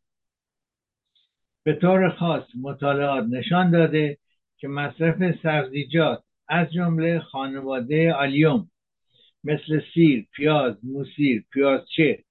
به 1.63 1.73
طور 1.73 2.09
خاص 2.09 2.43
مطالعات 2.61 3.25
نشان 3.29 3.71
داده 3.71 4.17
که 4.57 4.67
مصرف 4.67 5.35
سبزیجات 5.43 6.23
از 6.47 6.73
جمله 6.73 7.19
خانواده 7.19 8.13
آلیوم 8.13 8.71
مثل 9.43 9.81
سیر، 9.93 10.27
پیاز، 10.35 10.85
موسیر، 10.85 11.43
پیازچه 11.51 12.23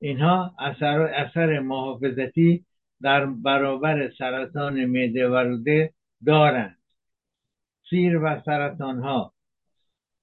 اینها 0.00 0.54
اثر, 0.58 1.00
اثر 1.00 1.60
محافظتی 1.60 2.64
در 3.02 3.26
برابر 3.26 4.10
سرطان 4.18 4.84
معده 4.84 5.28
و 5.28 5.34
روده 5.34 5.92
دارند. 6.26 6.78
سیر 7.90 8.18
و 8.18 8.42
سرطان 8.44 9.00
ها 9.00 9.32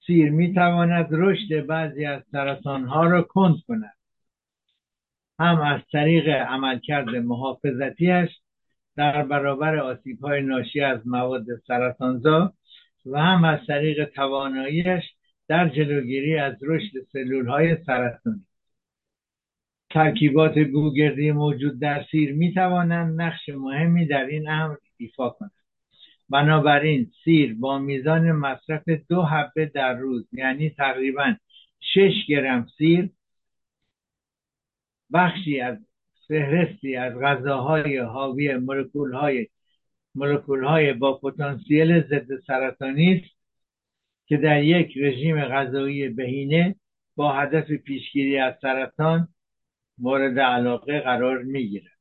سیر 0.10 0.32
می 0.32 0.53
تواند 0.53 1.07
رشد 1.12 1.66
بعضی 1.66 2.05
از 2.05 2.22
سرطان 2.32 2.84
ها 2.84 3.05
را 3.05 3.22
کند 3.22 3.55
کند. 3.68 3.93
هم 5.39 5.62
از 5.62 5.82
طریق 5.91 6.28
عملکرد 6.28 7.10
محافظتیش 7.10 8.30
در 8.95 9.24
برابر 9.24 9.78
آسیب 9.78 10.20
های 10.20 10.41
ناشی 10.41 10.82
از 10.82 11.07
مواد 11.07 11.45
سرطانزا 11.68 12.53
و 13.05 13.20
هم 13.22 13.43
از 13.43 13.60
طریق 13.68 14.05
تواناییش 14.05 15.03
در 15.47 15.70
جلوگیری 15.70 16.38
از 16.38 16.53
رشد 16.62 16.93
سلول 17.12 17.47
های 17.47 17.84
سرطانی. 17.84 18.45
ترکیبات 19.89 20.57
گوگردی 20.57 21.32
موجود 21.32 21.80
در 21.80 22.05
سیر 22.12 22.34
می 22.34 22.53
توانند 22.53 23.22
نقش 23.22 23.49
مهمی 23.49 24.07
در 24.07 24.26
این 24.26 24.49
امر 24.49 24.76
ایفا 24.97 25.30
کنند. 25.30 25.59
بنابراین 26.30 27.12
سیر 27.24 27.56
با 27.60 27.80
میزان 27.80 28.32
مصرف 28.32 28.84
دو 29.10 29.22
حبه 29.22 29.66
در 29.66 29.94
روز 29.94 30.28
یعنی 30.32 30.70
تقریبا 30.70 31.36
6 31.80 32.12
گرم 32.28 32.68
سیر 32.78 33.10
بخشی 35.14 35.60
از 35.60 35.78
فهرستی 36.28 36.96
از 36.96 37.14
غذاهای 37.22 37.98
حاوی 37.98 38.58
مولکول 38.58 39.14
های 39.14 39.48
مولکول 40.16 40.64
های 40.64 40.94
با 40.94 41.18
پتانسیل 41.18 42.02
ضد 42.02 42.28
سرطانی 42.48 43.14
است 43.14 43.40
که 44.26 44.38
در 44.38 44.64
یک 44.64 44.98
رژیم 44.98 45.46
غذایی 45.46 46.10
بهینه 46.10 46.76
با 47.16 47.34
هدف 47.34 47.72
پیشگیری 47.72 48.38
از 48.38 48.54
سرطان 48.62 49.28
مورد 49.98 50.40
علاقه 50.40 51.00
قرار 51.00 51.44
می‌گیرد. 51.44 51.92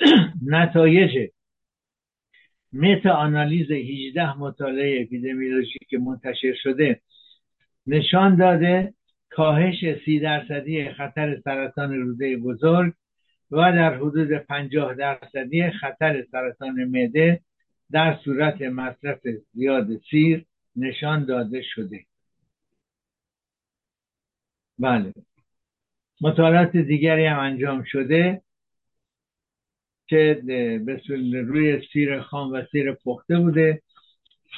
نتایج 0.46 1.30
متا 2.72 3.10
آنالیز 3.10 3.70
18 3.70 4.38
مطالعه 4.38 5.02
اپیدمیولوژیک 5.02 5.94
منتشر 5.94 6.54
شده 6.62 7.00
نشان 7.86 8.36
داده 8.36 8.94
کاهش 9.30 9.84
سی 10.04 10.20
درصدی 10.20 10.90
خطر 10.90 11.40
سرطان 11.44 12.00
روده 12.00 12.36
بزرگ 12.36 12.94
و 13.50 13.56
در 13.56 13.94
حدود 13.94 14.32
50 14.32 14.94
درصدی 14.94 15.70
خطر 15.70 16.24
سرطان 16.32 16.84
معده 16.84 17.40
در 17.90 18.18
صورت 18.24 18.62
مصرف 18.62 19.20
زیاد 19.52 19.86
سیر 20.10 20.46
نشان 20.76 21.24
داده 21.24 21.62
شده. 21.62 22.04
بله. 24.78 25.12
مطالعات 26.20 26.76
دیگری 26.76 27.26
هم 27.26 27.38
انجام 27.38 27.84
شده. 27.84 28.42
که 30.10 30.42
به 30.86 31.02
روی 31.42 31.80
سیر 31.92 32.20
خام 32.20 32.52
و 32.52 32.62
سیر 32.72 32.92
پخته 32.92 33.38
بوده 33.38 33.82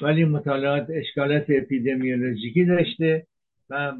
ولی 0.02 0.24
مطالعات 0.24 0.86
اشکالات 0.90 1.46
اپیدمیولوژیکی 1.48 2.64
داشته 2.64 3.26
و 3.70 3.92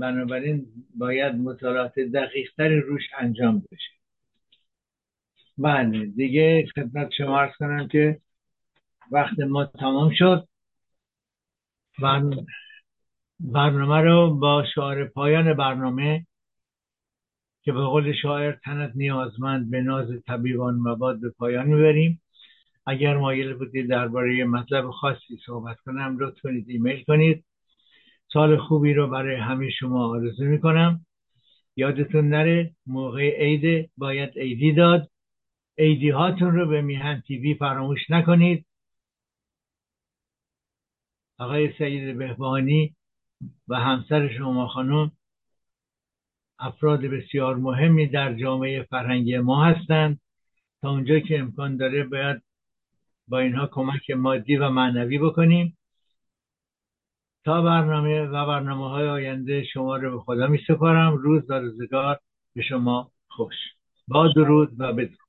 بنابراین 0.00 0.66
باید 0.94 1.34
مطالعات 1.34 1.98
دقیق 1.98 2.50
تری 2.56 2.80
روش 2.80 3.02
انجام 3.18 3.58
بشه. 3.72 3.90
بله 5.58 6.06
دیگه 6.06 6.66
خدمت 6.74 7.10
شما 7.16 7.40
ارز 7.40 7.52
کنم 7.58 7.88
که 7.88 8.20
وقت 9.12 9.40
ما 9.40 9.64
تمام 9.64 10.12
شد. 10.14 10.48
برنامه 13.40 14.00
رو 14.00 14.34
با 14.34 14.64
شعار 14.74 15.04
پایان 15.04 15.54
برنامه 15.54 16.26
که 17.62 17.72
به 17.72 17.80
قول 17.80 18.12
شاعر 18.22 18.52
تنت 18.52 18.92
نیازمند 18.94 19.70
به 19.70 19.80
ناز 19.80 20.08
طبیبان 20.26 20.74
مباد 20.74 21.20
به 21.20 21.30
پایان 21.30 21.66
می‌بریم. 21.66 22.22
اگر 22.86 23.16
مایل 23.16 23.54
بودید 23.54 23.90
درباره 23.90 24.44
مطلب 24.44 24.90
خاصی 24.90 25.38
صحبت 25.46 25.76
کنم 25.76 26.16
لطف 26.20 26.40
کنید 26.40 26.68
ایمیل 26.68 27.04
کنید. 27.04 27.44
سال 28.32 28.56
خوبی 28.56 28.94
رو 28.94 29.08
برای 29.08 29.36
همه 29.36 29.70
شما 29.70 30.08
آرزو 30.08 30.44
می‌کنم. 30.44 31.06
یادتون 31.76 32.28
نره 32.28 32.74
موقع 32.86 33.40
عید 33.40 33.90
باید 33.96 34.38
عیدی 34.38 34.72
داد. 34.72 35.10
عیدی 35.78 36.10
هاتون 36.10 36.54
رو 36.54 36.68
به 36.68 36.82
میهن 36.82 37.22
تیوی 37.26 37.54
فراموش 37.54 38.10
نکنید. 38.10 38.66
آقای 41.38 41.72
سید 41.78 42.18
بهبانی 42.18 42.96
و 43.68 43.76
همسر 43.76 44.28
شما 44.38 44.66
خانم 44.68 45.12
افراد 46.60 47.00
بسیار 47.00 47.56
مهمی 47.56 48.06
در 48.06 48.34
جامعه 48.34 48.82
فرهنگی 48.82 49.38
ما 49.38 49.64
هستند. 49.64 50.20
تا 50.82 50.90
اونجا 50.90 51.20
که 51.20 51.38
امکان 51.38 51.76
داره 51.76 52.04
باید 52.04 52.42
با 53.28 53.38
اینها 53.38 53.66
کمک 53.66 54.10
مادی 54.10 54.56
و 54.56 54.70
معنوی 54.70 55.18
بکنیم. 55.18 55.78
تا 57.44 57.62
برنامه 57.62 58.22
و 58.22 58.46
برنامه 58.46 58.88
های 58.90 59.08
آینده 59.08 59.64
شما 59.64 59.96
رو 59.96 60.10
به 60.10 60.24
خدا 60.24 60.46
می 60.46 60.58
سپارم 60.68 61.16
روز 61.16 61.50
و 61.50 61.54
روزگار 61.54 62.20
به 62.54 62.62
شما 62.62 63.10
خوش. 63.28 63.54
با 64.08 64.28
درود 64.28 64.72
و 64.78 64.92
بدرود. 64.92 65.19